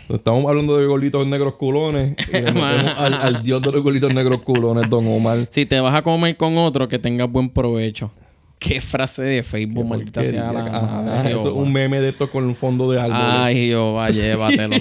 Estamos 0.10 0.46
hablando 0.48 0.78
de 0.78 0.86
gorditos 0.86 1.26
negros 1.28 1.56
culones. 1.56 2.16
Y 2.32 2.36
al, 2.98 3.14
al 3.14 3.44
dios 3.44 3.62
de 3.62 3.72
los 3.72 3.84
gorditos 3.84 4.14
negros 4.14 4.42
culones, 4.42 4.90
Don 4.90 5.08
Omar. 5.08 5.48
Si 5.50 5.66
te 5.66 5.80
vas 5.80 5.96
a 5.96 6.02
comer 6.02 6.38
con 6.38 6.58
otro, 6.58 6.88
que 6.88 7.00
tengas 7.00 7.30
buen 7.30 7.50
provecho. 7.50 8.12
Qué 8.60 8.82
frase 8.82 9.24
de 9.24 9.42
Facebook, 9.42 9.84
Qué 9.84 9.90
maldita 9.90 10.26
sea 10.26 10.52
la. 10.52 10.66
Ajá, 10.66 11.24
de 11.24 11.30
eso 11.30 11.50
es 11.50 11.56
un 11.56 11.72
meme 11.72 12.02
de 12.02 12.10
esto 12.10 12.30
con 12.30 12.44
un 12.44 12.54
fondo 12.54 12.92
de 12.92 13.00
árbol. 13.00 13.16
Ay, 13.18 13.56
Jehová, 13.56 14.10
llévatelo. 14.10 14.76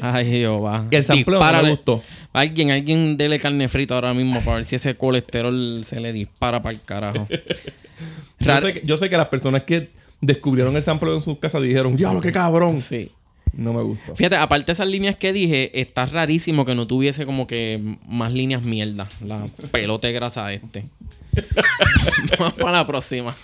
Ay, 0.00 0.26
Jehová. 0.26 0.84
El 0.88 1.02
sampleo 1.02 1.40
no 1.40 1.62
me 1.62 1.70
gustó. 1.70 2.00
Alguien, 2.32 2.70
alguien 2.70 3.16
dele 3.16 3.40
carne 3.40 3.68
frita 3.68 3.94
ahora 3.94 4.14
mismo 4.14 4.40
para 4.40 4.58
ver 4.58 4.66
si 4.66 4.76
ese 4.76 4.94
colesterol 4.96 5.82
se 5.82 5.98
le 5.98 6.12
dispara 6.12 6.62
para 6.62 6.74
el 6.74 6.82
carajo. 6.82 7.26
Yo 8.38 8.60
sé, 8.60 8.72
que, 8.74 8.82
yo 8.84 8.96
sé 8.98 9.08
que 9.08 9.16
las 9.16 9.28
personas 9.28 9.62
que 9.62 9.90
descubrieron 10.20 10.76
el 10.76 10.82
sample 10.82 11.14
en 11.14 11.22
sus 11.22 11.38
casas 11.38 11.62
dijeron, 11.62 11.96
diablo, 11.96 12.20
qué 12.20 12.30
cabrón. 12.30 12.76
Sí. 12.76 13.10
No 13.56 13.72
me 13.72 13.82
gustó. 13.82 14.14
Fíjate, 14.16 14.36
aparte 14.36 14.66
de 14.66 14.72
esas 14.72 14.88
líneas 14.88 15.16
que 15.16 15.32
dije, 15.32 15.80
está 15.80 16.06
rarísimo 16.06 16.64
que 16.64 16.74
no 16.74 16.86
tuviese 16.86 17.24
como 17.26 17.46
que 17.46 17.96
más 18.06 18.32
líneas 18.32 18.62
mierda. 18.64 19.08
La 19.24 19.46
pelote 19.70 20.12
grasa 20.12 20.52
este. 20.52 20.84
Vamos 22.38 22.54
para 22.54 22.72
la 22.72 22.86
próxima. 22.86 23.34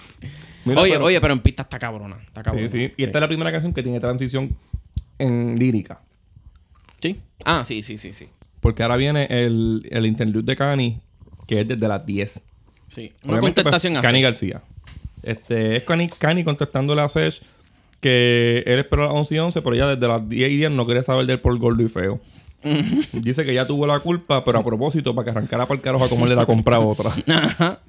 Mira, 0.64 0.80
oye, 0.82 0.92
pero- 0.92 1.04
oye, 1.06 1.20
pero 1.20 1.32
en 1.32 1.40
pista 1.40 1.62
está 1.62 1.78
cabrona. 1.78 2.16
Está 2.24 2.42
cabrona. 2.42 2.68
Sí, 2.68 2.86
sí. 2.88 2.92
Y 2.96 3.04
esta 3.04 3.18
es 3.18 3.20
la 3.20 3.28
primera 3.28 3.50
canción 3.52 3.72
que 3.72 3.82
tiene 3.82 4.00
transición 4.00 4.56
en 5.18 5.56
lírica. 5.58 6.00
¿Sí? 7.00 7.20
Ah, 7.44 7.64
sí, 7.66 7.82
sí, 7.82 7.98
sí, 7.98 8.12
sí. 8.12 8.28
Porque 8.60 8.82
ahora 8.82 8.96
viene 8.96 9.26
el, 9.30 9.86
el 9.90 10.06
interlude 10.06 10.44
de 10.44 10.56
Cani, 10.56 11.00
que 11.46 11.60
es 11.62 11.68
desde 11.68 11.88
las 11.88 12.04
10. 12.04 12.44
Sí. 12.86 13.12
Una 13.22 13.32
Obviamente, 13.34 13.40
pues, 13.40 13.54
contestación 13.64 13.96
así. 13.96 14.02
Cani 14.06 14.22
García. 14.22 14.62
Este, 15.22 15.76
es 15.76 15.82
Cani, 15.84 16.08
Cani 16.08 16.44
contestándole 16.44 17.00
a 17.02 17.08
Sech 17.08 17.40
que 18.00 18.62
él 18.66 18.78
esperó 18.78 19.02
a 19.02 19.06
las 19.06 19.14
11 19.14 19.34
y 19.34 19.38
11, 19.38 19.62
pero 19.62 19.76
ya 19.76 19.86
desde 19.88 20.08
las 20.08 20.28
10 20.28 20.50
y 20.50 20.56
10 20.56 20.70
no 20.72 20.86
quería 20.86 21.02
saber 21.02 21.26
de 21.26 21.34
él 21.34 21.40
por 21.40 21.56
gordo 21.58 21.82
y 21.82 21.88
feo. 21.88 22.20
Dice 23.12 23.44
que 23.44 23.54
ya 23.54 23.66
tuvo 23.66 23.86
la 23.86 24.00
culpa, 24.00 24.44
pero 24.44 24.58
a 24.58 24.62
propósito, 24.64 25.14
para 25.14 25.24
que 25.24 25.30
arrancara 25.30 25.66
para 25.66 25.76
el 25.76 25.80
carajo 25.82 26.04
a 26.04 26.08
comerle 26.10 26.36
la 26.36 26.44
compra 26.46 26.76
a 26.76 26.80
otra. 26.80 27.10
Ajá. 27.28 27.80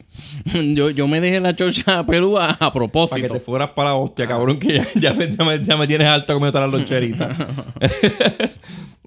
Yo, 0.74 0.89
yo 0.91 1.08
me 1.08 1.19
dejé 1.21 1.39
la 1.41 1.54
chocha 1.56 2.06
pelúa 2.06 2.52
a 2.52 2.58
Para 2.58 2.71
que 2.71 2.78
propósito. 2.78 3.34
te 3.34 3.39
fueras 3.41 3.69
para 3.71 3.89
la 3.89 3.95
hostia, 3.95 4.28
cabrón, 4.28 4.60
que 4.60 4.76
ya, 4.76 4.88
ya 4.95 5.13
me, 5.13 5.30
ya 5.36 5.43
me- 5.43 5.63
ya 5.63 5.78
me 5.78 5.88
tienes 5.88 6.08
alto 6.08 6.34
comiendo 6.34 6.52
todas 6.54 6.71
las 6.71 6.80
loncheritas. 6.80 7.36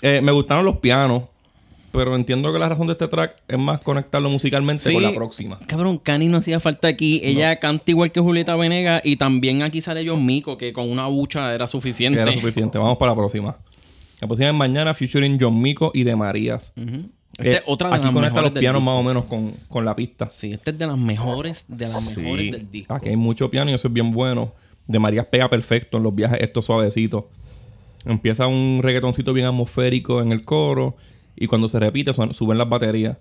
Eh, 0.02 0.20
me 0.20 0.32
gustaron 0.32 0.66
los 0.66 0.78
pianos, 0.78 1.22
pero 1.94 2.14
entiendo 2.16 2.52
que 2.52 2.58
la 2.58 2.68
razón 2.68 2.88
de 2.88 2.92
este 2.94 3.08
track 3.08 3.36
es 3.48 3.58
más 3.58 3.80
conectarlo 3.80 4.28
musicalmente 4.28 4.82
Sí. 4.82 4.92
con 4.92 5.02
la 5.02 5.12
próxima. 5.14 5.58
Cabrón, 5.66 5.96
Cani 5.98 6.26
no 6.28 6.38
hacía 6.38 6.58
falta 6.60 6.88
aquí. 6.88 7.20
Ella 7.24 7.56
canta 7.60 7.84
igual 7.92 8.10
que 8.12 8.20
Julieta 8.20 8.56
Venegas 8.56 9.00
y 9.04 9.16
también 9.16 9.62
aquí 9.62 9.80
sale 9.80 10.06
John 10.06 10.26
Mico, 10.26 10.58
que 10.58 10.72
con 10.72 10.90
una 10.90 11.06
bucha 11.06 11.54
era 11.54 11.66
suficiente. 11.66 12.20
Era 12.20 12.32
suficiente. 12.32 12.76
Vamos 12.76 12.98
para 12.98 13.12
la 13.12 13.16
próxima. 13.16 13.56
La 14.20 14.26
próxima 14.28 14.48
es 14.48 14.54
mañana, 14.54 14.92
featuring 14.92 15.38
John 15.40 15.60
Mico 15.62 15.90
y 15.94 16.02
de 16.02 16.16
Marías. 16.16 16.72
Ujú. 16.76 16.96
Eh, 17.38 17.48
Esta 17.48 17.56
es 17.58 17.62
otra 17.66 17.88
de 17.88 17.94
aquí 17.96 18.04
las 18.04 18.12
conecta 18.12 18.40
los 18.42 18.50
pianos 18.52 18.82
más 18.82 18.96
o 18.96 19.02
menos 19.02 19.24
con, 19.24 19.52
con 19.68 19.84
la 19.84 19.96
pista. 19.96 20.28
Sí, 20.28 20.52
esta 20.52 20.70
es 20.70 20.78
de 20.78 20.86
las 20.86 20.98
mejores, 20.98 21.64
de 21.68 21.88
las 21.88 22.16
mejores 22.16 22.50
del 22.52 22.70
disco. 22.70 22.94
Aquí 22.94 23.08
hay 23.08 23.16
mucho 23.16 23.50
piano 23.50 23.70
y 23.70 23.74
eso 23.74 23.88
es 23.88 23.94
bien 23.94 24.12
bueno. 24.12 24.52
De 24.86 24.98
Marías 24.98 25.26
pega 25.26 25.48
perfecto 25.48 25.96
en 25.96 26.02
los 26.02 26.14
viajes 26.14 26.38
estos 26.40 26.64
suavecitos. 26.66 27.24
Empieza 28.06 28.46
un 28.46 28.80
reggaetoncito 28.82 29.32
bien 29.32 29.46
atmosférico 29.46 30.20
en 30.20 30.30
el 30.30 30.44
coro 30.44 30.94
y 31.36 31.46
cuando 31.46 31.68
se 31.68 31.78
repite 31.80 32.12
suben 32.12 32.58
las 32.58 32.68
baterías. 32.68 33.16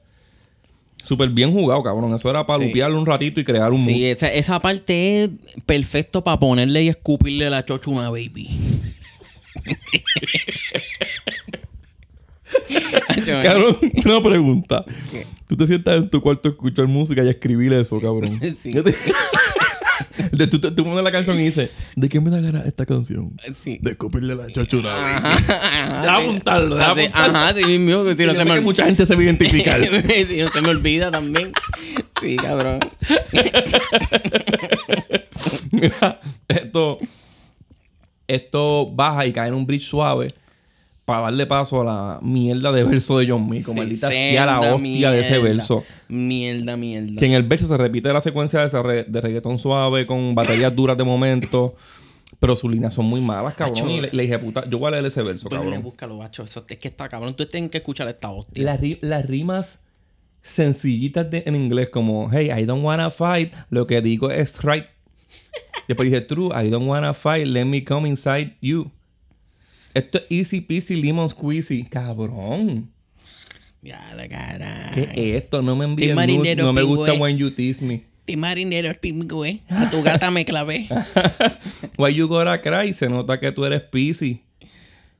Súper 1.03 1.29
bien 1.29 1.51
jugado, 1.51 1.83
cabrón. 1.83 2.13
Eso 2.13 2.29
era 2.29 2.45
para 2.45 2.59
Sí. 2.59 2.65
lupearlo 2.67 2.97
un 2.97 3.05
ratito 3.05 3.39
y 3.39 3.43
crear 3.43 3.73
un 3.73 3.81
mood. 3.81 3.89
Sí, 3.89 4.05
esa, 4.05 4.31
esa 4.31 4.61
parte 4.61 5.23
es 5.25 5.29
perfecto 5.65 6.23
para 6.23 6.39
ponerle 6.39 6.83
y 6.83 6.87
escupirle 6.87 7.49
la 7.49 7.65
chocha 7.65 7.91
una 7.91 8.09
baby. 8.09 8.49
Cabrón, 13.25 13.77
una 14.05 14.21
pregunta. 14.21 14.85
Tú 15.47 15.57
te 15.57 15.67
sientas 15.67 15.97
en 15.97 16.09
tu 16.09 16.21
cuarto 16.21 16.49
a 16.49 16.51
escuchar 16.51 16.87
música 16.87 17.23
y 17.23 17.27
a 17.27 17.31
escribir 17.31 17.73
eso, 17.73 17.99
cabrón. 17.99 18.39
Sí. 18.57 18.69
De- 20.33 20.47
tú, 20.47 20.59
tú 20.59 20.83
pones 20.83 21.03
la 21.03 21.11
canción 21.11 21.39
y 21.39 21.43
dices, 21.43 21.69
¿de 21.95 22.09
qué 22.09 22.19
me 22.19 22.29
da 22.31 22.41
ganas 22.41 22.65
esta 22.65 22.85
canción? 22.85 23.31
Sí. 23.53 23.77
De 23.81 23.91
escupirle 23.91 24.35
la 24.35 24.47
chochura. 24.47 24.89
Sí. 26.03 26.09
apuntarlo, 26.09 26.75
deja 26.75 26.91
Así, 26.91 27.01
apuntarlo. 27.01 27.37
Ajá, 27.37 27.53
sí 27.53 27.63
mismo. 27.79 28.03
Si 28.13 28.25
no 28.25 28.33
se 28.33 28.45
me 28.45 28.59
mucha 28.61 28.85
gente 28.85 29.05
se 29.05 29.15
va 29.15 29.21
a 29.21 29.23
identificar. 29.23 29.79
Sí, 30.27 30.37
no 30.39 30.49
se 30.49 30.61
me 30.61 30.69
olvida 30.69 31.11
también. 31.11 31.51
Sí, 32.21 32.35
cabrón. 32.35 32.79
Mira, 35.71 36.19
esto, 36.47 36.97
esto 38.27 38.89
baja 38.91 39.25
y 39.25 39.33
cae 39.33 39.47
en 39.49 39.53
un 39.53 39.65
bridge 39.65 39.87
suave 39.87 40.33
para 41.05 41.21
darle 41.23 41.45
paso 41.45 41.81
a 41.81 41.85
la 41.85 42.19
mierda 42.21 42.71
de 42.71 42.83
verso 42.83 43.17
de 43.19 43.29
John 43.29 43.49
Mico. 43.49 43.73
Maldita 43.73 44.09
sea 44.09 44.45
la 44.45 44.59
hostia 44.61 45.11
de 45.11 45.19
ese 45.19 45.37
verso. 45.39 45.83
Mierda, 46.07 46.77
mierda. 46.77 47.19
Que 47.19 47.25
en 47.25 47.33
el 47.33 47.43
verso 47.43 47.67
se 47.67 47.75
repite 47.77 48.11
la 48.13 48.21
secuencia 48.21 48.65
de, 48.67 48.83
re- 48.83 49.03
de 49.03 49.21
reggaetón 49.21 49.59
suave 49.59 50.05
con 50.05 50.33
baterías 50.35 50.73
duras 50.75 50.97
de 50.97 51.03
momento. 51.03 51.75
Pero 52.39 52.55
sus 52.55 52.71
líneas 52.71 52.93
son 52.93 53.05
muy 53.05 53.21
malas, 53.21 53.53
cabrón. 53.53 53.77
Acho. 53.77 53.89
Y 53.89 54.01
le, 54.01 54.09
le 54.11 54.23
dije, 54.23 54.37
puta, 54.39 54.67
yo 54.69 54.77
voy 54.79 54.87
a 54.89 54.91
leer 54.91 55.05
ese 55.05 55.21
verso, 55.21 55.47
cabrón. 55.49 55.81
búscalo, 55.83 56.17
bacho. 56.17 56.43
Eso 56.43 56.65
es 56.67 56.77
que 56.77 56.87
está 56.87 57.07
cabrón. 57.07 57.35
Tú 57.35 57.45
tienes 57.45 57.69
que 57.69 57.77
escuchar 57.77 58.07
esta 58.09 58.31
hostia. 58.31 58.63
Las, 58.65 58.81
ri- 58.81 58.97
las 59.01 59.25
rimas 59.25 59.79
sencillitas 60.41 61.29
de- 61.29 61.43
en 61.45 61.55
inglés, 61.55 61.89
como, 61.89 62.29
hey, 62.31 62.49
I 62.57 62.65
don't 62.65 62.83
wanna 62.83 63.11
fight, 63.11 63.53
lo 63.69 63.87
que 63.87 64.01
digo 64.01 64.29
es 64.29 64.61
right. 64.63 64.85
Después 65.87 66.09
dije, 66.09 66.21
true, 66.21 66.49
I 66.53 66.69
don't 66.69 66.87
wanna 66.87 67.13
fight, 67.13 67.47
let 67.47 67.65
me 67.65 67.83
come 67.83 68.07
inside 68.09 68.55
you. 68.61 68.91
Esto 69.93 70.17
es 70.17 70.25
easy 70.29 70.61
peasy 70.61 71.01
lemon 71.01 71.29
squeezy. 71.29 71.83
Cabrón. 71.83 72.89
Ya, 73.81 73.99
la 74.15 74.27
cara. 74.29 74.91
¿Qué 74.93 75.01
es 75.13 75.43
esto? 75.43 75.61
No 75.61 75.75
me 75.75 75.85
envíes 75.85 76.15
No 76.57 76.71
me 76.73 76.83
gusta 76.83 77.11
pingüe. 77.11 77.21
when 77.21 77.37
you 77.37 77.51
tease 77.51 77.83
me. 77.83 78.03
Ti 78.25 78.37
marinero 78.37 78.93
pingüe. 78.99 79.59
A 79.69 79.89
tu 79.91 80.01
gata 80.01 80.31
me 80.31 80.45
clavé. 80.45 80.87
Why 81.97 82.13
you 82.13 82.27
gotta 82.27 82.61
cry? 82.61 82.93
Se 82.93 83.09
nota 83.09 83.39
que 83.39 83.51
tú 83.51 83.65
eres 83.65 83.81
peasy. 83.81 84.41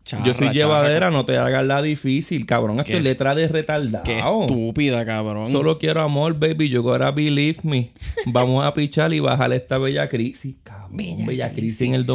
Charra, 0.06 0.26
Yo 0.26 0.34
soy 0.34 0.48
charra, 0.48 0.54
llevadera, 0.54 1.12
no 1.12 1.24
te 1.24 1.38
hagas 1.38 1.66
la 1.66 1.82
difícil, 1.82 2.46
cabrón. 2.46 2.80
Esto 2.80 2.92
es 2.98 3.04
letra 3.04 3.36
de 3.36 3.48
retardado. 3.48 4.04
Qué 4.04 4.18
estúpida, 4.20 5.06
cabrón. 5.06 5.50
Solo 5.50 5.80
quiero 5.80 6.02
amor, 6.02 6.38
baby. 6.38 6.68
You 6.70 6.82
gotta 6.82 7.12
believe 7.12 7.60
me. 7.64 7.92
Vamos 8.26 8.66
a 8.66 8.74
pichar 8.74 9.14
y 9.14 9.20
bajar 9.22 9.54
esta 9.54 9.78
bella 9.78 10.08
crisis. 10.10 10.56
Cabrón, 10.64 10.98
Bella 10.98 11.26
bella, 11.26 11.50
crisis. 11.52 11.78
crisis. 11.78 11.88
en 11.88 11.94
el 11.96 12.06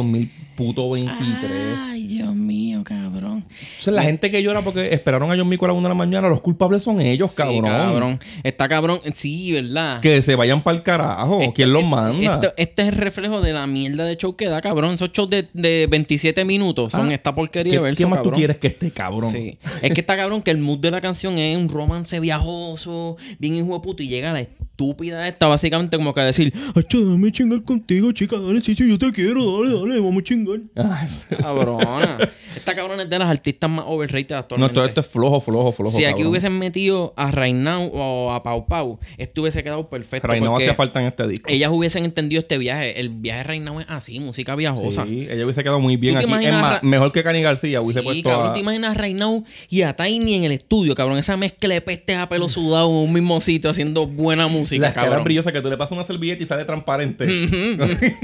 2023. 0.65 1.51
Ay, 1.91 2.07
Dios 2.07 2.35
mío, 2.35 2.83
cabrón. 2.83 3.45
Entonces, 3.61 3.93
la 3.93 4.03
gente 4.03 4.29
que 4.31 4.41
llora 4.43 4.61
porque 4.61 4.93
esperaron 4.93 5.31
a 5.31 5.37
John 5.37 5.47
Mico 5.49 5.65
a 5.65 5.69
la 5.69 5.73
una 5.73 5.87
de 5.87 5.89
la 5.89 5.95
mañana, 5.97 6.29
los 6.29 6.41
culpables 6.41 6.83
son 6.83 7.01
ellos, 7.01 7.33
cabrón. 7.35 7.55
Sí, 7.55 7.61
cabrón. 7.69 8.19
Está 8.43 8.67
cabrón. 8.67 8.99
Sí, 9.13 9.53
¿verdad? 9.53 9.99
Que 10.01 10.21
se 10.21 10.35
vayan 10.35 10.61
para 10.63 10.77
el 10.77 10.83
carajo. 10.83 11.41
Esto- 11.41 11.53
¿Quién 11.53 11.73
los 11.73 11.83
manda? 11.85 12.53
este 12.57 12.81
es 12.83 12.87
el 12.89 12.95
reflejo 12.95 13.41
de 13.41 13.53
la 13.53 13.65
mierda 13.67 14.05
de 14.05 14.17
show 14.17 14.35
que 14.35 14.45
da, 14.47 14.61
cabrón. 14.61 14.93
Esos 14.93 15.11
shows 15.11 15.29
de, 15.29 15.47
de 15.53 15.87
27 15.89 16.45
minutos 16.45 16.91
son 16.91 17.09
Ah, 17.09 17.13
esta 17.13 17.33
porquería 17.33 17.73
¿Qué, 17.73 17.79
verso, 17.79 17.97
qué 17.97 18.05
más 18.05 18.17
cabrón. 18.17 18.33
tú 18.33 18.37
quieres 18.37 18.57
que 18.57 18.67
esté, 18.67 18.91
cabrón? 18.91 19.31
Sí. 19.31 19.57
Es 19.81 19.93
que 19.93 20.01
está 20.01 20.15
cabrón 20.17 20.41
que 20.41 20.51
el 20.51 20.57
mood 20.59 20.79
de 20.79 20.91
la 20.91 21.01
canción 21.01 21.37
es 21.37 21.57
un 21.57 21.69
romance 21.69 22.19
viajoso, 22.19 23.17
bien 23.39 23.53
hijo 23.55 23.73
de 23.73 23.79
puta, 23.79 24.03
y 24.03 24.07
llega 24.07 24.33
la 24.33 24.41
estúpida 24.41 25.27
esta, 25.27 25.47
básicamente 25.47 25.97
como 25.97 26.13
que 26.13 26.21
a 26.21 26.25
decir, 26.25 26.53
Acho, 26.75 27.01
dame 27.05 27.31
chingar 27.31 27.61
contigo, 27.63 28.11
chica, 28.11 28.37
dale, 28.39 28.61
sí, 28.61 28.75
sí, 28.75 28.89
yo 28.89 28.97
te 28.97 29.11
quiero, 29.11 29.61
dale, 29.63 29.73
dale, 29.77 29.99
vamos 29.99 30.19
a 30.21 30.23
chingar. 30.23 30.48
Ah, 30.75 31.07
Cabrona. 31.39 32.17
Esta 32.55 32.73
cabrona 32.75 33.03
es 33.03 33.09
de 33.09 33.19
las 33.19 33.29
artistas 33.29 33.69
más 33.69 33.85
overrated 33.87 34.31
no, 34.31 34.37
actualmente. 34.39 34.73
todo 34.73 34.85
esto 34.85 35.01
es 35.01 35.07
flojo, 35.07 35.39
flojo, 35.39 35.71
flojo. 35.71 35.91
si 35.95 36.03
aquí 36.03 36.13
cabrón. 36.13 36.27
hubiesen 36.31 36.57
metido 36.59 37.13
a 37.15 37.31
Reinau 37.31 37.89
o 37.93 38.31
a 38.33 38.41
Pau 38.43 38.65
Pau, 38.67 38.99
esto 39.17 39.41
hubiese 39.41 39.63
quedado 39.63 39.87
perfecto. 39.89 40.27
No 40.27 40.33
porque 40.51 40.63
hacía 40.65 40.75
falta 40.75 40.99
en 40.99 41.07
este 41.07 41.27
disco. 41.27 41.45
ellas 41.49 41.69
hubiesen 41.71 42.05
entendido 42.05 42.39
este 42.41 42.57
viaje. 42.57 42.99
El 42.99 43.09
viaje 43.09 43.39
de 43.39 43.43
Reinau 43.43 43.79
es 43.79 43.85
así, 43.89 44.19
música 44.19 44.55
viajosa. 44.55 45.05
Sí, 45.05 45.27
ella 45.29 45.43
hubiese 45.45 45.61
quedado 45.63 45.79
muy 45.79 45.95
bien 45.97 46.15
¿Tú 46.15 46.19
te 46.21 46.25
aquí. 46.25 46.33
Es 46.33 46.39
imaginas 46.41 46.61
más, 46.61 46.73
Ra- 46.73 46.79
mejor 46.81 47.11
que 47.11 47.23
Cani 47.23 47.41
García. 47.41 47.81
Hubiese 47.81 47.99
Sí, 47.99 48.05
puesto 48.05 48.29
cabrón, 48.29 48.49
a- 48.49 48.53
te 48.53 48.59
imaginas 48.59 48.91
a 48.91 48.93
Reinau 48.99 49.43
y 49.69 49.83
a 49.83 49.95
Tiny 49.95 50.33
en 50.33 50.43
el 50.45 50.51
estudio, 50.51 50.95
cabrón. 50.95 51.17
Esa 51.19 51.37
mezcla 51.37 51.73
de 51.73 51.81
pestes 51.81 52.17
a 52.17 52.27
pelo 52.27 52.49
sudado 52.49 52.89
en 52.89 52.95
un 53.07 53.13
mismo 53.13 53.39
sitio 53.41 53.69
haciendo 53.69 54.07
buena 54.07 54.47
música, 54.47 54.85
las 54.87 54.93
cabrón. 54.93 55.23
brillosas 55.23 55.53
que 55.53 55.61
tú 55.61 55.69
le 55.69 55.77
pasas 55.77 55.93
una 55.93 56.03
servilleta 56.03 56.43
y 56.43 56.47
sale 56.47 56.65
transparente. 56.65 57.25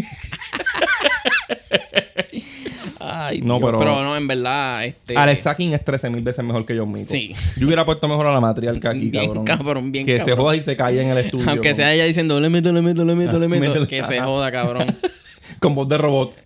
Ay, 3.18 3.42
No, 3.42 3.60
Dios. 3.60 3.72
pero- 3.80 4.04
no, 4.04 4.18
en 4.18 4.28
verdad, 4.28 4.84
este... 4.86 5.16
Alex 5.18 5.42
Sacking 5.42 5.74
es 5.74 5.86
13 5.86 6.10
mil 6.10 6.22
veces 6.22 6.44
mejor 6.44 6.66
que 6.66 6.78
John 6.78 6.90
Mico. 6.92 7.00
Sí. 7.06 7.34
Yo 7.58 7.66
hubiera 7.68 7.86
puesto 7.86 8.08
mejor 8.08 8.28
a 8.28 8.34
la 8.34 8.42
matriarca 8.42 8.90
aquí, 8.90 9.10
Bien 9.10 9.26
cabrón. 9.28 9.46
cabrón, 9.46 9.92
bien 9.92 10.06
que 10.06 10.20
se 10.22 10.36
joda 10.36 10.56
y 10.56 10.62
se 10.62 10.76
calle 10.76 11.02
en 11.02 11.10
el 11.10 11.18
estudio. 11.20 11.50
Aunque 11.50 11.74
sea 11.74 11.94
ella 11.94 12.06
diciendo, 12.06 12.40
le 12.40 12.50
meto, 12.50 12.72
le 12.74 12.82
meto, 12.82 13.06
le 13.06 13.16
meto, 13.16 13.40
le 13.40 13.48
meto, 13.48 13.88
que 13.90 14.04
se 14.04 14.20
joda, 14.20 14.52
cabrón. 14.52 14.88
con 15.60 15.74
voz 15.76 15.88
de 15.88 15.98
robot. 15.98 16.34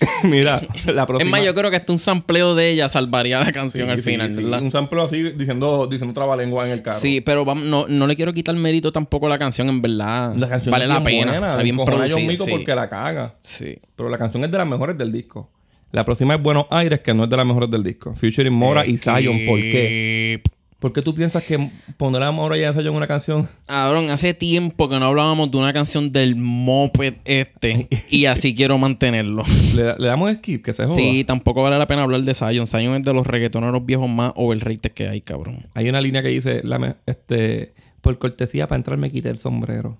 Mira, 0.24 0.60
la 0.86 1.06
próxima. 1.06 1.28
Es 1.28 1.30
más, 1.30 1.44
yo 1.44 1.54
creo 1.54 1.70
que 1.70 1.76
hasta 1.76 1.92
un 1.92 1.98
sampleo 1.98 2.54
de 2.54 2.70
ella 2.70 2.88
salvaría 2.88 3.38
la 3.38 3.46
Sí, 3.46 3.52
canción 3.52 3.90
al 3.90 4.02
sí, 4.02 4.10
final, 4.10 4.30
sí. 4.30 4.42
¿verdad? 4.42 4.62
Un 4.62 4.70
sample 4.70 5.02
así 5.02 5.22
diciendo, 5.32 5.86
diciendo 5.86 6.14
trabalengua 6.14 6.66
en 6.66 6.72
el 6.72 6.82
carro. 6.82 6.98
Sí, 6.98 7.20
pero 7.20 7.44
vamos, 7.44 7.64
no, 7.64 7.86
no 7.88 8.06
le 8.06 8.16
quiero 8.16 8.32
quitar 8.32 8.54
mérito 8.54 8.92
tampoco 8.92 9.26
a 9.26 9.30
la 9.30 9.38
canción, 9.38 9.68
en 9.68 9.82
verdad. 9.82 10.34
La 10.36 10.48
canción 10.48 10.72
vale 10.72 10.84
es 10.84 10.88
la 10.88 11.02
pena. 11.02 11.32
buena, 11.32 11.50
está 11.50 11.62
bien 11.62 11.76
producida. 11.84 12.44
Sí. 12.44 12.50
porque 12.50 12.74
la 12.74 12.88
caga. 12.88 13.34
Sí. 13.42 13.78
Pero 13.96 14.08
la 14.08 14.18
canción 14.18 14.44
es 14.44 14.50
de 14.50 14.58
las 14.58 14.66
mejores 14.66 14.96
del 14.96 15.12
disco. 15.12 15.50
La 15.92 16.04
próxima 16.04 16.34
es 16.36 16.42
Buenos 16.42 16.66
Aires, 16.70 17.00
que 17.00 17.12
no 17.12 17.24
es 17.24 17.30
de 17.30 17.36
las 17.36 17.44
mejores 17.46 17.68
del 17.70 17.82
disco. 17.82 18.14
Featuring 18.14 18.52
Mora 18.54 18.86
y 18.86 18.96
Zion. 18.96 19.38
¿Por 19.46 19.58
qué? 19.58 20.40
¿Por 20.80 20.94
qué 20.94 21.02
tú 21.02 21.14
piensas 21.14 21.44
que 21.44 21.70
poner 21.98 22.22
a 22.22 22.32
Mora 22.32 22.56
y 22.56 22.64
a 22.64 22.72
Zion 22.72 22.86
en 22.86 22.94
una 22.94 23.06
canción? 23.06 23.46
Cabrón, 23.66 24.08
hace 24.08 24.32
tiempo 24.32 24.88
que 24.88 24.98
no 24.98 25.04
hablábamos 25.04 25.50
de 25.50 25.58
una 25.58 25.74
canción 25.74 26.10
del 26.10 26.36
moped 26.36 27.14
este. 27.26 27.86
y 28.10 28.24
así 28.24 28.54
quiero 28.54 28.78
mantenerlo. 28.78 29.44
Le, 29.76 29.94
le 29.98 30.08
damos 30.08 30.34
skip, 30.36 30.64
que 30.64 30.72
se 30.72 30.86
joda. 30.86 30.96
Sí, 30.96 31.22
tampoco 31.24 31.62
vale 31.62 31.78
la 31.78 31.86
pena 31.86 32.02
hablar 32.02 32.22
de 32.22 32.34
Zion. 32.34 32.66
Zion 32.66 32.96
es 32.96 33.02
de 33.02 33.12
los 33.12 33.26
reggaetoneros 33.26 33.84
viejos 33.84 34.08
más 34.08 34.32
overrated 34.36 34.90
que 34.92 35.08
hay, 35.08 35.20
cabrón. 35.20 35.66
Hay 35.74 35.86
una 35.88 36.00
línea 36.00 36.22
que 36.22 36.28
dice, 36.28 36.62
la 36.64 36.96
este, 37.04 37.74
por 38.00 38.18
cortesía 38.18 38.66
para 38.66 38.78
entrar 38.78 38.96
me 38.96 39.10
quité 39.10 39.28
el 39.28 39.36
sombrero. 39.36 39.98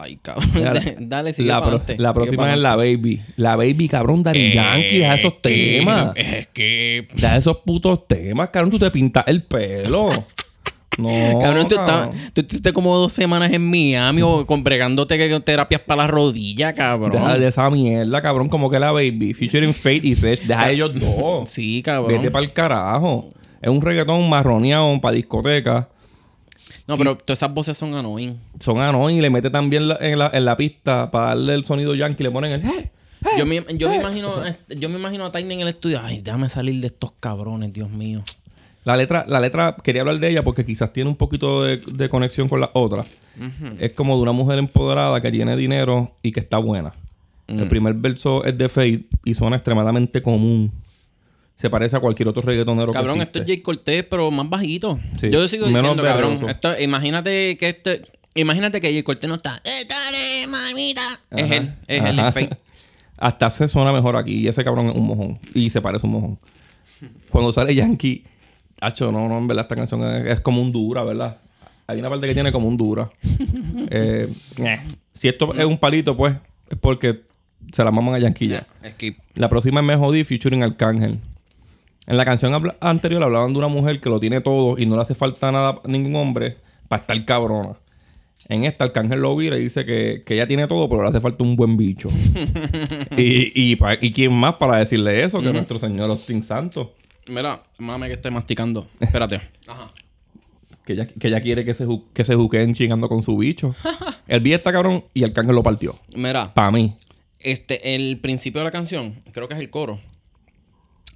Ay, 0.00 0.18
cabrón. 0.22 0.48
La- 0.54 0.72
Dale, 1.00 1.32
sigue 1.34 1.48
la, 1.48 1.60
pro- 1.64 1.80
la 1.96 2.12
próxima 2.12 2.52
es 2.52 2.58
la 2.60 2.76
Baby. 2.76 3.20
La 3.36 3.56
Baby, 3.56 3.88
cabrón, 3.88 4.22
Daddy 4.22 4.52
Yankee, 4.54 4.98
deja 4.98 5.14
esos 5.14 5.42
temas. 5.42 6.12
Es 6.16 6.46
que. 6.48 7.06
Deja 7.14 7.36
esos 7.36 7.56
putos 7.58 8.06
temas, 8.06 8.50
cabrón. 8.50 8.70
Tú 8.70 8.78
te 8.78 8.90
pintas 8.90 9.24
el 9.26 9.42
pelo. 9.44 10.10
No, 10.98 11.38
Cabrón, 11.38 11.68
tú, 11.68 11.76
cabrón. 11.76 12.10
estás- 12.12 12.32
tú 12.34 12.40
estuviste 12.40 12.72
como 12.72 12.96
dos 12.96 13.12
semanas 13.12 13.52
en 13.52 13.70
Miami 13.70 14.20
o 14.22 14.40
que- 14.40 14.46
terapias 15.38 15.80
para 15.82 16.02
la 16.02 16.08
rodilla, 16.08 16.74
cabrón. 16.74 17.12
Deja 17.12 17.38
de 17.38 17.46
esa 17.46 17.70
mierda, 17.70 18.20
cabrón. 18.20 18.48
Como 18.48 18.68
que 18.68 18.80
la 18.80 18.90
Baby. 18.90 19.32
Featuring 19.32 19.72
Fate 19.74 20.00
y 20.02 20.16
Sech. 20.16 20.42
Deja 20.42 20.60
a 20.64 20.70
ellos 20.72 20.90
dos. 20.98 21.48
Sí, 21.48 21.82
cabrón. 21.84 22.16
Vete 22.16 22.32
para 22.32 22.44
el 22.44 22.52
carajo. 22.52 23.30
Es 23.62 23.70
un 23.70 23.80
reggaetón 23.80 24.28
marroneado 24.28 25.00
para 25.00 25.14
discoteca. 25.14 25.88
No, 26.88 26.96
pero 26.96 27.16
todas 27.16 27.38
esas 27.38 27.52
voces 27.54 27.76
son 27.76 27.94
annoying. 27.94 28.36
Son 28.58 28.80
annoying 28.80 29.18
y 29.18 29.20
le 29.20 29.30
mete 29.30 29.50
también 29.50 29.86
la- 29.88 29.98
en, 30.00 30.18
la, 30.18 30.30
en 30.32 30.44
la 30.44 30.56
pista 30.56 31.10
para 31.10 31.26
darle 31.28 31.54
el 31.54 31.64
sonido 31.64 31.94
yankee. 31.94 32.22
Le 32.24 32.30
ponen 32.30 32.52
el... 32.52 32.62
"Hey". 32.64 32.90
Yo 33.36 33.44
me, 33.46 33.64
yo 33.76 33.88
me 33.90 33.96
imagino, 33.96 34.30
yo 34.68 34.88
me 34.88 34.96
imagino 34.98 35.24
a 35.26 35.32
Tiny 35.32 35.54
en 35.54 35.60
el 35.60 35.68
estudio. 35.68 36.00
Ay, 36.02 36.20
déjame 36.22 36.48
salir 36.48 36.80
de 36.80 36.86
estos 36.86 37.12
cabrones, 37.20 37.72
Dios 37.72 37.90
mío. 37.90 38.22
La 38.84 38.96
letra, 38.96 39.26
la 39.28 39.38
letra, 39.40 39.76
quería 39.82 40.00
hablar 40.02 40.18
de 40.18 40.30
ella 40.30 40.42
porque 40.44 40.64
quizás 40.64 40.92
tiene 40.92 41.10
un 41.10 41.16
poquito 41.16 41.62
de, 41.64 41.76
de 41.78 42.08
conexión 42.08 42.48
con 42.48 42.60
las 42.60 42.70
otras. 42.72 43.06
Es 43.80 43.92
como 43.92 44.16
de 44.16 44.22
una 44.22 44.32
mujer 44.32 44.58
empoderada 44.58 45.20
que 45.20 45.30
tiene 45.30 45.56
dinero 45.56 46.12
y 46.22 46.32
que 46.32 46.40
está 46.40 46.58
buena. 46.58 46.92
Mm. 47.48 47.58
El 47.60 47.68
primer 47.68 47.94
verso 47.94 48.44
es 48.44 48.56
de 48.56 48.68
Fate 48.68 49.04
y 49.24 49.34
suena 49.34 49.56
extremadamente 49.56 50.22
común. 50.22 50.72
Se 51.60 51.68
parece 51.68 51.96
a 51.96 52.00
cualquier 52.00 52.28
otro 52.28 52.42
reggaetonero 52.42 52.92
Cabrón, 52.92 53.16
que 53.16 53.24
esto 53.24 53.40
es. 53.40 53.46
Jay 53.46 53.58
Cortés, 53.58 54.04
pero 54.08 54.30
más 54.30 54.48
bajito. 54.48 54.98
Sí, 55.20 55.28
Yo 55.30 55.46
sigo 55.48 55.66
menos 55.66 55.82
diciendo, 55.82 56.04
cabrón. 56.04 56.38
Esto, 56.48 56.78
imagínate 56.80 57.56
que 57.56 57.68
esto, 57.70 57.90
imagínate 58.36 58.80
que 58.80 58.92
Jay 58.92 59.02
Cortés 59.02 59.28
no 59.28 59.34
está. 59.34 59.60
"Eh, 59.64 59.86
dale, 59.88 60.46
mamita. 60.46 61.02
Es 61.32 61.50
él, 61.50 61.74
es 61.88 62.02
él, 62.02 62.18
Ajá. 62.20 62.28
es 62.28 62.34
fake. 62.34 62.56
Hasta 63.18 63.50
se 63.50 63.66
suena 63.66 63.92
mejor 63.92 64.14
aquí. 64.16 64.36
Y 64.36 64.46
ese 64.46 64.62
cabrón 64.62 64.90
es 64.90 64.94
un 64.94 65.04
mojón. 65.08 65.40
Y 65.52 65.70
se 65.70 65.80
parece 65.82 66.06
a 66.06 66.08
un 66.08 66.12
mojón. 66.14 66.38
Cuando 67.30 67.52
sale 67.52 67.74
Yankee, 67.74 68.22
hacho, 68.80 69.10
no, 69.10 69.28
no, 69.28 69.38
en 69.38 69.48
verdad 69.48 69.64
esta 69.64 69.74
canción 69.74 70.04
es, 70.04 70.26
es 70.26 70.40
como 70.40 70.62
un 70.62 70.70
dura, 70.70 71.02
¿verdad? 71.02 71.38
Hay 71.88 71.98
una 71.98 72.08
parte 72.08 72.28
que 72.28 72.34
tiene 72.34 72.52
como 72.52 72.68
un 72.68 72.76
dura. 72.76 73.08
Eh, 73.90 74.32
ñe. 74.58 74.80
si 75.14 75.26
esto 75.28 75.52
es 75.54 75.64
un 75.64 75.78
palito, 75.78 76.16
pues, 76.16 76.36
es 76.70 76.78
porque 76.78 77.22
se 77.72 77.82
la 77.82 77.90
maman 77.90 78.14
a 78.14 78.18
Yankee 78.20 78.48
ya. 78.48 78.66
Skip. 78.90 79.16
La 79.34 79.48
próxima 79.48 79.80
es 79.80 79.86
Me 79.86 79.96
Jodí 79.96 80.22
featuring 80.24 80.62
Arcángel. 80.62 81.18
En 82.08 82.16
la 82.16 82.24
canción 82.24 82.52
habla- 82.54 82.76
anterior 82.80 83.22
hablaban 83.22 83.52
de 83.52 83.58
una 83.60 83.68
mujer 83.68 84.00
que 84.00 84.08
lo 84.08 84.18
tiene 84.18 84.40
todo 84.40 84.76
y 84.78 84.86
no 84.86 84.96
le 84.96 85.02
hace 85.02 85.14
falta 85.14 85.52
nada 85.52 85.80
a 85.84 85.88
ningún 85.88 86.16
hombre 86.16 86.56
para 86.88 87.02
estar 87.02 87.24
cabrona. 87.24 87.76
En 88.48 88.64
esta, 88.64 88.84
Arcángel 88.84 89.20
lo 89.20 89.36
vira 89.36 89.58
y 89.58 89.62
dice 89.64 89.84
que, 89.84 90.22
que 90.24 90.32
ella 90.34 90.46
tiene 90.46 90.66
todo, 90.66 90.88
pero 90.88 91.02
le 91.02 91.08
hace 91.10 91.20
falta 91.20 91.44
un 91.44 91.54
buen 91.54 91.76
bicho. 91.76 92.08
y, 93.16 93.52
y, 93.72 93.76
pa- 93.76 93.98
¿y 94.00 94.10
quién 94.12 94.32
más 94.32 94.54
para 94.54 94.78
decirle 94.78 95.22
eso 95.22 95.40
que 95.42 95.52
nuestro 95.52 95.78
señor 95.78 96.08
Austin 96.10 96.42
Santos? 96.42 96.88
Mira, 97.28 97.62
mame 97.78 98.06
que 98.08 98.14
estoy 98.14 98.30
masticando. 98.30 98.86
Espérate. 99.00 99.36
Ajá. 99.66 99.88
Que 100.86 100.94
ella, 100.94 101.04
que 101.04 101.28
ella 101.28 101.42
quiere 101.42 101.62
que 101.66 101.74
se, 101.74 101.86
que 102.14 102.24
se 102.24 102.34
juqueen 102.34 102.72
chingando 102.72 103.08
con 103.10 103.22
su 103.22 103.36
bicho. 103.36 103.74
El 104.26 104.40
vi 104.40 104.54
está 104.54 104.72
cabrón 104.72 105.04
y 105.12 105.24
Arcángel 105.24 105.54
lo 105.54 105.62
partió. 105.62 105.98
Mira, 106.16 106.54
Para 106.54 106.70
mí. 106.70 106.94
este, 107.40 107.94
el 107.94 108.18
principio 108.18 108.60
de 108.60 108.64
la 108.64 108.70
canción, 108.70 109.16
creo 109.32 109.46
que 109.48 109.54
es 109.54 109.60
el 109.60 109.68
coro. 109.68 110.00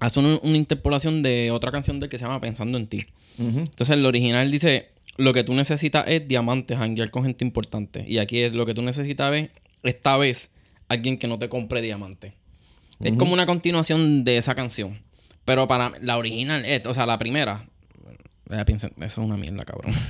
Hace 0.02 0.18
una, 0.18 0.40
una 0.42 0.56
interpolación 0.56 1.22
de 1.22 1.52
otra 1.52 1.70
canción 1.70 2.00
de 2.00 2.08
que 2.08 2.18
se 2.18 2.24
llama 2.24 2.40
Pensando 2.40 2.76
en 2.76 2.88
ti. 2.88 3.06
Entonces, 3.38 3.90
el 3.90 4.04
original 4.04 4.50
dice: 4.50 4.90
Lo 5.16 5.32
que 5.32 5.44
tú 5.44 5.54
necesitas 5.54 6.04
es 6.08 6.26
diamantes, 6.26 6.76
janguear 6.76 7.12
con 7.12 7.24
gente 7.24 7.44
importante. 7.44 8.04
Y 8.08 8.18
aquí 8.18 8.40
es 8.40 8.52
lo 8.52 8.66
que 8.66 8.74
tú 8.74 8.82
necesitas 8.82 9.32
es, 9.34 9.50
esta 9.84 10.16
vez, 10.16 10.50
alguien 10.88 11.18
que 11.18 11.28
no 11.28 11.38
te 11.38 11.48
compre 11.48 11.80
diamantes. 11.82 12.32
Es 12.98 13.12
como 13.16 13.32
una 13.32 13.46
continuación 13.46 14.24
de 14.24 14.38
esa 14.38 14.56
canción. 14.56 14.98
Pero 15.44 15.68
para 15.68 15.92
la 16.00 16.18
original, 16.18 16.64
eh, 16.64 16.82
o 16.84 16.94
sea, 16.94 17.06
la 17.06 17.18
primera. 17.18 17.64
Piensen, 18.66 18.92
eso 18.96 19.20
es 19.20 19.26
una 19.26 19.36
mierda, 19.36 19.64
cabrón. 19.64 19.94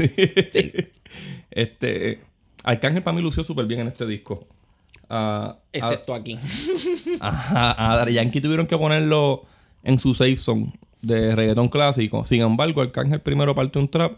Este, 1.50 2.20
Arcángel 2.62 3.02
para 3.02 3.14
mí 3.14 3.22
lució 3.22 3.44
súper 3.44 3.66
bien 3.66 3.80
en 3.80 3.88
este 3.88 4.06
disco. 4.06 4.48
Ah, 5.10 5.58
Excepto 5.70 6.14
aquí. 6.14 6.38
a, 7.20 7.92
a 7.92 7.96
Daddy 7.98 8.14
Yankee 8.14 8.40
tuvieron 8.40 8.66
que 8.66 8.78
ponerlo 8.78 9.44
en 9.84 9.98
su 9.98 10.14
safe 10.14 10.36
zone 10.36 10.72
de 11.00 11.34
reggaetón 11.34 11.68
clásico. 11.68 12.24
Sin 12.24 12.42
embargo, 12.42 12.80
Arcángel 12.82 13.20
primero 13.20 13.54
parte 13.54 13.78
un 13.78 13.88
trap 13.88 14.12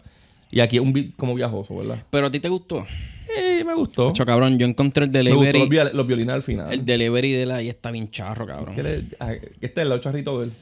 y 0.51 0.59
aquí 0.59 0.75
es 0.77 0.81
un 0.81 0.93
beat 0.93 1.15
como 1.17 1.33
viajoso, 1.35 1.75
¿verdad? 1.77 2.03
Pero 2.09 2.27
a 2.27 2.31
ti 2.31 2.39
te 2.39 2.49
gustó. 2.49 2.85
Eh, 3.37 3.63
me 3.65 3.73
gustó. 3.73 4.07
Chacho, 4.09 4.25
cabrón, 4.25 4.57
yo 4.59 4.65
encontré 4.67 5.05
el 5.05 5.11
Me 5.11 5.19
gustó 5.23 5.39
delivery. 5.41 5.59
los, 5.59 5.69
viol- 5.69 5.91
los 5.93 6.07
violines 6.07 6.35
al 6.35 6.43
final. 6.43 6.71
El 6.71 6.85
delivery 6.85 7.31
de 7.33 7.45
la 7.47 7.61
y 7.63 7.69
está 7.69 7.91
bien 7.91 8.09
charro, 8.11 8.45
cabrón. 8.45 8.75
¿Qué 8.75 8.83
le- 8.83 9.05
ah, 9.19 9.33
Este 9.59 9.81
es 9.81 9.87
el 9.89 9.99
charrito 9.99 10.39
de 10.39 10.45
él. 10.45 10.53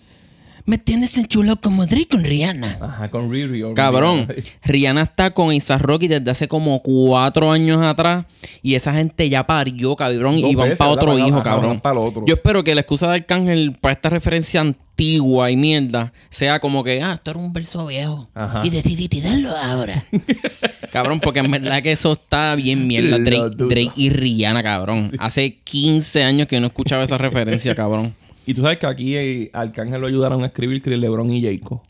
Me 0.65 0.77
tienes 0.77 1.17
enchulado 1.17 1.59
como 1.59 1.85
Drake 1.85 2.07
con 2.07 2.23
Rihanna. 2.23 2.77
Ajá, 2.79 3.11
con 3.11 3.29
Riri. 3.29 3.63
o 3.63 3.73
Cabrón, 3.73 4.27
Rihanna. 4.29 4.43
Rihanna 4.63 5.01
está 5.01 5.31
con 5.33 5.53
Isa 5.53 5.77
Rocky 5.77 6.07
desde 6.07 6.31
hace 6.31 6.47
como 6.47 6.81
cuatro 6.81 7.51
años 7.51 7.83
atrás 7.85 8.25
y 8.61 8.75
esa 8.75 8.93
gente 8.93 9.27
ya 9.29 9.45
parió, 9.45 9.95
cabrón, 9.97 10.39
Dos 10.39 10.51
y 10.51 10.55
van 10.55 10.77
para 10.77 10.91
otro 10.91 11.17
hijo, 11.19 11.35
Ajá, 11.35 11.43
cabrón. 11.43 11.81
otro. 11.83 12.23
Yo 12.25 12.35
espero 12.35 12.63
que 12.63 12.73
la 12.75 12.81
excusa 12.81 13.07
de 13.09 13.15
Arcángel 13.15 13.73
para 13.73 13.91
esta 13.93 14.09
referencia 14.09 14.61
antigua 14.61 15.51
y 15.51 15.57
mierda 15.57 16.13
sea 16.29 16.59
como 16.61 16.81
que, 16.83 17.01
ah, 17.01 17.13
esto 17.15 17.31
era 17.31 17.39
un 17.41 17.51
verso 17.51 17.85
viejo 17.87 18.29
Ajá. 18.33 18.61
y 18.63 18.69
decidí 18.69 19.09
tirarlo 19.09 19.49
ahora. 19.49 20.01
cabrón, 20.93 21.19
porque 21.19 21.39
en 21.39 21.51
verdad 21.51 21.81
que 21.81 21.91
eso 21.91 22.13
está 22.13 22.55
bien 22.55 22.87
mierda. 22.87 23.19
Drake. 23.19 23.49
Drake 23.57 23.91
y 23.97 24.09
Rihanna, 24.11 24.63
cabrón. 24.63 25.11
Hace 25.19 25.59
15 25.61 26.23
años 26.23 26.47
que 26.47 26.59
no 26.61 26.67
escuchaba 26.67 27.03
esa 27.03 27.17
referencia, 27.17 27.75
cabrón. 27.75 28.15
Y 28.45 28.53
tú 28.53 28.61
sabes 28.61 28.77
que 28.77 28.87
aquí 28.87 29.17
eh, 29.17 29.49
Arcángel 29.53 30.01
lo 30.01 30.07
ayudaron 30.07 30.43
a 30.43 30.47
escribir 30.47 30.81
Chris 30.81 30.97
LeBron 30.97 31.31
y 31.31 31.41
Jayco. 31.41 31.83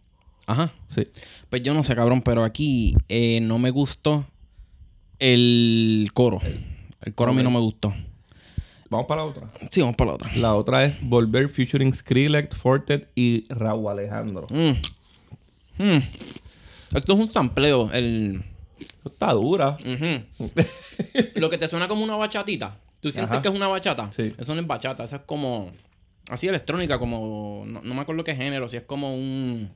Ajá. 0.45 0.71
Sí. 0.89 1.03
Pues 1.49 1.63
yo 1.63 1.73
no 1.73 1.83
sé, 1.83 1.95
cabrón, 1.95 2.21
pero 2.21 2.43
aquí 2.43 2.95
eh, 3.09 3.39
no 3.41 3.59
me 3.59 3.71
gustó 3.71 4.25
el 5.19 6.09
coro. 6.13 6.39
El 7.01 7.13
coro 7.13 7.31
a 7.31 7.33
mí 7.33 7.43
no 7.43 7.51
me 7.51 7.59
gustó. 7.59 7.93
Vamos 8.89 9.07
para 9.07 9.23
la 9.23 9.29
otra. 9.29 9.49
Sí, 9.71 9.81
vamos 9.81 9.95
para 9.95 10.11
la 10.11 10.15
otra. 10.15 10.35
La 10.35 10.55
otra 10.55 10.85
es 10.85 10.99
Volver 11.01 11.49
featuring 11.49 11.93
Skrillex, 11.93 12.55
Fortet 12.55 13.09
y 13.15 13.45
Raúl 13.51 13.91
Alejandro. 13.91 14.45
Mm. 14.51 15.83
Mm. 15.83 16.03
Esto 16.93 17.13
es 17.13 17.19
un 17.19 17.31
sampleo. 17.31 17.89
El... 17.91 18.43
Está 19.03 19.33
dura. 19.33 19.77
Lo 21.35 21.49
que 21.49 21.57
te 21.57 21.67
suena 21.67 21.87
como 21.87 22.03
una 22.03 22.15
bachatita. 22.15 22.77
¿Tú 22.99 23.11
sientes 23.11 23.31
Ajá. 23.31 23.41
que 23.41 23.49
es 23.49 23.55
una 23.55 23.67
bachata? 23.67 24.11
Sí. 24.13 24.33
Eso 24.37 24.55
no 24.55 24.61
es 24.61 24.67
bachata, 24.67 25.03
eso 25.03 25.17
es 25.17 25.21
como... 25.25 25.71
Así 26.29 26.47
electrónica, 26.47 26.99
como... 26.99 27.63
No, 27.65 27.81
no 27.81 27.93
me 27.93 28.01
acuerdo 28.01 28.23
qué 28.23 28.35
género, 28.35 28.67
si 28.67 28.77
es 28.77 28.83
como 28.83 29.13
un... 29.15 29.69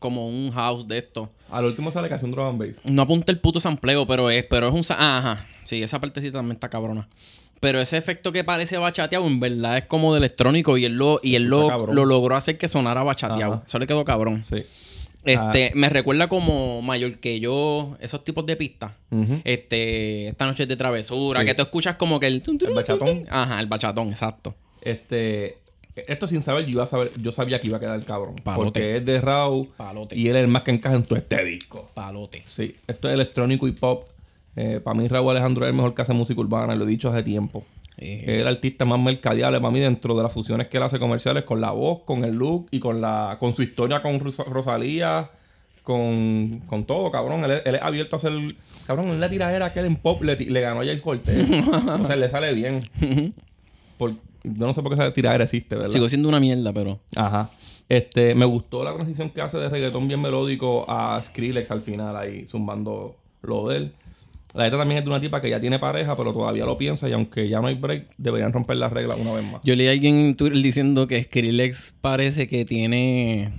Como 0.00 0.28
un 0.28 0.50
house 0.52 0.86
de 0.86 0.98
esto. 0.98 1.30
Al 1.50 1.64
último 1.64 1.90
sale 1.90 2.10
casi 2.10 2.26
un 2.26 2.32
drum 2.32 2.46
and 2.46 2.58
bass. 2.58 2.76
No 2.84 3.00
apunta 3.02 3.32
el 3.32 3.40
puto 3.40 3.58
sampleo, 3.58 4.06
pero 4.06 4.28
es, 4.30 4.44
pero 4.44 4.68
es 4.68 4.74
un. 4.74 4.82
ah, 4.98 5.18
ajá. 5.18 5.46
Sí, 5.64 5.82
esa 5.82 5.98
partecita 5.98 6.38
también 6.40 6.56
está 6.56 6.68
cabrona. 6.68 7.08
Pero 7.58 7.80
ese 7.80 7.96
efecto 7.96 8.30
que 8.30 8.44
parece 8.44 8.76
bachateado, 8.76 9.26
en 9.26 9.40
verdad 9.40 9.78
es 9.78 9.84
como 9.84 10.12
de 10.12 10.18
electrónico. 10.18 10.76
Y 10.76 10.84
él 10.84 10.92
lo, 10.96 11.20
y 11.22 11.36
él 11.36 11.44
lo, 11.44 11.86
lo 11.86 12.04
logró 12.04 12.36
hacer 12.36 12.58
que 12.58 12.68
sonara 12.68 13.02
bachateado. 13.02 13.54
Ajá. 13.54 13.62
Eso 13.66 13.78
le 13.78 13.86
quedó 13.86 14.04
cabrón. 14.04 14.44
Sí. 14.44 14.62
Este, 15.24 15.72
me 15.74 15.88
recuerda 15.88 16.28
como 16.28 16.82
mayor 16.82 17.18
que 17.18 17.40
yo, 17.40 17.96
esos 18.00 18.22
tipos 18.24 18.44
de 18.44 18.56
pistas. 18.56 18.92
Este, 19.44 20.28
esta 20.28 20.44
noche 20.46 20.66
de 20.66 20.76
travesura, 20.76 21.40
Sí. 21.40 21.46
que 21.46 21.54
tú 21.54 21.62
escuchas 21.62 21.96
como 21.96 22.20
que 22.20 22.26
el. 22.26 22.42
El 22.46 22.74
bachatón. 22.74 23.24
Ajá, 23.30 23.58
el 23.58 23.66
bachatón, 23.68 24.10
exacto. 24.10 24.54
Este. 24.82 25.58
Esto 26.06 26.28
sin 26.28 26.42
saber, 26.42 26.64
yo, 26.64 26.70
iba 26.70 26.84
a 26.84 26.86
saber, 26.86 27.10
yo 27.20 27.32
sabía 27.32 27.60
que 27.60 27.66
iba 27.66 27.78
a 27.78 27.80
quedar 27.80 28.04
cabrón. 28.04 28.36
Palote. 28.44 28.64
Porque 28.66 28.96
es 28.98 29.04
de 29.04 29.20
Raúl. 29.20 29.66
Palote. 29.76 30.14
Y 30.16 30.28
él 30.28 30.36
es 30.36 30.42
el 30.42 30.48
más 30.48 30.62
que 30.62 30.70
encaja 30.70 30.94
en 30.94 31.02
todo 31.02 31.18
este 31.18 31.44
disco. 31.44 31.88
Palote. 31.94 32.42
Sí. 32.46 32.76
Esto 32.86 33.08
es 33.08 33.14
electrónico 33.14 33.66
y 33.66 33.72
pop. 33.72 34.06
Eh, 34.54 34.80
para 34.82 34.96
mí, 34.96 35.08
Raúl 35.08 35.30
Alejandro 35.32 35.64
es 35.64 35.70
el 35.70 35.74
mejor 35.76 35.94
que 35.94 36.02
hace 36.02 36.12
música 36.12 36.40
urbana. 36.40 36.76
Lo 36.76 36.84
he 36.84 36.86
dicho 36.88 37.10
hace 37.10 37.24
tiempo. 37.24 37.64
Eh, 37.96 38.22
Es 38.28 38.40
el 38.42 38.46
artista 38.46 38.84
más 38.84 39.00
mercadiable 39.00 39.58
para 39.60 39.72
mí 39.72 39.80
dentro 39.80 40.14
de 40.16 40.22
las 40.22 40.32
fusiones 40.32 40.68
que 40.68 40.76
él 40.76 40.84
hace 40.84 41.00
comerciales 41.00 41.42
con 41.42 41.60
la 41.60 41.72
voz, 41.72 42.02
con 42.04 42.24
el 42.24 42.36
look 42.36 42.68
y 42.70 42.78
con 42.78 43.00
la 43.00 43.36
con 43.40 43.52
su 43.54 43.62
historia 43.62 44.00
con 44.00 44.20
Ros- 44.20 44.46
Rosalía, 44.46 45.30
con, 45.82 46.60
con 46.66 46.84
todo, 46.84 47.10
cabrón. 47.10 47.44
Él, 47.44 47.50
es- 47.50 47.62
él 47.66 47.74
es 47.74 47.82
abierto 47.82 48.14
a 48.14 48.18
hacer. 48.18 48.32
Cabrón, 48.86 49.08
en 49.08 49.18
la 49.20 49.28
tiradera 49.28 49.72
que 49.72 49.80
él 49.80 49.86
en 49.86 49.96
pop 49.96 50.22
le 50.22 50.60
ganó 50.60 50.84
ya 50.84 50.92
el 50.92 51.00
corte. 51.00 51.42
o 52.02 52.06
sea, 52.06 52.14
le 52.14 52.28
sale 52.28 52.52
bien. 52.54 52.78
Por- 53.96 54.14
yo 54.44 54.66
no 54.66 54.74
sé 54.74 54.82
por 54.82 54.94
qué 54.94 55.02
esa 55.02 55.12
tiradera 55.12 55.44
existe, 55.44 55.74
¿verdad? 55.74 55.90
Sigo 55.90 56.08
siendo 56.08 56.28
una 56.28 56.40
mierda, 56.40 56.72
pero. 56.72 57.00
Ajá. 57.14 57.50
Este, 57.88 58.34
me 58.34 58.44
gustó 58.44 58.84
la 58.84 58.92
transición 58.94 59.30
que 59.30 59.40
hace 59.40 59.58
de 59.58 59.68
reggaetón 59.68 60.06
bien 60.08 60.20
melódico 60.20 60.84
a 60.90 61.20
Skrillex 61.22 61.70
al 61.70 61.80
final 61.80 62.16
ahí, 62.16 62.46
zumbando 62.48 63.16
lo 63.42 63.68
de 63.68 63.76
él. 63.76 63.92
La 64.54 64.64
letra 64.64 64.78
también 64.78 64.98
es 64.98 65.04
de 65.04 65.10
una 65.10 65.20
tipa 65.20 65.40
que 65.40 65.50
ya 65.50 65.60
tiene 65.60 65.78
pareja, 65.78 66.16
pero 66.16 66.32
todavía 66.32 66.64
lo 66.64 66.76
piensa 66.76 67.08
y 67.08 67.12
aunque 67.12 67.48
ya 67.48 67.60
no 67.60 67.68
hay 67.68 67.74
break, 67.74 68.14
deberían 68.16 68.52
romper 68.52 68.76
las 68.76 68.92
reglas 68.92 69.18
una 69.20 69.32
vez 69.32 69.44
más. 69.44 69.60
Yo 69.62 69.76
leí 69.76 69.88
a 69.88 69.92
alguien 69.92 70.16
en 70.16 70.36
Twitter 70.36 70.62
diciendo 70.62 71.06
que 71.06 71.22
Skrillex 71.22 71.94
parece 72.00 72.46
que 72.46 72.64
tiene 72.64 73.52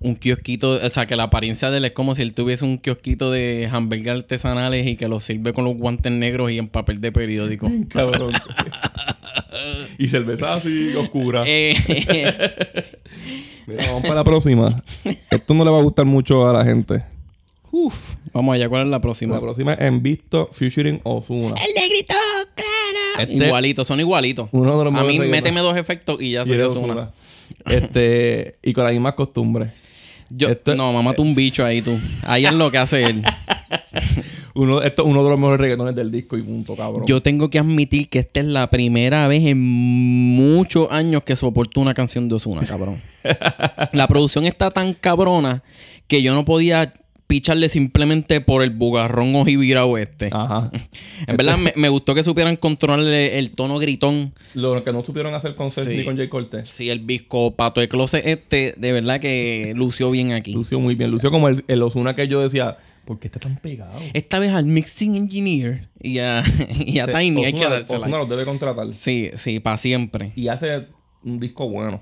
un 0.00 0.16
kiosquito, 0.16 0.80
o 0.82 0.90
sea, 0.90 1.06
que 1.06 1.16
la 1.16 1.24
apariencia 1.24 1.70
de 1.70 1.78
él 1.78 1.84
es 1.84 1.92
como 1.92 2.14
si 2.14 2.22
él 2.22 2.34
tuviese 2.34 2.64
un 2.64 2.78
kiosquito 2.78 3.30
de 3.30 3.68
hamburguesas 3.72 4.22
artesanales 4.22 4.86
y 4.86 4.96
que 4.96 5.08
lo 5.08 5.20
sirve 5.20 5.52
con 5.52 5.64
los 5.64 5.76
guantes 5.76 6.12
negros 6.12 6.50
y 6.50 6.58
en 6.58 6.68
papel 6.68 7.00
de 7.00 7.12
periódico. 7.12 7.68
Cabrón. 7.88 8.32
y 9.98 10.08
cerveza 10.08 10.54
así 10.54 10.94
oscura. 10.96 11.44
Eh, 11.46 11.74
Mira, 13.66 13.84
vamos 13.86 14.02
para 14.02 14.16
la 14.16 14.24
próxima. 14.24 14.82
Esto 15.30 15.54
no 15.54 15.64
le 15.64 15.70
va 15.70 15.78
a 15.78 15.82
gustar 15.82 16.04
mucho 16.04 16.48
a 16.48 16.52
la 16.52 16.64
gente. 16.64 17.04
uf, 17.70 18.14
vamos 18.32 18.54
allá, 18.56 18.68
¿cuál 18.68 18.82
es 18.82 18.88
la 18.88 19.00
próxima? 19.00 19.36
La 19.36 19.40
próxima 19.40 19.74
es 19.74 19.80
en 19.82 20.02
visto 20.02 20.48
featuring 20.52 21.00
Ozuna. 21.04 21.54
El 21.56 21.74
negrito, 21.82 22.14
claro. 22.54 23.30
Este- 23.30 23.46
Igualito, 23.46 23.84
son 23.84 24.00
igualitos. 24.00 24.48
Uno 24.52 24.78
de 24.78 24.84
los 24.90 24.94
A 24.94 25.04
mí, 25.04 25.18
méteme 25.20 25.60
dos 25.60 25.76
efectos 25.76 26.20
y 26.20 26.32
ya 26.32 26.44
soy 26.44 26.58
Ozuna. 26.60 26.86
Ozuna. 26.86 27.10
Este, 27.66 28.56
y 28.62 28.72
con 28.72 28.84
la 28.84 28.90
misma 28.90 29.14
costumbre. 29.14 29.70
Yo, 30.30 30.48
Esto- 30.48 30.74
no, 30.74 30.92
mamá, 30.92 31.12
tú 31.14 31.22
un 31.22 31.34
bicho 31.34 31.64
ahí 31.64 31.82
tú. 31.82 31.96
Ahí 32.24 32.44
es 32.46 32.52
lo 32.52 32.70
que 32.70 32.78
hace 32.78 33.04
él. 33.04 33.22
Uno, 34.54 34.82
esto 34.82 35.02
es 35.02 35.08
uno 35.08 35.22
de 35.24 35.30
los 35.30 35.38
mejores 35.38 35.60
reggaetones 35.60 35.94
del 35.94 36.10
disco 36.10 36.36
y 36.36 36.42
punto, 36.42 36.76
cabrón. 36.76 37.02
Yo 37.06 37.22
tengo 37.22 37.48
que 37.50 37.58
admitir 37.58 38.08
que 38.08 38.18
esta 38.20 38.40
es 38.40 38.46
la 38.46 38.68
primera 38.70 39.26
vez 39.28 39.44
en 39.44 39.58
muchos 39.60 40.88
años 40.90 41.22
que 41.24 41.36
soporto 41.36 41.80
una 41.80 41.94
canción 41.94 42.28
de 42.28 42.34
Ozuna, 42.34 42.62
cabrón. 42.62 43.00
la 43.92 44.08
producción 44.08 44.44
está 44.44 44.70
tan 44.70 44.92
cabrona 44.94 45.62
que 46.06 46.22
yo 46.22 46.34
no 46.34 46.44
podía 46.44 46.92
picharle 47.28 47.70
simplemente 47.70 48.42
por 48.42 48.62
el 48.62 48.68
bugarrón 48.70 49.34
ojivirao 49.36 49.96
este. 49.96 50.28
Ajá. 50.32 50.70
En 51.26 51.36
verdad, 51.36 51.56
me, 51.56 51.72
me 51.76 51.88
gustó 51.88 52.14
que 52.14 52.22
supieran 52.24 52.56
controlarle 52.56 53.38
el 53.38 53.52
tono 53.52 53.78
gritón. 53.78 54.34
Lo 54.54 54.82
que 54.84 54.92
no 54.92 55.02
supieron 55.04 55.32
hacer 55.34 55.54
con 55.54 55.70
Seth 55.70 55.88
Sí. 55.88 55.96
ni 55.98 56.04
con 56.04 56.16
Jay 56.16 56.28
Cortez. 56.28 56.68
Sí, 56.68 56.90
el 56.90 57.06
disco 57.06 57.54
pato 57.54 57.80
de 57.80 57.88
closet 57.88 58.26
este, 58.26 58.74
de 58.76 58.92
verdad 58.92 59.18
que 59.20 59.72
lució 59.76 60.10
bien 60.10 60.32
aquí. 60.32 60.52
Lució 60.52 60.78
muy 60.80 60.94
bien. 60.94 61.10
Lució 61.10 61.30
como 61.30 61.48
el, 61.48 61.64
el 61.68 61.80
Ozuna 61.82 62.14
que 62.14 62.28
yo 62.28 62.40
decía, 62.42 62.76
¿por 63.04 63.18
qué 63.18 63.28
está 63.28 63.40
tan 63.40 63.56
pegado? 63.56 63.98
Esta 64.14 64.38
vez 64.38 64.52
al 64.52 64.66
mixing 64.66 65.16
engineer 65.16 65.88
y 66.00 66.18
a, 66.18 66.42
y 66.86 66.98
a 66.98 67.06
Tiny 67.06 67.44
hay 67.44 67.52
que 67.52 67.64
dársela. 67.68 68.00
Ozuna 68.00 68.18
los 68.18 68.28
debe 68.28 68.44
contratar. 68.44 68.92
Sí, 68.92 69.30
sí, 69.34 69.60
para 69.60 69.76
siempre. 69.78 70.32
Y 70.36 70.48
hace 70.48 70.86
un 71.24 71.38
disco 71.40 71.68
bueno. 71.68 72.00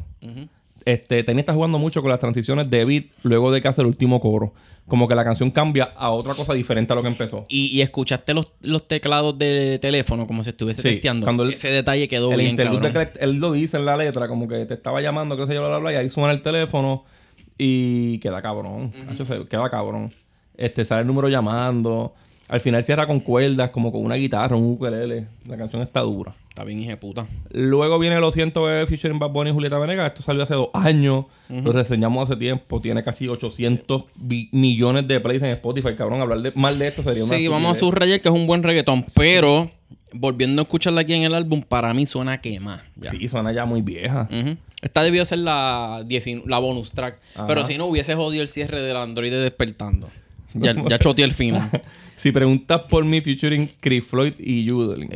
Este, 0.87 1.23
Tiny 1.23 1.41
está 1.41 1.53
jugando 1.53 1.79
mucho 1.79 2.01
con 2.01 2.11
las 2.11 2.19
transiciones 2.21 2.71
de 2.71 2.85
beat 2.87 3.05
luego 3.23 3.53
de 3.53 3.61
que 3.61 3.69
hace 3.69 3.83
el 3.83 3.87
último 3.87 4.19
coro. 4.21 4.55
Como 4.89 5.07
que 5.07 5.15
la 5.15 5.23
canción 5.23 5.51
cambia 5.51 5.85
a 5.95 6.11
otra 6.11 6.35
cosa 6.35 6.53
diferente 6.55 6.93
a 6.93 6.97
lo 6.97 7.03
que 7.03 7.09
empezó. 7.09 7.45
Y, 7.49 7.67
y 7.67 7.81
escuchaste 7.83 8.35
los, 8.35 8.53
los 8.63 8.89
teclados 8.89 9.39
de 9.39 9.79
teléfono 9.79 10.27
como 10.27 10.43
si 10.43 10.51
estuviese 10.51 10.83
Sí, 10.83 10.89
testeando. 10.93 11.27
cuando 11.27 11.49
Ese 11.49 11.69
detalle 11.71 12.09
quedó 12.09 12.33
el 12.33 12.39
bien, 12.41 12.57
cabrón. 12.57 12.93
que 12.93 13.11
él 13.21 13.37
lo 13.37 13.53
dice 13.53 13.77
en 13.77 13.85
la 13.85 13.97
letra, 13.97 14.27
como 14.27 14.49
que 14.49 14.65
te 14.67 14.75
estaba 14.75 15.01
llamando, 15.01 15.37
qué 15.37 15.47
sé 15.47 15.55
yo, 15.55 15.61
bla, 15.61 15.69
bla, 15.69 15.79
bla, 15.79 15.93
y 15.93 15.97
ahí 15.97 16.09
suena 16.09 16.33
el 16.33 16.43
teléfono 16.43 17.05
y 17.57 18.19
queda 18.19 18.41
cabrón. 18.43 18.91
Queda 19.49 19.71
cabrón. 19.71 20.13
Este, 20.61 20.85
sale 20.85 21.01
el 21.03 21.07
número 21.07 21.29
llamando. 21.29 22.15
Al 22.49 22.61
final 22.61 22.83
cierra 22.83 23.07
con 23.07 23.21
cuerdas, 23.21 23.71
como 23.71 23.93
con 23.93 24.05
una 24.05 24.17
guitarra, 24.17 24.57
un 24.57 24.73
ukulele. 24.73 25.27
La 25.47 25.57
canción 25.57 25.83
está 25.83 26.01
dura. 26.01 26.35
Está 26.49 26.65
bien, 26.65 26.83
hija 26.83 26.99
puta. 26.99 27.27
Luego 27.53 27.97
viene 28.01 28.19
Lo 28.19 28.33
siento, 28.33 28.65
bebé, 28.65 28.87
featuring 28.89 29.21
Bad 29.21 29.31
Bunny 29.31 29.51
y 29.51 29.53
Julieta 29.53 29.79
Venegas. 29.79 30.09
Esto 30.09 30.23
salió 30.23 30.43
hace 30.43 30.55
dos 30.55 30.69
años. 30.75 31.27
Lo 31.49 31.71
reseñamos 31.73 32.29
hace 32.29 32.37
tiempo. 32.39 32.81
Tiene 32.81 33.05
casi 33.05 33.29
800 33.29 34.05
bi- 34.17 34.49
millones 34.53 35.07
de 35.07 35.21
plays 35.21 35.43
en 35.43 35.51
Spotify. 35.51 35.95
Cabrón, 35.97 36.21
hablar 36.21 36.41
de, 36.43 36.51
mal 36.57 36.77
de 36.79 36.89
esto 36.89 37.03
sería 37.05 37.25
una 37.25 37.37
Sí, 37.37 37.47
vamos 37.47 37.71
a 37.71 37.75
subrayar 37.81 38.21
que 38.21 38.29
es 38.29 38.35
un 38.35 38.47
buen 38.49 38.63
reggaetón, 38.65 39.05
pero 39.15 39.71
volviendo 40.13 40.61
a 40.61 40.65
escucharla 40.65 41.03
aquí 41.03 41.15
en 41.15 41.23
el 41.23 41.35
álbum, 41.35 41.63
para 41.63 41.95
mí 41.95 42.05
suena 42.05 42.41
quema. 42.41 42.83
Ya. 42.97 43.13
Sí, 43.13 43.29
suena 43.29 43.53
ya 43.53 43.65
muy 43.65 43.81
vieja. 43.81 44.29
Ujú. 44.31 44.57
Esta 44.83 45.03
debió 45.05 45.25
ser 45.25 45.39
la, 45.39 46.03
19 46.05 46.49
la 46.51 46.59
bonus 46.59 46.91
track. 46.91 47.21
Ajá. 47.37 47.47
Pero 47.47 47.65
si 47.65 47.79
no, 47.79 47.87
hubiese 47.87 48.17
jodido 48.17 48.43
el 48.43 48.49
cierre 48.49 48.83
del 48.83 48.97
Android 48.97 49.31
despertando. 49.31 50.09
Ya, 50.55 50.75
ya 50.89 50.99
choteé 50.99 51.25
el 51.25 51.35
final. 51.35 51.71
Si 52.21 52.33
preguntas 52.33 52.83
por 52.91 53.03
mí, 53.03 53.23
featuring 53.23 53.67
Chris 53.81 54.05
Floyd 54.05 54.35
y 54.39 54.69
Judelin. 54.69 55.09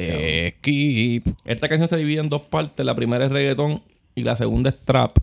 Keep. 0.62 1.24
Esta 1.44 1.68
canción 1.68 1.86
se 1.86 1.98
divide 1.98 2.20
en 2.20 2.30
dos 2.30 2.46
partes. 2.46 2.84
La 2.86 2.94
primera 2.94 3.26
es 3.26 3.30
reggaetón 3.30 3.82
y 4.14 4.24
la 4.24 4.36
segunda 4.36 4.70
es 4.70 4.76
trap. 4.86 5.18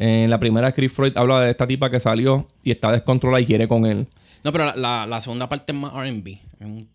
En 0.00 0.28
la 0.28 0.40
primera, 0.40 0.72
Chris 0.72 0.90
Floyd 0.90 1.12
habla 1.16 1.38
de 1.38 1.52
esta 1.52 1.68
tipa 1.68 1.88
que 1.88 2.00
salió 2.00 2.48
y 2.64 2.72
está 2.72 2.90
descontrolada 2.90 3.40
y 3.40 3.46
quiere 3.46 3.68
con 3.68 3.86
él. 3.86 4.08
No, 4.42 4.50
pero 4.50 4.64
la, 4.64 4.74
la- 4.74 5.06
la 5.06 5.20
segunda 5.20 5.48
parte 5.48 5.70
es 5.70 5.78
más 5.78 5.92
RB. 5.92 6.36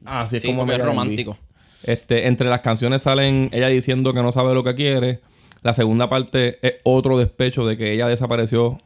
Ah, 0.04 0.28
sí, 0.30 0.36
es 0.36 0.42
sí, 0.44 0.50
como 0.54 0.70
es 0.70 0.82
romántico. 0.82 1.38
Este, 1.84 2.28
entre 2.28 2.50
las 2.50 2.60
canciones 2.60 3.04
salen 3.04 3.50
ella 3.54 3.68
diciendo 3.70 4.14
que 4.14 4.22
no 4.22 4.34
sabe 4.34 4.54
lo 4.54 4.66
que 4.66 4.76
quiere. 4.76 5.22
La 5.62 5.74
segunda 5.74 6.10
parte 6.10 6.60
es 6.62 6.74
otro 6.84 7.18
despecho 7.18 7.66
de 7.66 7.78
que 7.78 7.94
ella 7.94 8.08
desapareció, 8.10 8.78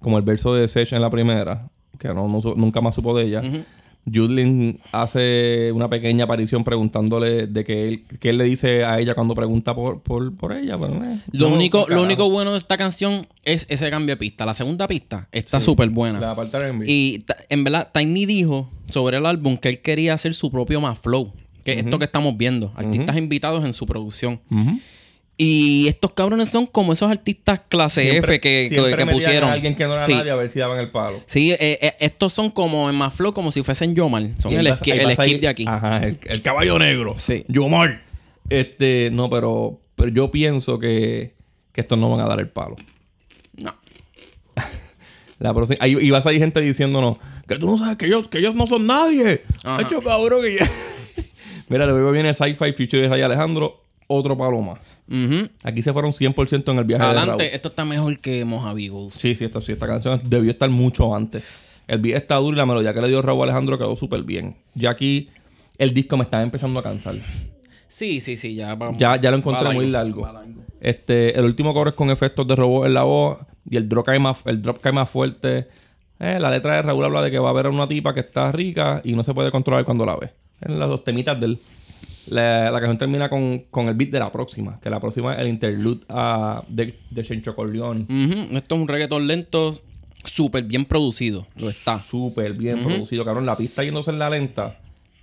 como 0.00 0.18
el 0.18 0.22
verso 0.22 0.54
de 0.54 0.68
Sech 0.68 0.92
en 0.92 1.00
la 1.00 1.08
primera, 1.08 1.70
que 1.98 2.08
no, 2.08 2.28
no 2.28 2.40
nunca 2.56 2.80
más 2.80 2.94
supo 2.94 3.16
de 3.16 3.24
ella. 3.26 3.42
Judlin 4.04 4.80
hace 4.90 5.70
una 5.72 5.88
pequeña 5.88 6.24
aparición 6.24 6.64
preguntándole 6.64 7.46
de 7.46 7.64
que 7.64 7.86
él, 7.86 8.04
que 8.18 8.30
él 8.30 8.38
le 8.38 8.44
dice 8.44 8.84
a 8.84 8.98
ella 8.98 9.14
cuando 9.14 9.34
pregunta 9.34 9.74
por, 9.76 10.00
por, 10.00 10.34
por 10.34 10.52
ella. 10.56 10.76
pero, 10.76 10.94
eh, 10.94 11.18
Lo, 11.30 11.48
no, 11.48 11.54
único, 11.54 11.86
lo 11.88 12.02
único 12.02 12.28
bueno 12.28 12.50
de 12.52 12.58
esta 12.58 12.76
canción 12.76 13.28
es 13.44 13.66
ese 13.70 13.90
cambio 13.90 14.14
de 14.14 14.16
pista. 14.16 14.44
La 14.44 14.54
segunda 14.54 14.88
pista 14.88 15.28
está 15.30 15.60
súper 15.60 15.90
buena. 15.90 16.18
La 16.18 16.34
parte 16.34 16.58
de 16.58 16.64
R&B. 16.64 16.84
Y 16.90 17.24
en 17.48 17.62
verdad, 17.62 17.90
Tiny 17.94 18.26
dijo 18.26 18.68
sobre 18.86 19.18
el 19.18 19.26
álbum 19.26 19.56
que 19.56 19.68
él 19.68 19.80
quería 19.80 20.14
hacer 20.14 20.34
su 20.34 20.50
propio 20.50 20.80
más 20.80 20.98
flow. 20.98 21.32
Que 21.64 21.72
es 21.72 21.78
esto 21.84 22.00
que 22.00 22.06
estamos 22.06 22.36
viendo. 22.36 22.72
Artistas 22.74 23.16
invitados 23.16 23.64
en 23.64 23.72
su 23.72 23.86
producción. 23.86 24.40
Ujú. 24.50 24.80
Y 25.38 25.88
estos 25.88 26.12
cabrones 26.12 26.50
son 26.50 26.66
como 26.66 26.92
esos 26.92 27.10
artistas 27.10 27.60
clase 27.68 28.02
Siempre- 28.10 28.34
F 28.34 28.40
que, 28.40 28.68
pusieron. 29.14 29.48
A 29.50 29.54
alguien 29.54 29.74
que 29.74 29.84
no 29.86 29.94
era 29.94 30.04
sí. 30.04 30.12
nadie 30.14 30.30
a 30.30 30.34
ver 30.36 30.50
si 30.50 30.58
daban 30.58 30.78
el 30.78 30.90
palo. 30.90 31.20
Sí, 31.26 31.52
eh, 31.52 31.78
eh, 31.80 31.94
estos 32.00 32.32
son 32.32 32.50
como 32.50 32.88
en 32.90 32.94
más 32.96 33.14
flow, 33.14 33.32
como 33.32 33.50
si 33.50 33.62
fuesen 33.62 33.94
Yomar. 33.94 34.22
Son 34.38 34.52
el, 34.52 34.68
vas- 34.68 34.80
el 34.86 35.04
vas 35.06 35.14
skip 35.26 35.36
ir- 35.38 35.40
de 35.40 35.48
aquí. 35.48 35.64
Ajá, 35.66 35.98
el, 36.04 36.18
el 36.24 36.42
caballo 36.42 36.78
negro. 36.78 37.14
Sí. 37.16 37.44
Yomar. 37.48 38.02
Este, 38.50 39.08
no, 39.12 39.30
pero, 39.30 39.80
pero 39.96 40.10
yo 40.10 40.30
pienso 40.30 40.78
que, 40.78 41.32
que 41.72 41.80
estos 41.80 41.98
no 41.98 42.10
van 42.10 42.20
a 42.20 42.28
dar 42.28 42.38
el 42.38 42.48
palo. 42.50 42.76
No. 43.54 43.74
La 45.38 45.52
próxima, 45.54 45.78
ahí, 45.80 45.96
y 46.00 46.10
va 46.10 46.18
a 46.18 46.20
salir 46.20 46.40
gente 46.40 46.60
diciéndonos 46.60 47.16
que 47.48 47.58
tú 47.58 47.66
no 47.66 47.78
sabes 47.78 47.96
que 47.96 48.06
ellos, 48.06 48.28
que 48.28 48.38
ellos 48.38 48.54
no 48.54 48.66
son 48.66 48.86
nadie. 48.86 49.42
Hecho 49.80 50.00
cabrón 50.02 50.42
que 50.42 50.56
ya- 50.58 50.70
Mira, 51.68 51.86
luego 51.86 52.10
viene 52.12 52.32
Sci-Fi 52.34 52.74
Feature 52.74 53.02
de 53.02 53.08
Ray 53.08 53.22
Alejandro, 53.22 53.82
otro 54.12 54.36
palo 54.36 54.60
más. 54.60 54.78
Aquí 55.62 55.82
se 55.82 55.92
fueron 55.92 56.12
100% 56.12 56.72
en 56.72 56.78
el 56.78 56.84
viaje 56.84 57.02
de 57.02 57.08
Adelante, 57.10 57.44
Raúl. 57.44 57.54
esto 57.54 57.68
está 57.68 57.84
mejor 57.84 58.18
que 58.18 58.44
Mojave. 58.44 58.90
Sí, 59.12 59.34
sí, 59.34 59.44
esto, 59.44 59.60
sí, 59.60 59.72
esta 59.72 59.86
canción 59.86 60.20
debió 60.24 60.50
estar 60.50 60.70
mucho 60.70 61.14
antes. 61.14 61.82
El 61.88 61.98
beat 61.98 62.16
está 62.16 62.36
duro 62.36 62.54
y 62.54 62.58
la 62.58 62.66
melodía 62.66 62.94
que 62.94 63.00
le 63.00 63.08
dio 63.08 63.20
Raúl 63.22 63.42
Alejandro 63.44 63.76
quedó 63.78 63.96
súper 63.96 64.22
bien. 64.22 64.56
Ya 64.74 64.90
aquí 64.90 65.28
el 65.78 65.92
disco 65.92 66.16
me 66.16 66.24
estaba 66.24 66.42
empezando 66.42 66.80
a 66.80 66.82
cansar. 66.82 67.16
Sí, 67.88 68.20
sí, 68.20 68.36
sí, 68.36 68.54
ya 68.54 68.74
vamos. 68.74 68.98
Ya, 68.98 69.16
ya 69.16 69.30
lo 69.30 69.36
encontré 69.36 69.64
Va 69.66 69.72
muy 69.72 69.86
largo. 69.88 70.26
Este, 70.80 71.38
el 71.38 71.44
último 71.44 71.74
coro 71.74 71.90
es 71.90 71.94
con 71.94 72.10
efectos 72.10 72.46
de 72.48 72.56
robot 72.56 72.86
en 72.86 72.94
la 72.94 73.02
voz 73.02 73.38
y 73.68 73.76
el 73.76 73.88
drop 73.88 74.06
cae 74.06 74.18
más, 74.18 74.42
el 74.46 74.62
drop 74.62 74.80
cae 74.80 74.92
más 74.92 75.10
fuerte. 75.10 75.68
Eh, 76.18 76.38
la 76.40 76.50
letra 76.50 76.76
de 76.76 76.82
Raúl 76.82 77.04
habla 77.04 77.20
de 77.20 77.30
que 77.30 77.38
va 77.38 77.50
a 77.50 77.52
ver 77.52 77.66
a 77.66 77.70
una 77.70 77.86
tipa 77.86 78.14
que 78.14 78.20
está 78.20 78.50
rica 78.52 79.02
y 79.04 79.14
no 79.14 79.22
se 79.22 79.34
puede 79.34 79.50
controlar 79.50 79.84
cuando 79.84 80.06
la 80.06 80.16
ve. 80.16 80.30
En 80.60 80.78
las 80.78 80.88
dos 80.88 81.04
temitas 81.04 81.38
del. 81.38 81.60
La, 82.28 82.70
la 82.70 82.78
canción 82.78 82.98
termina 82.98 83.28
con, 83.28 83.64
con 83.70 83.88
el 83.88 83.94
beat 83.94 84.10
de 84.10 84.20
la 84.20 84.26
próxima, 84.26 84.78
que 84.80 84.88
la 84.90 85.00
próxima 85.00 85.34
es 85.34 85.40
el 85.40 85.48
interlude 85.48 86.00
ah, 86.08 86.62
de, 86.68 86.96
de 87.10 87.24
Chencho 87.24 87.54
Corleone. 87.56 88.06
Esto 88.52 88.74
es 88.76 88.80
un 88.80 88.86
reggaetón 88.88 89.26
lento, 89.26 89.76
súper 90.24 90.62
bien 90.64 90.84
producido. 90.84 91.46
Lo 91.56 91.68
está. 91.68 91.98
Súper 91.98 92.52
bien 92.52 92.82
producido, 92.84 93.24
cabrón. 93.24 93.44
La 93.44 93.56
pista 93.56 93.82
yéndose 93.82 94.12
en 94.12 94.20
la 94.20 94.30
lenta 94.30 94.78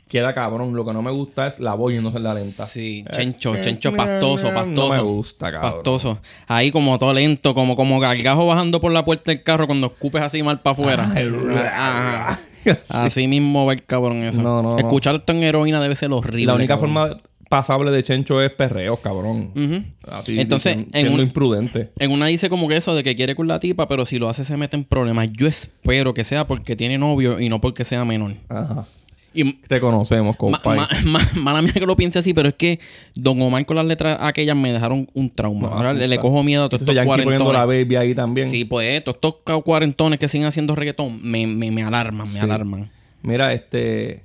queda 0.10 0.34
cabrón. 0.34 0.76
Lo 0.76 0.84
que 0.84 0.92
no 0.92 1.02
me 1.02 1.12
gusta 1.12 1.48
es 1.48 1.60
la 1.62 1.74
voz 1.74 1.94
yéndose 1.94 2.18
en 2.18 2.24
la 2.24 2.34
lenta. 2.34 2.66
Sí, 2.66 3.06
Eh, 3.08 3.12
chencho, 3.16 3.56
eh, 3.56 3.62
chencho 3.62 3.94
pastoso, 3.94 4.54
pastoso. 4.54 4.90
No 4.90 4.96
me 4.96 5.02
gusta, 5.02 5.52
cabrón. 5.54 5.72
Pastoso. 5.72 6.20
Ahí 6.48 6.70
como 6.70 7.00
todo 7.00 7.14
lento, 7.14 7.54
como, 7.54 7.78
como 7.78 8.00
gargajo 8.02 8.46
bajando 8.48 8.82
por 8.82 8.92
la 8.92 9.06
puerta 9.06 9.32
del 9.32 9.42
carro 9.42 9.68
cuando 9.68 9.88
escupes 9.88 10.22
así 10.22 10.44
mal 10.44 10.60
para 10.62 10.74
afuera. 10.74 11.14
Así 12.90 13.28
mismo 13.28 13.66
va 13.66 13.74
el 13.74 13.84
cabrón 13.84 14.18
eso. 14.18 14.42
No, 14.42 14.62
no, 14.62 14.72
no. 14.72 14.78
Escuchar 14.78 15.16
esto 15.16 15.34
en 15.34 15.44
heroína 15.44 15.82
debe 15.82 15.96
ser 15.96 16.12
horrible. 16.12 16.46
La 16.48 16.56
única 16.56 16.76
cabrón. 16.76 16.94
forma 16.94 17.18
pasable 17.50 17.90
de 17.92 18.04
Chencho 18.04 18.42
es 18.44 18.52
perreos, 18.52 19.00
cabrón. 19.00 19.52
Ujú. 19.56 19.84
Así, 20.12 20.40
Entonces, 20.40 20.78
dicen, 20.78 21.08
en 21.08 21.14
un- 21.14 21.20
imprudente. 21.22 21.92
En 21.98 22.12
una 22.12 22.28
dice 22.28 22.48
como 22.50 22.68
que 22.68 22.78
eso 22.78 22.94
de 22.96 23.02
que 23.04 23.16
quiere 23.16 23.34
con 23.36 23.48
la 23.48 23.60
tipa, 23.60 23.88
pero 23.88 24.06
si 24.06 24.20
lo 24.20 24.30
hace 24.30 24.46
se 24.46 24.56
mete 24.56 24.76
en 24.76 24.84
problemas. 24.84 25.30
Yo 25.32 25.48
espero 25.48 26.14
que 26.14 26.24
sea 26.24 26.46
porque 26.46 26.76
tiene 26.76 26.98
novio 27.00 27.40
y 27.40 27.50
no 27.50 27.60
porque 27.60 27.86
sea 27.86 28.06
menor. 28.06 28.34
Ajá. 28.50 28.86
Y 29.34 29.54
Te 29.54 29.80
conocemos, 29.80 30.34
ma- 30.34 30.38
compadre. 30.38 30.80
ma- 30.80 30.90
ma- 31.06 31.42
mala 31.42 31.62
mía 31.62 31.74
que 31.74 31.80
lo 31.86 31.96
piense 31.96 32.20
así, 32.20 32.34
pero 32.34 32.50
es 32.50 32.56
que 32.56 32.80
Don 33.16 33.42
Omar 33.42 33.66
con 33.66 33.76
las 33.76 33.86
letras 33.86 34.18
aquellas 34.22 34.56
me 34.56 34.72
dejaron 34.74 35.08
un 35.14 35.30
trauma. 35.30 35.70
No, 35.70 35.76
Ahora 35.76 35.94
le, 35.94 36.18
cojo 36.18 36.44
miedo 36.44 36.64
a 36.66 36.70
todos 36.70 36.82
estos 36.88 36.96
poniendo 37.06 37.52
la 37.52 37.60
cuarentones. 37.64 37.86
baby 37.88 37.96
ahí 37.96 38.16
también. 38.16 38.50
Sí, 38.50 38.66
pues 38.66 38.90
estos 39.06 39.18
ca- 39.44 39.60
cuarentones 39.62 40.18
que 40.20 40.28
siguen 40.28 40.48
haciendo 40.48 40.76
reggaetón 40.76 41.22
me, 41.22 41.46
me, 41.48 41.70
me 41.72 41.84
alarman, 41.84 42.28
me 42.32 42.40
Sí. 42.40 42.44
alarman. 42.44 42.90
Mira, 43.22 43.54
este. 43.54 44.24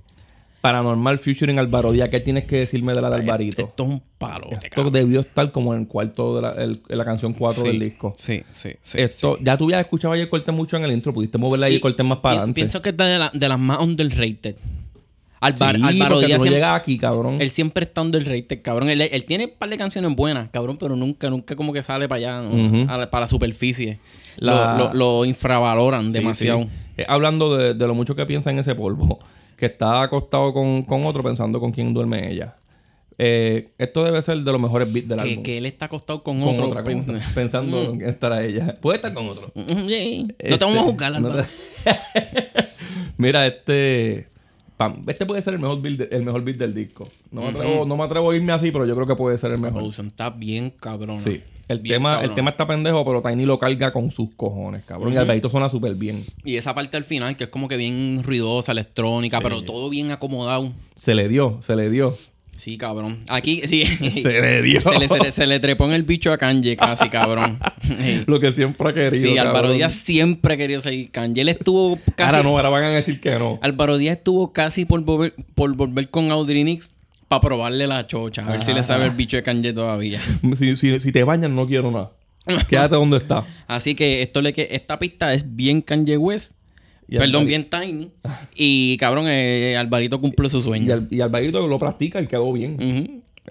Paranormal 0.61 1.19
Featuring 1.19 1.59
Alvaro 1.59 1.93
Díaz. 1.93 2.09
¿Qué 2.09 2.21
tienes 2.21 2.45
que 2.47 2.57
decirme 2.61 2.95
de 2.95 3.03
la 3.03 3.11
de 3.11 3.17
Alvarito? 3.17 3.67
Esto 3.67 3.83
es 3.83 3.89
un 3.91 4.03
palo. 4.17 4.49
Esto 4.63 4.91
debió 4.91 5.21
estar 5.21 5.53
como 5.53 5.75
en 5.75 5.81
el 5.81 5.87
cuarto 5.87 6.37
de 6.37 6.41
la, 6.41 6.53
el- 6.53 6.81
en 6.89 6.97
la 6.97 7.05
canción 7.05 7.35
4 7.35 7.65
del 7.65 7.79
disco. 7.81 8.15
Sí, 8.17 8.43
sí, 8.51 8.71
sí. 8.81 8.99
Esto, 8.99 9.37
ya 9.43 9.59
tú 9.59 9.65
habías 9.65 9.81
escuchado 9.81 10.15
ayer 10.15 10.31
Cortés 10.31 10.55
mucho 10.55 10.79
en 10.79 10.85
el 10.85 10.93
intro, 10.93 11.13
pudiste 11.13 11.37
moverla 11.37 11.67
ahí 11.67 11.75
y 11.75 11.81
Cortés 11.81 12.07
más 12.07 12.17
para 12.21 12.37
adelante. 12.37 12.55
Pienso 12.55 12.81
que 12.81 12.89
es 12.89 12.97
de, 12.97 13.19
la- 13.19 13.31
de 13.35 13.47
las 13.47 13.59
más 13.59 13.79
underrated. 13.81 14.57
Alvar, 15.47 15.77
Sí, 15.77 15.83
Álvaro 15.85 16.19
Díaz 16.19 16.31
no 16.33 16.37
siempre, 16.39 16.51
llega 16.51 16.75
aquí, 16.75 16.99
cabrón. 16.99 17.37
él 17.41 17.51
siempre 17.51 17.85
está 17.85 18.03
underrated, 18.03 18.63
cabrón. 18.63 18.89
Él, 18.91 19.01
él 19.03 19.25
tiene 19.25 19.47
un 19.47 19.53
par 19.59 19.69
de 19.71 19.77
canciones 19.79 20.15
buenas, 20.17 20.49
cabrón, 20.51 20.77
pero 20.79 20.97
nunca, 20.97 21.29
nunca 21.31 21.55
como 21.57 21.73
que 21.73 21.83
sale 21.83 22.09
para 22.09 22.17
allá, 22.19 22.43
¿no? 22.43 22.91
A 22.93 22.97
la- 22.99 23.11
para 23.11 23.23
la 23.23 23.27
superficie. 23.29 23.99
La- 24.37 24.77
Lo, 24.77 24.89
lo- 24.93 24.95
lo 24.95 25.25
infravaloran 25.25 26.07
Sí, 26.07 26.13
demasiado. 26.13 26.61
sí. 26.63 26.69
Eh, 26.99 27.05
hablando 27.09 27.57
de, 27.57 27.75
de 27.75 27.87
lo 27.87 27.95
mucho 27.95 28.15
que 28.17 28.27
piensa 28.27 28.51
en 28.51 28.59
ese 28.59 28.75
polvo, 28.75 29.19
que 29.57 29.67
está 29.67 30.03
acostado 30.03 30.53
con, 30.53 30.83
con 30.83 31.07
otro 31.07 31.23
pensando 31.23 31.61
con 31.61 31.71
quién 31.73 31.95
duerme 31.95 32.31
ella. 32.31 32.57
Eh, 33.17 33.69
esto 33.79 34.03
debe 34.03 34.21
ser 34.23 34.39
de 34.39 34.51
los 34.51 34.61
mejores 34.61 34.93
beats 34.93 35.07
del 35.09 35.19
Que, 35.23 35.29
álbum. 35.31 35.43
que 35.45 35.59
él 35.59 35.67
está 35.67 35.87
acostado 35.87 36.25
con, 36.25 36.41
con 36.41 36.49
otro. 36.49 36.67
otra, 36.67 36.83
con 36.83 37.05
pensando 37.35 37.85
en 37.85 37.99
quién 37.99 38.11
estará 38.11 38.43
ella. 38.43 38.75
Puede 38.81 38.97
estar 38.97 39.15
con 39.15 39.29
otro. 39.29 39.53
Mm, 39.55 39.87
yeah. 39.87 40.23
No 40.25 40.29
Este, 40.37 40.59
te 40.59 40.65
vamos 40.65 40.81
a 40.81 40.83
juzgar, 40.83 41.21
no 41.21 41.31
te- 41.31 41.45
Mira, 43.17 43.47
este. 43.47 44.27
Pam, 44.77 45.03
este 45.07 45.27
puede 45.27 45.41
ser 45.43 45.55
el 45.55 45.61
mejor 45.61 45.81
beat, 45.83 45.97
de- 45.99 46.17
el 46.17 46.23
mejor 46.25 46.43
beat 46.43 46.57
del 46.59 46.75
disco. 46.75 47.09
No 47.31 47.43
me, 47.43 47.49
atrevo, 47.49 47.85
no 47.87 47.97
me 47.97 48.05
atrevo 48.05 48.31
a 48.31 48.37
irme 48.37 48.53
así, 48.53 48.71
pero 48.71 48.87
yo 48.87 48.95
creo 48.95 49.07
que 49.07 49.17
puede 49.17 49.39
ser 49.39 49.51
el 49.53 49.57
La 49.57 49.63
mejor. 49.69 49.81
producción 49.81 50.07
está 50.09 50.31
bien 50.31 50.71
cabrón. 50.71 51.19
Sí. 51.21 51.41
El 51.67 51.79
Bien 51.79 51.95
tema, 51.97 52.23
el 52.23 52.35
tema 52.35 52.51
está 52.51 52.67
pendejo, 52.67 53.03
pero 53.07 53.23
Tiny 53.23 53.47
lo 53.47 53.59
carga 53.59 53.91
con 53.91 54.11
sus 54.11 54.35
cojones, 54.35 54.85
cabrón. 54.85 55.15
Y 55.15 55.17
Alvarito 55.17 55.49
suena 55.49 55.71
súper 55.71 55.95
bien. 55.95 56.23
Y 56.45 56.57
esa 56.57 56.75
parte 56.75 56.99
al 56.99 57.05
final, 57.05 57.37
que 57.37 57.45
es 57.45 57.51
como 57.51 57.69
que 57.69 57.79
bien 57.79 58.23
ruidosa, 58.23 58.73
electrónica, 58.73 59.41
pero 59.41 59.63
todo 59.63 59.89
bien 59.89 60.11
acomodado. 60.11 60.73
Se 60.95 61.15
le 61.15 61.27
dio, 61.27 61.59
se 61.63 61.75
le 61.75 61.89
dio. 61.89 62.15
Sí, 62.57 62.79
cabrón. 62.79 63.21
Aquí, 63.29 63.63
sí. 63.67 63.85
Se 64.23 64.41
le 64.41 64.63
dio. 64.63 64.81
Se 64.81 64.99
le, 64.99 65.09
se 65.09 65.19
le- 65.21 65.31
se 65.33 65.47
le 65.47 65.61
trepó 65.61 65.87
en 65.87 65.93
el 65.93 66.05
bicho 66.05 66.33
a 66.33 66.39
Kanye 66.39 66.77
casi, 66.77 67.09
cabrón. 67.09 67.59
Lo 68.27 68.39
que 68.41 68.53
siempre 68.53 68.89
ha 68.89 68.93
querido. 68.95 69.23
Sí, 69.23 69.37
Álvaro 69.39 69.55
cabrón. 69.61 69.77
Díaz 69.77 69.95
siempre 69.95 70.57
quería 70.57 70.81
ser 70.81 71.11
Kanye. 71.11 71.43
Él 71.43 71.49
estuvo 71.49 71.99
casi... 72.17 72.37
Ahora 72.37 72.43
no, 72.43 72.57
ahora 72.57 72.69
van 72.69 72.85
a 72.85 72.89
decir 72.91 73.21
que 73.21 73.39
no. 73.39 73.59
Álvaro 73.63 73.99
Díaz 73.99 74.17
estuvo 74.19 74.53
casi 74.53 74.85
por 74.85 75.01
volver, 75.03 75.35
por 75.55 75.75
volver 75.75 76.09
con 76.11 76.31
Audrinix 76.31 76.93
para 77.29 77.41
probarle 77.41 77.87
la 77.87 78.07
chocha. 78.07 78.47
A 78.47 78.51
ver 78.53 78.63
si 78.63 78.73
le 78.73 78.83
sabe 78.83 79.07
el 79.07 79.13
bicho 79.13 79.37
de 79.37 79.43
Kanye 79.43 79.73
todavía. 79.73 80.21
Si, 80.59 80.77
si, 80.77 81.01
si 81.01 81.11
te 81.13 81.25
bañan, 81.25 81.55
no 81.57 81.67
quiero 81.67 81.91
nada. 81.91 82.13
Quédate 82.69 82.95
donde 82.95 83.17
está. 83.17 83.45
Así 83.67 83.95
que 83.95 84.23
esto 84.23 84.43
le 84.43 84.53
que 84.53 84.69
esta 84.73 84.99
pista 84.99 85.33
es 85.33 85.57
bien 85.57 85.81
Kanye 85.83 86.17
West. 86.19 86.53
Y 87.09 87.19
Perdón, 87.19 87.47
bien 87.47 87.69
Tiny. 87.69 88.11
Y 88.57 88.97
cabrón, 88.99 89.27
eh, 89.29 89.77
Alvarito 89.77 90.21
cumple 90.21 90.49
su 90.49 90.59
Y, 90.59 90.63
sueño. 90.63 90.95
al, 90.95 91.09
y 91.11 91.21
Alvarito 91.21 91.67
lo 91.67 91.79
practica 91.79 92.21
y 92.21 92.27
quedó 92.27 92.53
bien. 92.53 92.77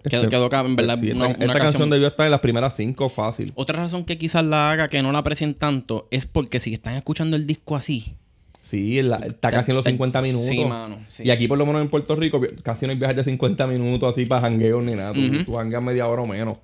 Quedó, 0.09 0.23
Este, 0.23 0.27
quedó 0.29 0.49
en 0.65 0.75
verdad 0.75 0.97
Sí, 0.99 1.11
una, 1.11 1.27
esta, 1.27 1.37
una 1.37 1.45
esta 1.45 1.45
canción 1.45 1.61
canción. 1.63 1.89
debió 1.91 2.07
estar 2.07 2.25
en 2.25 2.31
las 2.31 2.39
primeras 2.41 2.75
cinco 2.75 3.09
fácil. 3.09 3.51
Otra 3.55 3.77
razón 3.77 4.03
que 4.05 4.17
quizás 4.17 4.43
la 4.43 4.71
haga 4.71 4.87
que 4.87 5.01
no 5.03 5.11
la 5.11 5.19
aprecien 5.19 5.53
tanto 5.53 6.07
es 6.11 6.25
porque 6.25 6.59
si 6.59 6.73
están 6.73 6.95
escuchando 6.95 7.35
el 7.37 7.45
disco 7.47 7.75
así, 7.75 8.15
Sí, 8.63 9.01
la- 9.01 9.17
está 9.17 9.51
casi 9.51 9.71
en 9.71 9.75
los 9.75 9.83
ta- 9.83 9.89
50 9.91 10.21
minutos. 10.21 10.45
sí, 10.47 10.63
mano, 10.65 10.97
sí. 11.09 11.23
Y 11.25 11.29
aquí, 11.31 11.47
por 11.49 11.57
lo 11.57 11.65
menos 11.65 11.81
en 11.81 11.89
Puerto 11.89 12.15
Rico, 12.15 12.41
casi 12.63 12.85
no 12.85 12.93
hay 12.93 12.97
viajes 12.97 13.17
de 13.17 13.23
50 13.25 13.67
minutos 13.67 14.11
así 14.13 14.25
para 14.25 14.41
jangueos 14.41 14.83
ni 14.83 14.93
nada. 14.95 15.11
Tú, 15.13 15.21
tú 15.45 15.53
jangueas 15.55 15.83
media 15.83 16.07
hora 16.07 16.21
o 16.21 16.27
menos. 16.27 16.57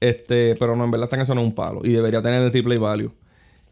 este, 0.00 0.54
pero 0.56 0.76
no, 0.76 0.84
en 0.84 0.90
verdad 0.90 1.06
esta 1.06 1.16
canción 1.16 1.38
es 1.38 1.44
un 1.44 1.52
palo. 1.52 1.80
Y 1.84 1.90
debería 1.90 2.22
tener 2.22 2.42
el 2.42 2.52
replay 2.52 2.78
value. 2.78 3.10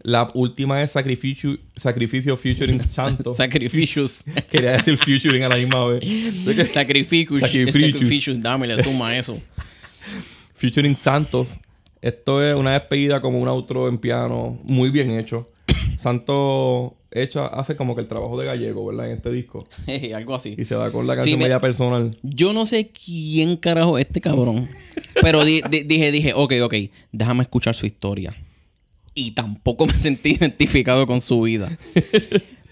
La 0.03 0.29
última 0.35 0.83
es 0.83 0.93
Sacrificio, 0.93 1.59
Sacrificio 1.77 2.37
Featuring 2.37 2.81
Santo. 2.89 3.35
Sacrificios. 3.35 4.25
Quería 4.51 4.73
decir 4.73 4.97
featuring 4.99 5.43
a 5.43 5.49
la 5.49 5.57
misma 5.57 5.85
vez. 5.87 6.05
Sacrificios. 6.73 7.41
Sacrificios. 7.41 8.41
Dame, 8.41 8.67
le 8.67 8.83
suma 8.83 9.17
eso. 9.17 9.41
Featuring 10.55 10.97
Santos. 10.97 11.59
Esto 12.01 12.43
es 12.45 12.55
una 12.55 12.75
despedida 12.75 13.21
como 13.21 13.39
un 13.39 13.49
outro 13.49 13.89
en 13.89 13.99
piano 13.99 14.59
muy 14.63 14.91
bien 14.91 15.11
hecho. 15.19 15.43
Santos 15.97 16.93
hecha, 17.11 17.47
hace 17.47 17.75
como 17.75 17.95
que 17.97 18.03
el 18.03 18.07
trabajo 18.07 18.39
de 18.39 18.47
gallego, 18.47 18.87
¿verdad? 18.87 19.07
En 19.11 19.17
este 19.17 19.33
disco. 19.33 19.67
Algo 20.15 20.35
así. 20.37 20.55
Y 20.57 20.65
se 20.65 20.77
va 20.77 20.93
con 20.93 21.07
la 21.09 21.17
canción 21.17 21.39
me- 21.39 21.47
media 21.47 21.61
personal. 21.61 22.17
Yo 22.23 22.53
no 22.53 22.67
sé 22.67 22.91
quién 22.93 23.57
carajo 23.57 23.99
es 23.99 24.07
este 24.07 24.21
cabrón. 24.21 24.69
Pero 25.23 25.45
di- 25.45 25.61
di- 25.71 25.83
dije, 25.83 26.13
dije, 26.13 26.33
ok, 26.35 26.55
ok, 26.63 26.75
déjame 27.11 27.43
escuchar 27.43 27.75
su 27.75 27.87
historia. 27.87 28.33
Y 29.19 29.33
tampoco 29.33 29.87
me 29.87 29.93
sentí 29.99 30.31
identificado 30.31 31.07
con 31.07 31.21
su 31.21 31.41
vida. 31.43 31.77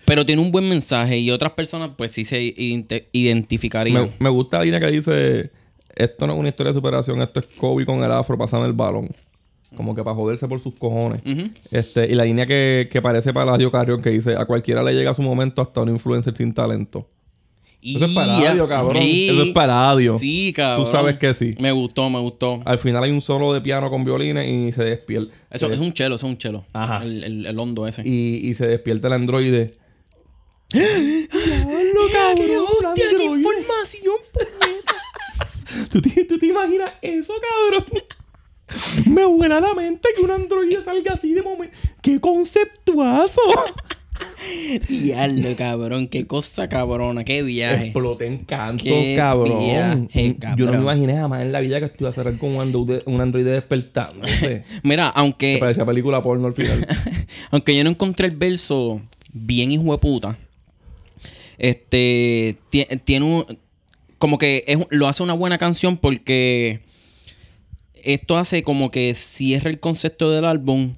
Pero 0.05 0.24
tiene 0.24 0.40
un 0.42 0.53
buen 0.53 0.68
mensaje 0.68 1.18
y 1.18 1.30
otras 1.30 1.53
personas 1.53 1.90
pues 1.97 2.12
sí 2.12 2.24
se 2.24 2.40
ident- 2.55 3.05
identificarían. 3.12 4.03
Me, 4.05 4.12
me 4.20 4.28
gusta 4.30 4.59
la 4.59 4.64
línea 4.64 4.78
que 4.80 4.86
dice: 4.90 5.51
Esto 5.94 6.26
no 6.26 6.34
es 6.34 6.38
una 6.38 6.49
historia 6.49 6.70
de 6.72 6.74
superación, 6.78 7.20
esto 7.22 7.40
es 7.40 7.47
Kobe 7.47 7.84
con 7.84 8.03
el 8.05 8.12
afro 8.12 8.38
pasando 8.38 8.66
el 8.66 8.72
balón. 8.72 9.09
Como 9.76 9.94
que 9.97 10.05
para 10.05 10.14
joderse 10.14 10.47
por 10.47 10.61
sus 10.61 10.74
cojones. 10.76 11.20
este, 11.72 12.07
y 12.07 12.14
la 12.14 12.24
línea 12.24 12.47
que, 12.47 12.88
que 12.90 13.03
parece 13.03 13.32
para 13.34 13.51
Radio 13.51 13.70
Carrión 13.72 14.01
que 14.01 14.11
dice: 14.11 14.36
A 14.36 14.44
cualquiera 14.44 14.82
le 14.82 14.92
llega 14.94 15.12
su 15.12 15.22
momento 15.22 15.61
hasta 15.61 15.82
un 15.82 15.88
influencer 15.88 16.36
sin 16.36 16.55
talento. 16.55 17.09
Eso 17.95 18.07
es 18.07 18.14
para 18.14 18.41
Ya. 18.41 18.49
radio, 18.51 18.68
cabrón. 18.68 18.97
Eso 19.01 19.43
es 19.43 19.51
para 19.51 19.74
radio. 19.74 20.18
Sí, 20.18 20.53
cabrón. 20.53 20.84
Tú 20.87 20.91
sabes 20.91 21.18
que 21.18 21.34
sí. 21.34 21.55
Me 21.61 21.70
gustó, 21.72 22.11
me 22.11 22.18
gustó. 22.18 22.61
Al 22.64 22.78
final 22.78 23.05
hay 23.05 23.11
un 23.11 23.20
solo 23.20 23.53
de 23.53 23.61
piano 23.61 23.89
con 23.91 24.05
violines 24.05 24.49
y 24.49 24.72
se 24.72 24.82
despierta. 24.84 25.34
Eso 25.51 25.70
es 25.70 25.78
un 25.78 25.93
chelo, 25.93 26.14
eso 26.16 26.26
es 26.26 26.30
un 26.32 26.39
chelo. 26.39 26.64
Ajá. 26.72 27.03
El, 27.05 27.22
el- 27.22 27.47
el 27.47 27.59
hondo 27.59 27.87
ese. 27.87 28.03
Y, 28.05 28.49
y 28.49 28.55
se 28.55 28.66
despierta 28.66 29.09
el 29.09 29.14
androide. 29.14 29.76
¡Qué 30.70 30.89
hostia, 32.59 32.95
qué 33.18 33.24
información! 33.24 34.16
¿Tú 35.93 36.01
te, 36.03 36.24
tú 36.24 36.39
te 36.39 36.47
imaginas 36.47 36.93
eso, 37.03 37.34
cabrón? 37.70 37.87
Me 39.14 39.24
vuela 39.24 39.61
la 39.61 39.74
mente 39.74 40.09
que 40.16 40.22
un 40.22 40.30
androide 40.30 40.82
salga 40.82 41.12
así 41.14 41.32
de 41.34 41.43
momento. 41.43 41.76
¡Qué 42.03 42.20
conceptuazo! 42.20 43.41
Diablo, 44.88 45.54
cabrón. 45.56 46.08
Qué 46.08 46.26
cosa 46.26 46.68
cabrona. 46.68 47.24
Qué 47.24 47.42
viaje. 47.42 47.84
Exploté 47.84 48.26
en 48.26 48.38
canto, 48.38 48.84
cabrón. 49.16 49.58
viaje, 49.60 50.36
Yo 50.56 50.66
no 50.66 50.72
me 50.72 50.78
imaginé 50.78 51.14
jamás 51.14 51.42
en 51.42 51.52
la 51.52 51.60
vida 51.60 51.80
que 51.80 51.92
iba 51.98 52.10
a 52.10 52.12
cerrar 52.12 52.36
con 52.38 52.54
un 52.56 52.62
androide, 52.62 53.02
un 53.06 53.20
androide 53.20 53.50
despertando. 53.52 54.22
No 54.22 54.28
sé. 54.28 54.64
Mira, 54.82 55.08
aunque, 55.08 55.58
Parecía 55.60 55.84
película 55.84 56.22
porno 56.22 56.46
al 56.48 56.54
final. 56.54 56.86
aunque 57.50 57.76
yo 57.76 57.84
no 57.84 57.90
encontré 57.90 58.26
el 58.26 58.36
verso 58.36 59.02
bien 59.32 59.70
hijo 59.72 59.92
de 59.92 59.98
puta, 59.98 60.38
este 61.58 62.56
tie- 62.70 63.00
tiene 63.04 63.24
un 63.26 63.58
como 64.18 64.38
que 64.38 64.64
es, 64.66 64.78
lo 64.90 65.08
hace 65.08 65.22
una 65.22 65.34
buena 65.34 65.58
canción 65.58 65.96
porque 65.98 66.80
esto 68.04 68.38
hace 68.38 68.62
como 68.62 68.90
que 68.90 69.14
cierra 69.14 69.68
el 69.70 69.78
concepto 69.78 70.30
del 70.30 70.44
álbum 70.46 70.94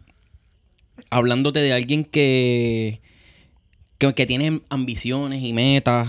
hablándote 1.11 1.61
de 1.61 1.73
alguien 1.73 2.05
que, 2.05 3.01
que, 3.99 4.15
que 4.15 4.27
tiene 4.27 4.63
ambiciones 4.69 5.43
y 5.43 5.53
metas, 5.53 6.09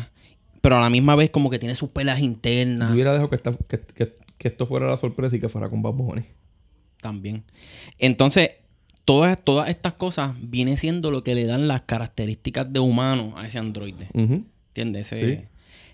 pero 0.61 0.77
a 0.77 0.81
la 0.81 0.89
misma 0.89 1.15
vez 1.15 1.29
como 1.29 1.49
que 1.49 1.59
tiene 1.59 1.75
sus 1.75 1.89
pelas 1.89 2.19
internas 2.19 2.89
Yo 2.89 2.93
hubiera 2.93 3.11
dejado 3.11 3.29
que, 3.29 3.35
esta- 3.35 3.53
que, 3.53 3.79
que- 3.81 4.17
que 4.37 4.47
esto 4.47 4.65
fuera 4.67 4.87
la 4.87 4.95
sorpresa 4.97 5.35
y 5.35 5.39
que 5.39 5.49
fuera 5.49 5.69
con 5.69 5.81
Bad 5.81 5.93
Bunny. 5.93 6.23
también. 7.01 7.43
Entonces, 7.97 8.49
todas, 9.05 9.37
todas 9.43 9.69
estas 9.69 9.93
cosas 9.93 10.33
viene 10.41 10.77
siendo 10.77 11.11
lo 11.11 11.21
que 11.21 11.33
le 11.35 11.45
dan 11.45 11.67
las 11.67 11.81
características 11.81 12.71
de 12.71 12.79
humano 12.79 13.33
a 13.37 13.45
ese 13.47 13.57
androide. 13.59 14.07
Ujú. 14.13 14.45
¿Entiendes? 14.69 15.11
Ese- 15.11 15.37
Sí. 15.39 15.45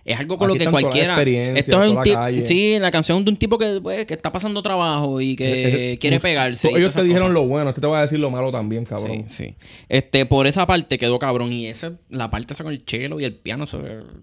Es 0.06 0.20
algo 0.20 0.38
con 0.38 0.52
Aquí 0.52 0.60
lo 0.60 0.66
que 0.66 0.72
cualquiera. 0.72 1.20
Esto 1.58 1.84
es 1.84 1.90
un 1.92 2.04
tipo. 2.04 2.20
Sí, 2.46 2.78
la 2.78 2.92
canción 2.92 3.26
de 3.26 3.32
un 3.32 3.38
tipo 3.38 3.58
que, 3.58 3.80
pues, 3.82 4.06
que 4.06 4.14
está 4.14 4.32
pasando 4.32 4.62
trabajo 4.62 5.20
y 5.20 5.36
que 5.36 5.46
Eh, 5.46 5.94
eh, 5.94 5.98
quiere 5.98 6.20
pegarse. 6.20 6.70
ellos 6.70 6.94
te 6.94 7.02
dijeron 7.02 7.30
cosas. 7.30 7.34
lo 7.34 7.48
bueno, 7.48 7.70
este 7.70 7.82
te 7.82 7.88
va 7.88 7.98
a 7.98 8.02
decir 8.04 8.20
lo 8.20 8.30
malo 8.30 8.52
también, 8.52 8.86
cabrón. 8.86 9.26
Sí, 9.28 9.46
sí. 9.48 9.56
Este, 9.90 10.28
por 10.28 10.46
esa 10.46 10.68
parte 10.68 11.00
quedó 11.00 11.18
cabrón. 11.18 11.52
Y 11.52 11.66
esa, 11.66 11.94
la 12.10 12.30
parte 12.30 12.54
esa 12.54 12.64
con 12.64 12.72
el 12.72 12.86
chelo 12.86 13.20
y 13.20 13.24
el 13.26 13.34
piano. 13.34 13.64
eso, 13.64 13.82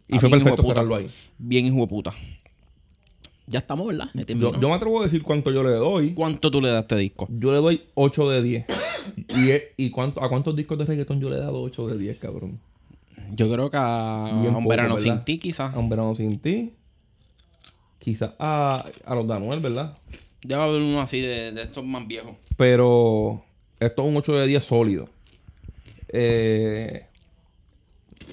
Y 0.09 0.21
fue 0.21 0.31
perfecto 0.31 0.63
cerrarlo 0.63 0.95
ahí. 0.95 1.11
Bien 1.37 1.67
hijo 1.67 1.81
de 1.81 1.87
puta. 1.89 2.13
Ya 3.49 3.59
estamos, 3.59 3.89
¿verdad? 3.89 4.09
Yo, 4.15 4.53
yo 4.61 4.69
me 4.69 4.77
atrevo 4.77 5.01
a 5.01 5.05
decir 5.05 5.25
cuánto 5.25 5.51
yo 5.51 5.65
le 5.65 5.73
doy. 5.73 6.15
¿Cuánto 6.15 6.49
tú 6.49 6.63
le 6.63 6.69
das 6.69 6.77
a 6.77 6.81
este 6.83 6.97
disco? 6.97 7.27
Yo 7.29 7.53
le 7.53 7.59
doy 7.59 7.83
8 7.95 8.31
de 8.31 8.43
10. 8.43 8.65
¿Y, 9.77 9.85
y 9.85 9.91
cuánto, 9.91 10.23
a 10.23 10.29
cuántos 10.29 10.55
discos 10.55 10.79
de 10.79 10.85
reggaetón 10.85 11.21
yo 11.21 11.29
le 11.29 11.37
he 11.37 11.41
dado 11.41 11.61
8 11.61 11.89
de 11.89 11.99
10, 11.99 12.19
cabrón? 12.19 12.61
Yo 13.31 13.51
creo 13.51 13.71
que 13.71 13.77
a 13.79 14.29
Un 14.31 14.53
poco, 14.53 14.69
Verano 14.69 14.97
¿verdad? 14.97 15.17
Sin 15.17 15.25
Ti, 15.25 15.39
quizás. 15.39 15.75
A 15.75 15.79
un 15.79 15.89
verano 15.89 16.15
sin 16.15 16.39
ti. 16.39 16.75
Quizás 17.99 18.33
a, 18.39 18.85
a 19.07 19.15
los 19.15 19.27
de 19.29 19.35
Anuel, 19.35 19.61
¿verdad? 19.61 19.97
Ya 20.43 20.59
va 20.59 20.65
a 20.65 20.67
haber 20.67 20.83
uno 20.83 21.01
así 21.01 21.21
de, 21.21 21.53
de 21.53 21.63
estos 21.63 21.85
más 21.85 22.07
viejos. 22.07 22.33
Pero 22.57 23.45
esto 23.79 24.03
es 24.03 24.09
un 24.09 24.17
8 24.17 24.33
de 24.35 24.47
10 24.47 24.65
sólido. 24.65 25.09
Eh, 26.09 27.07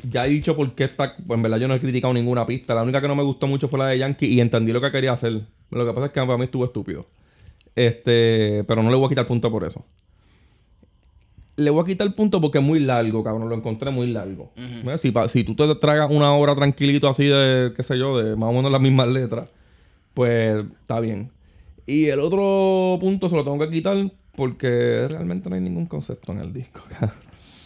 ya 0.04 0.26
he 0.26 0.30
dicho 0.30 0.56
por 0.56 0.74
qué 0.76 0.86
está. 0.86 1.16
Pues 1.16 1.38
en 1.38 1.42
verdad 1.44 1.58
yo 1.58 1.68
no 1.68 1.76
he 1.76 1.80
criticado 1.80 2.14
ninguna 2.14 2.46
pista. 2.46 2.76
La 2.76 2.84
única 2.84 3.02
que 3.02 3.08
no 3.08 3.16
me 3.16 3.24
gustó 3.24 3.48
mucho 3.48 3.68
fue 3.68 3.80
la 3.80 3.88
de 3.88 4.00
Yankee 4.00 4.28
y 4.28 4.42
entendí 4.42 4.72
lo 4.72 4.82
que 4.82 4.92
quería 4.92 5.14
hacer. 5.14 5.42
Lo 5.72 5.86
que 5.86 5.94
pasa 5.94 6.08
es 6.08 6.12
que 6.12 6.20
para 6.20 6.38
mí 6.38 6.44
estuvo 6.44 6.66
estúpido. 6.66 7.06
Este, 7.76 8.64
pero 8.68 8.84
no 8.84 8.90
le 8.90 8.96
voy 8.96 9.06
a 9.06 9.10
quitar 9.10 9.26
punto 9.26 9.52
por 9.52 9.64
eso. 9.64 9.86
Le 11.60 11.70
voy 11.70 11.84
a 11.84 11.86
quitar 11.86 12.08
el 12.08 12.14
punto 12.14 12.42
porque 12.42 12.58
es 12.60 12.64
muy 12.64 12.80
largo, 12.80 13.24
cabrón. 13.24 13.48
Lo 13.50 13.56
encontré 13.56 13.92
muy 13.92 14.08
largo. 14.08 14.52
Mira, 14.56 14.98
si, 14.98 15.12
pa- 15.12 15.28
si 15.30 15.44
tú 15.44 15.56
te 15.56 15.74
tragas 15.76 16.10
una 16.12 16.34
hora 16.34 16.56
tranquilito 16.56 17.08
así 17.08 17.26
de, 17.26 17.72
qué 17.76 17.84
sé 17.84 17.98
yo, 17.98 18.18
de 18.18 18.36
más 18.36 18.50
o 18.50 18.54
menos 18.54 18.72
las 18.72 18.82
mismas 18.82 19.08
letras, 19.10 19.52
pues 20.14 20.64
está 20.82 21.00
bien. 21.00 21.32
Y 21.86 22.06
el 22.06 22.20
otro 22.20 22.98
punto 23.00 23.30
se 23.30 23.36
lo 23.36 23.44
tengo 23.44 23.60
que 23.60 23.70
quitar 23.70 23.98
porque 24.36 25.08
realmente 25.10 25.50
no 25.50 25.56
hay 25.56 25.62
ningún 25.62 25.86
concepto 25.86 26.32
en 26.32 26.40
el 26.40 26.54
disco. 26.54 26.82
cabrón. 26.90 27.12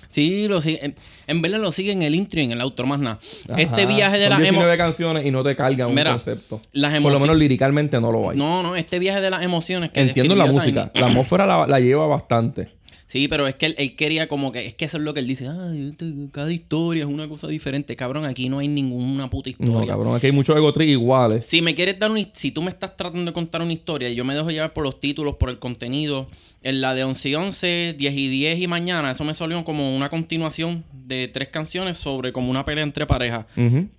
Sí, 0.07 0.47
lo 0.47 0.61
sigue. 0.61 0.85
En, 0.85 0.95
en 1.25 1.41
verdad 1.41 1.59
lo 1.59 1.71
sigue 1.71 1.91
en 1.91 2.03
el 2.03 2.13
intro 2.13 2.39
y 2.39 2.43
en 2.43 2.51
el 2.51 2.61
outro, 2.61 2.85
más 2.85 2.99
nada. 2.99 3.17
Este 3.57 3.87
viaje 3.87 4.17
de 4.19 4.27
Son 4.27 4.29
las 4.29 4.39
19 4.39 4.47
emociones. 4.47 4.77
canciones 4.77 5.25
y 5.25 5.31
no 5.31 5.43
te 5.43 5.55
cargan 5.55 5.89
un 5.89 5.95
concepto. 6.03 6.61
las 6.71 7.01
Por 7.01 7.11
lo 7.13 7.19
menos 7.19 7.35
liricalmente 7.35 7.99
no 7.99 8.11
lo 8.11 8.29
hay. 8.29 8.37
No, 8.37 8.61
no, 8.61 8.75
este 8.75 8.99
viaje 8.99 9.21
de 9.21 9.31
las 9.31 9.41
emociones 9.43 9.89
que 9.91 10.01
Entiendo 10.01 10.35
la 10.35 10.45
música. 10.45 10.91
La 10.93 11.07
atmósfera 11.07 11.47
la, 11.47 11.65
la 11.65 11.79
lleva 11.79 12.05
bastante. 12.05 12.69
Sí, 13.05 13.27
pero 13.27 13.47
es 13.47 13.55
que 13.55 13.67
él, 13.67 13.75
él 13.77 13.95
quería 13.95 14.27
como 14.27 14.51
que, 14.51 14.65
es 14.65 14.73
que 14.73 14.85
eso 14.85 14.97
es 14.97 15.03
lo 15.03 15.13
que 15.13 15.19
él 15.19 15.27
dice, 15.27 15.47
Ay, 15.47 15.89
este- 15.91 16.13
cada 16.31 16.51
historia 16.51 17.03
es 17.03 17.09
una 17.09 17.27
cosa 17.29 17.47
diferente. 17.47 17.95
Cabrón, 17.95 18.25
aquí 18.25 18.49
no 18.49 18.59
hay 18.59 18.67
ninguna 18.67 19.29
puta 19.29 19.51
No, 19.59 19.65
historia. 19.67 19.91
cabrón. 19.93 20.15
Aquí 20.15 20.27
hay 20.27 20.31
muchos 20.31 20.55
ego 20.57 20.73
trip 20.73 20.89
iguales. 20.89 21.45
Si 21.45 21.61
me 21.61 21.75
quieres 21.75 21.99
dar 21.99 22.09
un, 22.09 22.27
si 22.33 22.51
tú 22.51 22.61
me 22.63 22.69
estás 22.69 22.97
tratando 22.97 23.25
de 23.29 23.33
contar 23.33 23.61
una 23.61 23.73
historia 23.73 24.09
y 24.09 24.15
yo 24.15 24.25
me 24.25 24.33
dejo 24.33 24.49
llevar 24.49 24.73
por 24.73 24.83
los 24.83 24.99
títulos, 24.99 25.35
por 25.35 25.49
el 25.49 25.59
contenido, 25.59 26.27
en 26.63 26.81
la 26.81 26.93
de 26.95 27.03
11 27.03 27.29
y 27.29 27.35
11, 27.35 27.95
10 27.97 28.13
y 28.15 28.27
10 28.29 28.59
y 28.61 28.67
mañana, 28.67 29.11
eso 29.11 29.23
me 29.23 29.33
salió 29.33 29.63
como 29.63 29.95
una 29.95 30.09
continuación 30.09 30.83
de 30.93 31.27
tres 31.27 31.49
canciones 31.49 31.97
sobre 31.97 32.31
como 32.31 32.49
una 32.49 32.63
pelea 32.65 32.83
entre 32.83 33.05
parejas. 33.05 33.45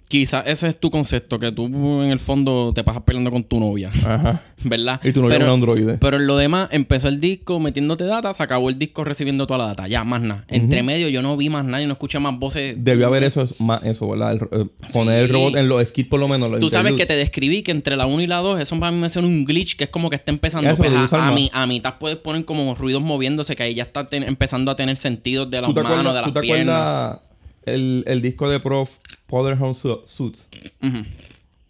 Quizás 0.07 0.45
ese 0.47 0.69
es 0.69 0.79
tu 0.79 0.91
concepto, 0.91 1.39
que 1.39 1.51
tú 1.51 1.65
en 2.03 2.11
el 2.11 2.19
fondo 2.19 2.73
te 2.75 2.85
pasas 2.85 3.03
peleando 3.03 3.31
con 3.31 3.43
tu 3.43 3.59
novia, 3.59 3.91
Ajá. 4.07 4.43
¿verdad? 4.65 5.01
Y 5.03 5.12
tu 5.12 5.23
novia 5.23 5.35
pero, 5.39 5.47
es 5.47 5.49
un 5.51 5.55
androide. 5.55 5.95
Pero 5.99 6.19
en 6.19 6.27
lo 6.27 6.37
demás, 6.37 6.69
empezó 6.73 7.09
el 7.09 7.21
disco 7.21 7.59
metiéndote 7.59 8.05
data, 8.05 8.33
se 8.35 8.43
acabó 8.43 8.69
el 8.69 8.79
disco 8.79 9.03
recibiendo 9.03 9.47
toda 9.47 9.59
la 9.59 9.67
data, 9.69 9.89
ya, 9.89 10.05
más 10.05 10.21
nada. 10.21 10.45
Entre 10.49 10.83
medio 10.83 11.09
yo 11.09 11.23
no 11.23 11.37
vi 11.39 11.49
más 11.49 11.65
nada 11.65 11.83
y 11.83 11.87
no 11.87 11.93
escuché 11.93 12.19
más 12.21 12.39
voces. 12.39 12.77
Debió 12.79 13.07
haber 13.07 13.25
eso, 13.25 13.49
más 13.59 13.83
eso, 13.85 14.09
¿verdad? 14.09 14.33
El- 14.35 14.61
eh, 14.61 14.67
poner 14.93 15.21
el 15.25 15.29
robot 15.31 15.57
en 15.57 15.69
los 15.69 15.89
skits 15.89 16.09
por 16.09 16.21
lo 16.21 16.29
menos. 16.29 16.51
los 16.51 16.61
Tú 16.61 16.71
sabes 16.71 16.93
que 16.95 17.07
te 17.07 17.17
describí 17.17 17.62
que 17.62 17.73
entre 17.73 17.97
la 17.97 18.07
1 18.07 18.23
y 18.23 18.27
la 18.27 18.37
2, 18.39 18.61
eso 18.61 18.79
para 18.79 18.93
mí 18.93 18.99
me 18.99 19.09
suena 19.09 19.27
un 19.27 19.45
glitch 19.45 19.75
que 19.75 19.85
es 19.85 19.91
como 19.91 20.11
que 20.11 20.17
está 20.17 20.31
empezando. 20.31 20.69
Eso, 20.69 20.77
Pues 20.77 21.12
a, 21.12 21.29
a, 21.29 21.33
mi- 21.33 21.51
a 21.53 21.67
mitad 21.67 21.95
puedes 21.99 22.19
poner 22.19 22.45
como 22.45 22.54
ruidos 22.79 23.03
moviéndose 23.03 23.55
que 23.57 23.63
ahí 23.65 23.75
ya 23.75 23.83
está 23.85 24.07
empezando 24.11 24.71
a 24.71 24.77
tener 24.77 24.97
sentidos 24.97 25.51
de 25.51 25.61
las 25.61 25.69
¿Tú 25.71 25.75
te 25.75 25.83
manos, 25.83 25.99
acuerdas, 25.99 26.15
de 26.15 26.21
las 26.21 26.29
¿tú 26.29 26.33
te 26.35 26.41
piernas. 26.41 26.77
acuerdas 26.77 27.21
el, 27.67 28.05
el 28.07 28.23
disco 28.23 28.49
de 28.49 28.61
Prof, 28.61 28.91
Powderhound 29.27 29.75
Su- 29.77 30.03
Suits? 30.05 30.49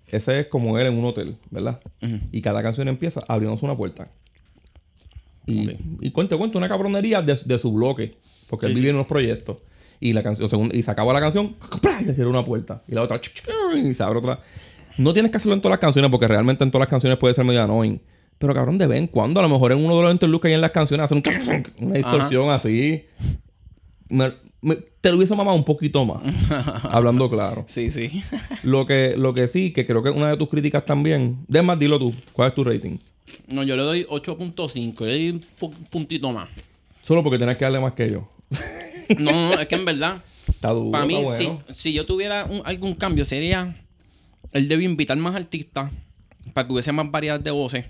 Ese 0.09 0.41
es 0.41 0.47
como 0.47 0.79
él 0.79 0.87
en 0.87 0.97
un 0.99 1.05
hotel, 1.07 1.37
¿verdad? 1.51 1.81
Y 2.33 2.41
cada 2.41 2.63
canción 2.63 2.89
empieza 2.89 3.21
abriéndose 3.29 3.65
una 3.65 3.77
puerta. 3.77 4.09
Y, 5.47 5.69
Ok. 5.69 5.75
y 6.01 6.11
cuenta, 6.11 6.37
cuenta 6.37 6.59
una 6.59 6.69
cabronería 6.69 7.21
de, 7.23 7.39
de 7.45 7.59
su 7.59 7.73
bloque. 7.73 8.13
Porque 8.49 8.67
él 8.67 8.73
Sí, 8.73 8.77
vivía 8.77 8.89
sí. 8.89 8.91
en 8.91 8.97
unos 8.97 9.07
proyectos. 9.07 9.57
Y 10.01 10.13
la 10.13 10.23
canción, 10.23 10.71
y 10.73 10.83
se 10.83 10.91
acaba 10.91 11.13
la 11.13 11.21
canción, 11.21 11.57
y 12.01 12.05
se 12.05 12.15
cierra 12.15 12.31
una 12.31 12.45
puerta. 12.45 12.83
Y 12.89 12.95
la 12.95 13.03
otra, 13.03 13.21
y 13.77 13.95
se 13.95 14.03
abre 14.03 14.19
otra. 14.19 14.41
No 14.99 15.13
tienes 15.13 15.31
que 15.33 15.39
hacerlo 15.39 15.55
en 15.55 15.61
todas 15.61 15.73
las 15.73 15.81
canciones, 15.81 16.11
porque 16.11 16.27
realmente 16.29 16.63
en 16.63 16.71
todas 16.71 16.87
las 16.87 16.91
canciones 16.91 17.19
puede 17.19 17.35
ser 17.35 17.45
medio 17.45 17.63
annoying. 17.63 18.01
Pero 18.45 18.53
cabrón, 18.55 18.77
de 18.77 18.87
vez 18.87 18.99
en 18.99 19.07
cuando, 19.07 19.41
a 19.41 19.43
lo 19.43 19.49
mejor 19.49 19.73
en 19.73 19.83
uno 19.83 19.97
de 19.97 20.03
los 20.03 20.13
interludes 20.13 20.43
que 20.43 20.49
hay 20.49 20.55
en 20.55 20.61
las 20.61 20.71
canciones, 20.71 21.05
hacen 21.05 21.23
un 21.25 21.73
una 21.87 21.95
distorsión 21.97 22.51
así. 22.51 23.05
Me- 24.11 24.33
me- 24.61 24.77
te 25.01 25.09
lo 25.11 25.17
hubiese 25.17 25.35
mamado 25.35 25.57
un 25.57 25.65
poquito 25.65 26.05
más. 26.05 26.23
hablando 26.91 27.31
claro. 27.31 27.65
Sí, 27.67 27.91
sí. 27.91 28.23
Lo 28.63 28.87
que, 28.87 29.15
lo 29.17 29.33
que 29.33 29.49
sí, 29.49 29.73
que 29.73 29.87
creo 29.87 30.03
que 30.03 30.11
es 30.11 30.15
una 30.15 30.29
de 30.31 30.37
tus 30.37 30.51
críticas 30.51 30.85
también. 30.85 31.39
Demás, 31.49 31.79
dilo 31.79 31.99
tú. 31.99 32.15
¿Cuál 32.35 32.49
es 32.51 32.55
tu 32.55 32.65
rating? 32.65 32.99
no, 33.49 33.63
yo 33.63 33.77
le 33.77 33.83
doy 33.83 34.05
8.5, 34.11 35.01
le 35.07 35.13
doy 35.13 35.31
un 35.31 35.41
pu- 35.59 35.75
puntito 35.91 36.31
más. 36.31 36.49
Solo 37.03 37.23
porque 37.23 37.39
tienes 37.39 37.57
que 37.57 37.65
darle 37.65 37.81
más 37.81 37.95
que 37.95 38.11
yo. 38.11 38.29
No, 39.19 39.33
no, 39.33 39.55
es 39.59 39.67
que 39.69 39.75
en 39.75 39.85
verdad, 39.87 40.23
Está 40.49 40.71
duro. 40.71 40.91
para 40.91 41.05
mí, 41.07 41.17
está 41.17 41.37
si, 41.37 41.51
si 41.71 41.93
yo 41.95 42.05
tuviera 42.07 42.45
un- 42.45 42.61
algún 42.67 42.95
cambio, 42.95 43.25
sería. 43.25 43.75
Él 44.53 44.69
debe 44.69 44.85
invitar 44.85 45.17
más 45.17 45.35
artistas 45.35 45.91
para 46.53 46.67
que 46.67 46.73
hubiese 46.75 46.93
más 46.93 47.11
variedad 47.11 47.41
de 47.41 47.51
voces. 47.51 47.87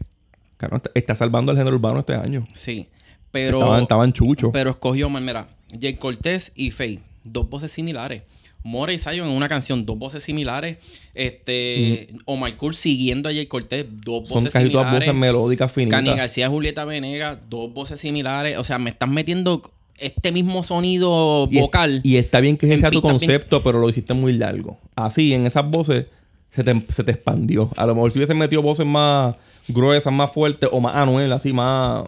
Claro, 0.57 0.81
está- 0.95 1.15
salvando 1.15 1.53
el 1.53 1.59
género 1.59 1.77
urbano 1.77 2.01
este 2.01 2.15
año. 2.15 2.47
Sí. 2.53 2.89
Pero. 3.31 3.59
estaban, 3.59 3.83
estaban 3.83 4.13
chuchos. 4.13 4.51
Pero 4.53 4.71
escogió, 4.71 5.11
mira, 5.11 5.49
Jay 5.81 5.95
Cortés 5.95 6.53
y 6.55 6.71
Faye, 6.71 7.01
dos 7.25 7.49
voces 7.49 7.73
similares. 7.73 8.23
Mora 8.63 8.93
y 8.95 8.99
Zion 8.99 9.29
en 9.29 9.35
una 9.35 9.47
canción, 9.49 9.85
dos 9.85 9.99
voces 9.99 10.23
similares. 10.25 10.79
Este, 11.13 12.09
Omar 12.25 12.57
Kurz 12.57 12.77
siguiendo 12.77 13.29
a 13.29 13.33
Jay 13.33 13.47
Cortés, 13.47 13.85
dos 14.05 14.23
Mm. 14.23 14.27
Son 14.27 14.35
voces 14.37 14.53
casi 14.53 14.71
todas 14.71 14.87
similares. 14.87 15.09
voces 15.09 15.21
melódicas 15.21 15.73
finitas. 15.73 15.99
Cani 16.03 16.17
García, 16.17 16.49
Julieta 16.49 16.85
Venegas, 16.85 17.39
dos 17.51 17.73
voces 17.73 18.01
similares. 18.01 18.57
O 18.59 18.65
sea, 18.65 18.79
me 18.79 18.91
estás 18.91 19.09
metiendo 19.09 19.63
este 19.99 20.33
mismo 20.33 20.63
sonido 20.63 21.49
Y 21.51 21.57
es- 21.57 21.63
vocal. 21.63 22.01
Y, 22.05 22.17
está 22.17 22.41
bien 22.41 22.57
que 22.57 22.67
ese 22.67 22.79
sea 22.79 22.91
tu 22.91 23.03
concepto, 23.03 23.63
pero 23.63 23.81
lo 23.81 23.89
hiciste 23.89 24.15
muy 24.15 24.33
largo. 24.35 24.79
Así, 24.97 25.35
en 25.35 25.47
esas 25.47 25.69
voces, 25.69 26.07
se 26.51 26.63
te, 26.65 26.85
se 26.89 27.05
te 27.05 27.11
expandió. 27.13 27.71
A 27.77 27.85
lo 27.87 27.95
mejor 27.95 28.13
si 28.13 28.19
hubiesen 28.19 28.39
metido 28.39 28.63
voces 28.63 28.87
más 28.87 29.37
gruesas, 29.69 30.13
más 30.13 30.33
fuertes, 30.33 30.69
o 30.73 30.81
más 30.81 30.95
Anuel, 30.97 31.33
así, 31.33 31.53
más 31.53 32.07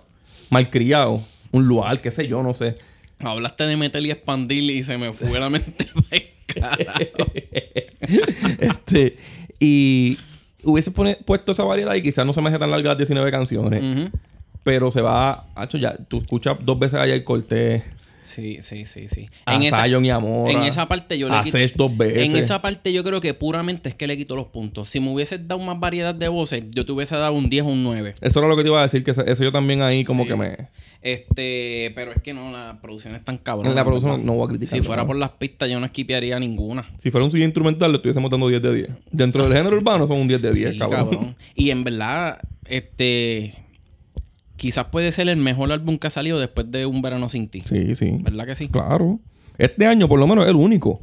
malcriado. 0.50 1.20
Un 1.52 1.66
lugar, 1.66 2.00
qué 2.00 2.10
sé 2.10 2.26
yo, 2.28 2.42
no 2.42 2.54
sé. 2.54 2.76
Hablaste 3.20 3.64
de 3.66 3.76
meter 3.76 4.04
y 4.04 4.10
expandir 4.10 4.62
y 4.70 4.82
se 4.84 4.98
me 4.98 5.12
fue 5.12 5.38
la 5.40 5.48
mente. 5.50 5.86
este, 8.58 9.16
y 9.58 10.18
hubiese 10.62 10.90
pone- 10.90 11.18
puesto 11.24 11.52
esa 11.52 11.64
variedad 11.64 11.94
y 11.94 12.02
quizás 12.02 12.26
no 12.26 12.32
se 12.32 12.40
me 12.40 12.48
hace 12.50 12.58
tan 12.58 12.70
larga 12.70 12.90
las 12.90 12.98
19 12.98 13.30
canciones. 13.30 14.10
Pero 14.62 14.90
se 14.90 15.00
va, 15.00 15.46
hacho, 15.54 15.78
ya, 15.78 15.96
tú 15.96 16.18
escuchas 16.18 16.56
dos 16.60 16.78
veces 16.78 16.98
a 16.98 17.06
Jay 17.06 17.22
Cortés, 17.22 17.84
Sí, 18.26 18.58
sí, 18.60 18.86
sí, 18.86 19.08
sí. 19.08 19.28
a 19.44 19.58
Zion 19.84 20.04
y. 20.04 20.10
En 20.10 20.62
esa 20.64 20.88
parte 20.88 21.16
yo 21.16 21.28
le 21.28 21.42
quito. 21.42 21.58
Dos 21.76 21.96
veces. 21.96 22.24
En 22.24 22.36
esa 22.36 22.60
parte 22.60 22.92
yo 22.92 23.04
creo 23.04 23.20
que 23.20 23.34
puramente 23.34 23.88
es 23.88 23.94
que 23.94 24.06
le 24.06 24.16
quito 24.16 24.34
los 24.34 24.46
puntos. 24.46 24.88
Si 24.88 24.98
me 25.00 25.10
hubieses 25.10 25.46
dado 25.46 25.60
más 25.60 25.78
variedad 25.78 26.14
de 26.14 26.28
voces, 26.28 26.64
yo 26.74 26.84
te 26.84 26.92
hubiese 26.92 27.16
dado 27.16 27.32
un 27.34 27.48
10 27.48 27.64
o 27.64 27.68
un 27.68 27.82
9. 27.84 28.14
Eso 28.20 28.38
era 28.40 28.48
lo 28.48 28.56
que 28.56 28.62
te 28.62 28.68
iba 28.68 28.80
a 28.80 28.82
decir, 28.82 29.04
que 29.04 29.12
eso 29.12 29.44
yo 29.44 29.52
también 29.52 29.80
ahí 29.82 30.04
como 30.04 30.24
Sí. 30.24 30.30
que 30.30 30.36
me... 30.36 30.56
Este, 31.02 31.92
pero 31.94 32.10
es 32.12 32.20
que 32.20 32.34
no, 32.34 32.50
la 32.50 32.80
producción 32.82 33.14
es 33.14 33.24
tan 33.24 33.36
cabrón. 33.38 33.66
En 33.68 33.76
la 33.76 33.84
producción 33.84 34.26
no 34.26 34.34
voy 34.34 34.46
a 34.46 34.48
criticar. 34.48 34.76
Si 34.80 34.84
fuera 34.84 35.06
por 35.06 35.14
las 35.14 35.30
pistas, 35.30 35.70
yo 35.70 35.78
no 35.78 35.86
esquipearía 35.86 36.38
ninguna. 36.40 36.84
Si 36.98 37.12
fuera 37.12 37.24
un 37.24 37.30
CD 37.30 37.44
instrumental, 37.44 37.92
le 37.92 37.96
estuviésemos 37.98 38.28
dando 38.28 38.48
10 38.48 38.60
de 38.60 38.74
10. 38.74 38.88
Dentro 39.12 39.44
del 39.44 39.56
género 39.56 39.76
urbano 39.76 40.08
son 40.08 40.18
un 40.18 40.26
10 40.28 40.42
de 40.42 40.52
10, 40.52 40.72
Sí, 40.72 40.78
cabrón. 40.80 41.36
Y 41.54 41.70
en 41.70 41.84
verdad, 41.84 42.40
este. 42.64 43.54
Quizás 44.56 44.86
puede 44.86 45.12
ser 45.12 45.28
el 45.28 45.36
mejor 45.36 45.70
álbum 45.72 45.98
que 45.98 46.06
ha 46.06 46.10
salido 46.10 46.38
después 46.40 46.70
de 46.70 46.86
Un 46.86 47.02
Verano 47.02 47.28
Sin 47.28 47.48
Ti. 47.48 47.60
Sí, 47.60 47.94
sí. 47.94 48.16
¿Verdad 48.20 48.46
que 48.46 48.54
sí? 48.54 48.68
Claro. 48.68 49.20
Este 49.58 49.86
año, 49.86 50.08
por 50.08 50.18
lo 50.18 50.26
menos, 50.26 50.44
es 50.44 50.50
el 50.50 50.56
único. 50.56 51.02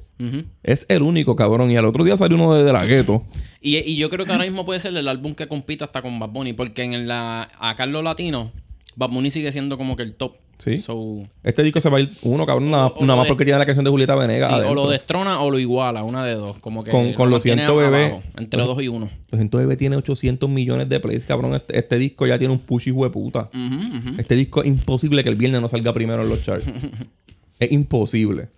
Es 0.61 0.85
el 0.87 1.01
único, 1.01 1.35
cabrón. 1.35 1.69
Y 1.69 1.75
al 1.75 1.85
otro 1.85 2.03
día 2.03 2.15
salió 2.15 2.37
uno 2.37 2.53
de, 2.53 2.63
de 2.63 2.71
la 2.71 2.85
gueto. 2.85 3.25
Y, 3.59 3.77
y 3.77 3.97
yo 3.97 4.09
creo 4.09 4.25
que 4.25 4.31
ahora 4.31 4.45
mismo 4.45 4.63
puede 4.63 4.79
ser 4.79 4.95
el 4.95 5.07
álbum 5.07 5.33
que 5.33 5.47
compita 5.47 5.85
hasta 5.85 6.01
con 6.01 6.17
Bad 6.17 6.29
Bunny. 6.29 6.53
Porque 6.53 6.83
en 6.83 7.07
la, 7.07 7.49
acá 7.59 7.83
en 7.83 7.91
lo 7.91 8.01
latino, 8.01 8.51
Bad 8.95 9.09
Bunny 9.09 9.31
sigue 9.31 9.51
siendo 9.51 9.77
como 9.77 9.95
que 9.95 10.03
el 10.03 10.13
top. 10.13 10.33
Sí. 10.59 10.77
So, 10.77 11.23
Este 11.43 11.61
disco 11.63 11.81
se 11.81 11.89
va 11.89 11.97
a 11.97 12.01
ir 12.01 12.11
uno, 12.21 12.45
cabrón, 12.45 12.69
nada, 12.71 12.87
O- 12.87 12.93
o 12.99 13.01
nada 13.01 13.07
lo 13.13 13.17
más 13.17 13.25
de- 13.25 13.29
porque 13.29 13.43
tiene 13.43 13.59
la 13.59 13.65
canción 13.65 13.83
de 13.83 13.91
Julieta 13.91 14.15
Venegas. 14.15 14.49
sí, 14.49 14.55
o 14.67 14.73
lo 14.73 14.87
destrona 14.89 15.41
o 15.41 15.49
lo 15.51 15.59
iguala, 15.59 16.03
una 16.03 16.23
de 16.23 16.35
dos. 16.35 16.59
Como 16.59 16.83
que 16.83 16.91
Con- 16.91 17.13
con 17.13 17.29
Lo 17.29 17.35
mantiene 17.37 17.63
Siento, 17.63 17.75
Bebé. 17.77 18.05
abajo, 18.05 18.23
entre 18.37 18.63
dos 18.63 18.81
y 18.81 18.87
uno. 18.87 19.09
Los 19.31 19.39
100 19.39 19.49
bebé 19.57 19.75
tiene 19.75 19.95
800 19.97 20.49
millones 20.49 20.87
de 20.89 20.99
plays, 20.99 21.25
cabrón. 21.25 21.55
Este, 21.55 21.77
este 21.77 21.97
disco 21.97 22.25
ya 22.27 22.37
tiene 22.37 22.53
un 22.53 22.59
push 22.59 22.87
hijo 22.87 23.03
de 23.03 23.09
puta. 23.09 23.49
Ujú, 23.53 23.97
ujú. 23.97 24.19
Este 24.19 24.35
disco 24.35 24.61
es 24.61 24.67
imposible 24.67 25.23
que 25.23 25.29
el 25.29 25.35
viernes 25.35 25.59
no 25.59 25.67
salga 25.67 25.91
primero 25.91 26.21
en 26.23 26.29
los 26.29 26.43
charts. 26.43 26.65
es 27.59 27.71
imposible. 27.71 28.49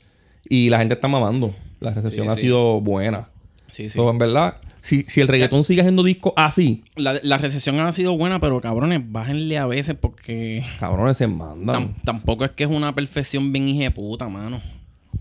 Y 0.48 0.70
la 0.70 0.80
gente 0.80 0.94
está 0.96 1.08
mamando. 1.08 1.56
La 1.80 1.92
recepción 1.92 2.26
Sí, 2.28 2.32
ha 2.32 2.36
sí. 2.36 2.42
sido 2.44 2.82
buena. 2.82 3.30
Sí, 3.72 3.84
sí. 3.90 3.98
So, 3.98 4.10
en 4.10 4.18
verdad, 4.20 4.58
si, 4.86 5.04
si 5.08 5.20
el 5.22 5.28
reggaetón 5.28 5.64
sigue 5.64 5.82
haciendo 5.82 6.04
discos 6.04 6.34
así, 6.36 6.84
La, 6.96 7.20
la 7.24 7.38
recesión 7.38 7.80
ha 7.80 7.92
sido 7.92 8.18
buena, 8.18 8.40
pero 8.40 8.62
cabrones, 8.62 9.02
bájenle 9.04 9.58
a 9.58 9.66
veces 9.66 9.96
porque 10.00 10.64
cabrones 10.80 11.18
se 11.18 11.28
mandan. 11.28 11.76
tam- 11.76 11.94
tampoco 12.04 12.46
es 12.46 12.52
que 12.52 12.64
es 12.66 12.70
una 12.70 12.94
perfección 12.96 13.52
bien 13.52 13.68
hijeputa, 13.68 14.30
mano. 14.30 14.62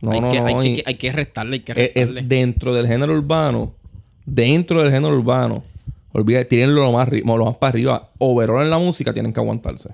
No, 0.01 0.11
hay, 0.11 0.21
no, 0.21 0.31
que, 0.31 0.41
no, 0.41 0.47
hay, 0.47 0.75
que, 0.75 0.83
hay 0.87 0.95
que 0.97 1.12
restarle, 1.12 1.55
hay 1.57 1.61
que 1.61 1.73
es, 1.73 1.79
es 1.79 1.95
restarle. 1.95 2.23
dentro 2.23 2.75
del 2.75 2.87
género 2.87 3.15
urbano. 3.15 3.73
Dentro 4.27 4.83
del 4.83 4.91
género 4.93 5.17
urbano. 5.17 5.62
Olvida, 6.12 6.45
tírenlo 6.45 6.83
lo 6.83 6.93
más, 6.93 7.09
lo 7.11 7.45
más 7.45 7.57
para 7.57 7.71
arriba. 7.71 8.09
Overall 8.19 8.62
en 8.65 8.71
la 8.71 8.79
música 8.79 9.12
tienen 9.12 9.33
que 9.33 9.41
aguantarse. 9.41 9.91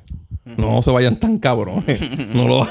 No 0.57 0.83
se 0.83 0.91
vayan 0.91 1.17
tan 1.21 1.39
cabrones. 1.39 2.01
no 2.35 2.49
lo 2.49 2.69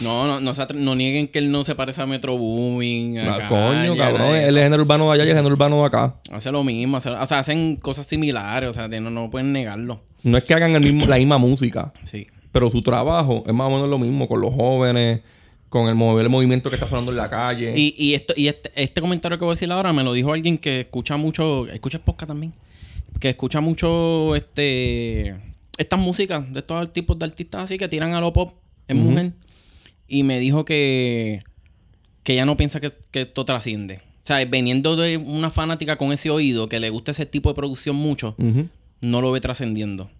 No, 0.00 0.26
no, 0.26 0.40
no, 0.40 0.52
se 0.54 0.66
no 0.74 0.94
nieguen 0.94 1.28
que 1.28 1.38
él 1.38 1.50
no 1.50 1.64
se 1.64 1.74
parece 1.74 2.02
a 2.02 2.06
Metro 2.06 2.36
Booming. 2.36 3.18
a 3.18 3.34
Ah, 3.36 3.48
Coño, 3.48 3.96
cabrón. 3.96 4.34
El 4.34 4.56
eso. 4.56 4.64
género 4.64 4.82
urbano 4.82 5.06
de 5.06 5.12
allá 5.14 5.24
y 5.24 5.28
el 5.30 5.36
género 5.36 5.54
urbano 5.54 5.80
de 5.80 5.86
acá. 5.86 6.14
Hace 6.32 6.50
lo 6.52 6.62
mismo. 6.64 6.96
hace- 6.98 7.10
o 7.10 7.26
sea, 7.26 7.38
hacen 7.38 7.76
cosas 7.76 8.06
similares. 8.06 8.68
O 8.68 8.72
sea, 8.72 8.88
no, 8.88 9.10
no 9.10 9.30
pueden 9.30 9.52
negarlo. 9.52 10.02
No 10.22 10.36
es 10.38 10.44
que 10.44 10.54
hagan 10.54 10.72
el 10.74 10.82
mismo, 10.82 11.06
la 11.06 11.16
misma 11.16 11.38
música. 11.38 11.92
Sí. 12.02 12.26
Pero 12.52 12.68
su 12.70 12.80
trabajo 12.82 13.44
es 13.46 13.54
más 13.54 13.68
o 13.68 13.70
menos 13.70 13.88
lo 13.88 13.98
mismo 13.98 14.28
con 14.28 14.40
los 14.40 14.52
jóvenes, 14.54 15.20
con 15.68 15.88
el, 15.88 15.94
mover 15.94 16.24
el 16.24 16.30
movimiento 16.30 16.68
que 16.70 16.76
está 16.76 16.88
sonando 16.88 17.10
en 17.12 17.18
la 17.18 17.28
calle. 17.30 17.72
Y, 17.76 17.94
y 17.96 18.14
esto, 18.14 18.34
y 18.36 18.48
este, 18.48 18.70
este 18.74 19.00
comentario 19.00 19.38
que 19.38 19.44
voy 19.44 19.52
a 19.52 19.54
decir 19.54 19.70
ahora 19.72 19.92
me 19.92 20.02
lo 20.04 20.12
dijo 20.12 20.32
alguien 20.32 20.56
que 20.58 20.80
escucha 20.80 21.16
mucho, 21.16 21.66
escucha 21.68 21.98
podcast 21.98 22.28
también, 22.28 22.52
que 23.20 23.30
escucha 23.30 23.60
mucho 23.60 24.34
este 24.36 25.34
estas 25.78 25.98
músicas 26.00 26.50
de 26.52 26.60
estos 26.60 26.92
tipos 26.94 27.18
de 27.18 27.26
artistas 27.26 27.64
así 27.64 27.76
que 27.76 27.86
tiran 27.88 28.14
a 28.14 28.20
lo 28.20 28.32
pop 28.32 28.52
es 28.88 28.96
mujer, 28.96 29.32
y 30.08 30.22
me 30.22 30.38
dijo 30.38 30.64
que, 30.64 31.40
que 32.22 32.34
ella 32.34 32.46
no 32.46 32.56
piensa 32.56 32.80
que, 32.80 32.92
que 33.10 33.22
esto 33.22 33.44
trasciende. 33.44 33.96
O 33.96 34.26
sea, 34.26 34.44
veniendo 34.44 34.96
de 34.96 35.18
una 35.18 35.50
fanática 35.50 35.96
con 35.96 36.12
ese 36.12 36.30
oído 36.30 36.68
que 36.68 36.80
le 36.80 36.90
gusta 36.90 37.12
ese 37.12 37.26
tipo 37.26 37.48
de 37.48 37.54
producción 37.54 37.94
mucho, 37.94 38.34
no 39.00 39.20
lo 39.20 39.30
ve 39.30 39.40
trascendiendo. 39.40 40.10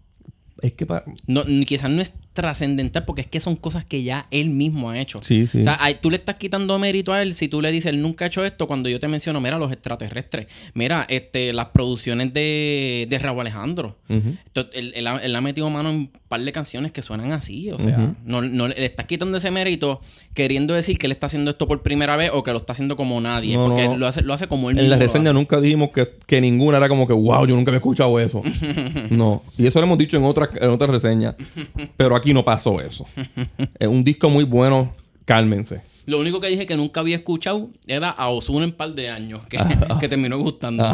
Es 0.62 0.72
que 0.72 0.86
pa- 0.86 1.04
No, 1.26 1.44
quizás 1.66 1.90
no 1.90 2.00
es 2.00 2.14
trascendental 2.32 3.04
porque 3.04 3.22
es 3.22 3.26
que 3.26 3.40
son 3.40 3.56
cosas 3.56 3.84
que 3.84 4.02
ya 4.02 4.26
él 4.30 4.50
mismo 4.50 4.90
ha 4.90 4.98
hecho. 5.00 5.20
Sí, 5.22 5.46
sí. 5.46 5.60
O 5.60 5.62
sea, 5.62 5.78
tú 6.00 6.10
le 6.10 6.16
estás 6.16 6.36
quitando 6.36 6.78
mérito 6.78 7.12
a 7.12 7.22
él 7.22 7.34
si 7.34 7.48
tú 7.48 7.60
le 7.62 7.70
dices, 7.72 7.92
él 7.92 8.00
nunca 8.02 8.24
ha 8.24 8.28
hecho 8.28 8.44
esto 8.44 8.66
cuando 8.66 8.88
yo 8.88 8.98
te 9.00 9.08
menciono, 9.08 9.40
mira, 9.40 9.58
los 9.58 9.72
extraterrestres. 9.72 10.46
Mira, 10.74 11.06
este, 11.08 11.52
las 11.52 11.66
producciones 11.66 12.32
de, 12.32 13.06
de 13.08 13.18
Raúl 13.18 13.40
Alejandro. 13.40 13.96
Ujú. 14.08 14.34
Esto- 14.46 14.68
él, 14.72 14.92
él 14.94 15.06
ha, 15.06 15.16
él 15.18 15.34
ha 15.36 15.40
metido 15.40 15.68
mano 15.70 15.90
en 15.90 15.96
un 15.96 16.10
par 16.28 16.40
de 16.42 16.52
canciones 16.52 16.92
que 16.92 17.02
suenan 17.02 17.32
así. 17.32 17.70
O 17.70 17.78
sea, 17.78 18.14
no, 18.24 18.42
no 18.42 18.68
le 18.68 18.84
estás 18.84 19.06
quitando 19.06 19.36
ese 19.36 19.50
mérito 19.50 20.00
queriendo 20.34 20.74
decir 20.74 20.98
que 20.98 21.06
él 21.06 21.12
está 21.12 21.26
haciendo 21.26 21.50
esto 21.50 21.66
por 21.68 21.82
primera 21.82 22.16
vez 22.16 22.30
o 22.34 22.42
que 22.42 22.50
lo 22.52 22.58
está 22.58 22.72
haciendo 22.72 22.96
como 22.96 23.20
nadie. 23.20 23.56
No, 23.56 23.66
porque 23.68 23.84
no. 23.88 23.96
Lo, 23.96 24.06
hace, 24.06 24.22
lo 24.22 24.34
hace 24.34 24.46
como 24.46 24.70
él 24.70 24.78
En 24.78 24.90
la 24.90 24.96
mismo 24.96 25.06
lo 25.06 25.12
reseña 25.12 25.32
nunca 25.32 25.60
dijimos 25.60 25.90
que, 25.94 26.08
que 26.26 26.40
ninguna 26.40 26.78
era 26.78 26.88
como 26.88 27.06
que, 27.06 27.12
wow, 27.12 27.46
yo 27.46 27.54
nunca 27.56 27.70
había 27.70 27.78
escuchado 27.78 28.18
eso. 28.20 28.42
no. 29.10 29.42
Y 29.56 29.66
eso 29.66 29.78
lo 29.80 29.86
hemos 29.86 29.98
dicho 29.98 30.16
en 30.16 30.24
otras 30.24 30.45
en 30.54 30.70
otras 30.70 30.90
reseñas. 30.90 31.34
Pero 31.96 32.16
aquí 32.16 32.32
no 32.32 32.44
pasó 32.44 32.80
eso. 32.80 33.06
es 33.78 33.88
un 33.88 34.04
disco 34.04 34.30
muy 34.30 34.44
bueno. 34.44 34.94
Cálmense. 35.24 35.82
Lo 36.06 36.20
único 36.20 36.40
que 36.40 36.46
dije 36.46 36.66
que 36.66 36.76
nunca 36.76 37.00
había 37.00 37.16
escuchado 37.16 37.68
era 37.88 38.10
a 38.10 38.28
Ozuna 38.28 38.64
en 38.64 38.70
par 38.70 38.94
de 38.94 39.10
años, 39.10 39.44
que, 39.48 39.58
que 40.00 40.08
terminó 40.08 40.38
gustando. 40.38 40.84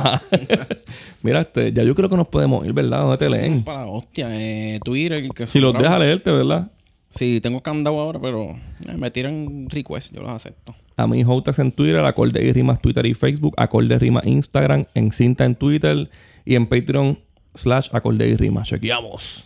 Mira, 1.23 1.43
este, 1.43 1.71
ya 1.71 1.83
yo 1.83 1.95
creo 1.95 2.09
que 2.09 2.17
nos 2.17 2.29
podemos 2.29 2.65
ir, 2.65 2.73
¿verdad? 2.73 3.03
¿Dónde 3.03 3.19
te 3.19 3.29
leen? 3.29 3.63
Para 3.63 3.87
hostia, 3.87 4.29
eh, 4.33 4.81
Twitter. 4.83 5.29
Que 5.29 5.47
Si 5.47 5.61
los 5.61 5.75
deja 5.75 5.99
leerte, 5.99 6.31
¿verdad? 6.33 6.71
Sí, 7.11 7.41
tengo 7.43 7.63
candado 7.63 8.01
ahora, 8.01 8.19
pero 8.21 8.57
eh, 8.89 8.97
me 8.97 9.11
tiran 9.11 9.69
request, 9.69 10.15
yo 10.15 10.23
los 10.23 10.31
acepto. 10.31 10.75
A 10.97 11.07
mi 11.07 11.23
Hotex 11.25 11.59
en 11.59 11.73
Twitter, 11.73 12.03
Acorde 12.05 12.43
y 12.43 12.51
Rimas 12.53 12.81
Twitter 12.81 13.05
y 13.05 13.13
Facebook, 13.13 13.55
Acorde 13.59 13.97
y 13.97 13.99
Rimas 13.99 14.27
Instagram, 14.27 14.87
en 14.95 15.13
Cinta 15.13 15.45
en 15.45 15.57
Twitter 15.57 16.09
y 16.47 16.55
en 16.55 16.67
Patreon 16.67 17.19
slash 17.55 17.89
Acorde 17.93 18.29
y 18.29 18.37
Rimas. 18.37 18.69
Chequeamos. 18.69 19.45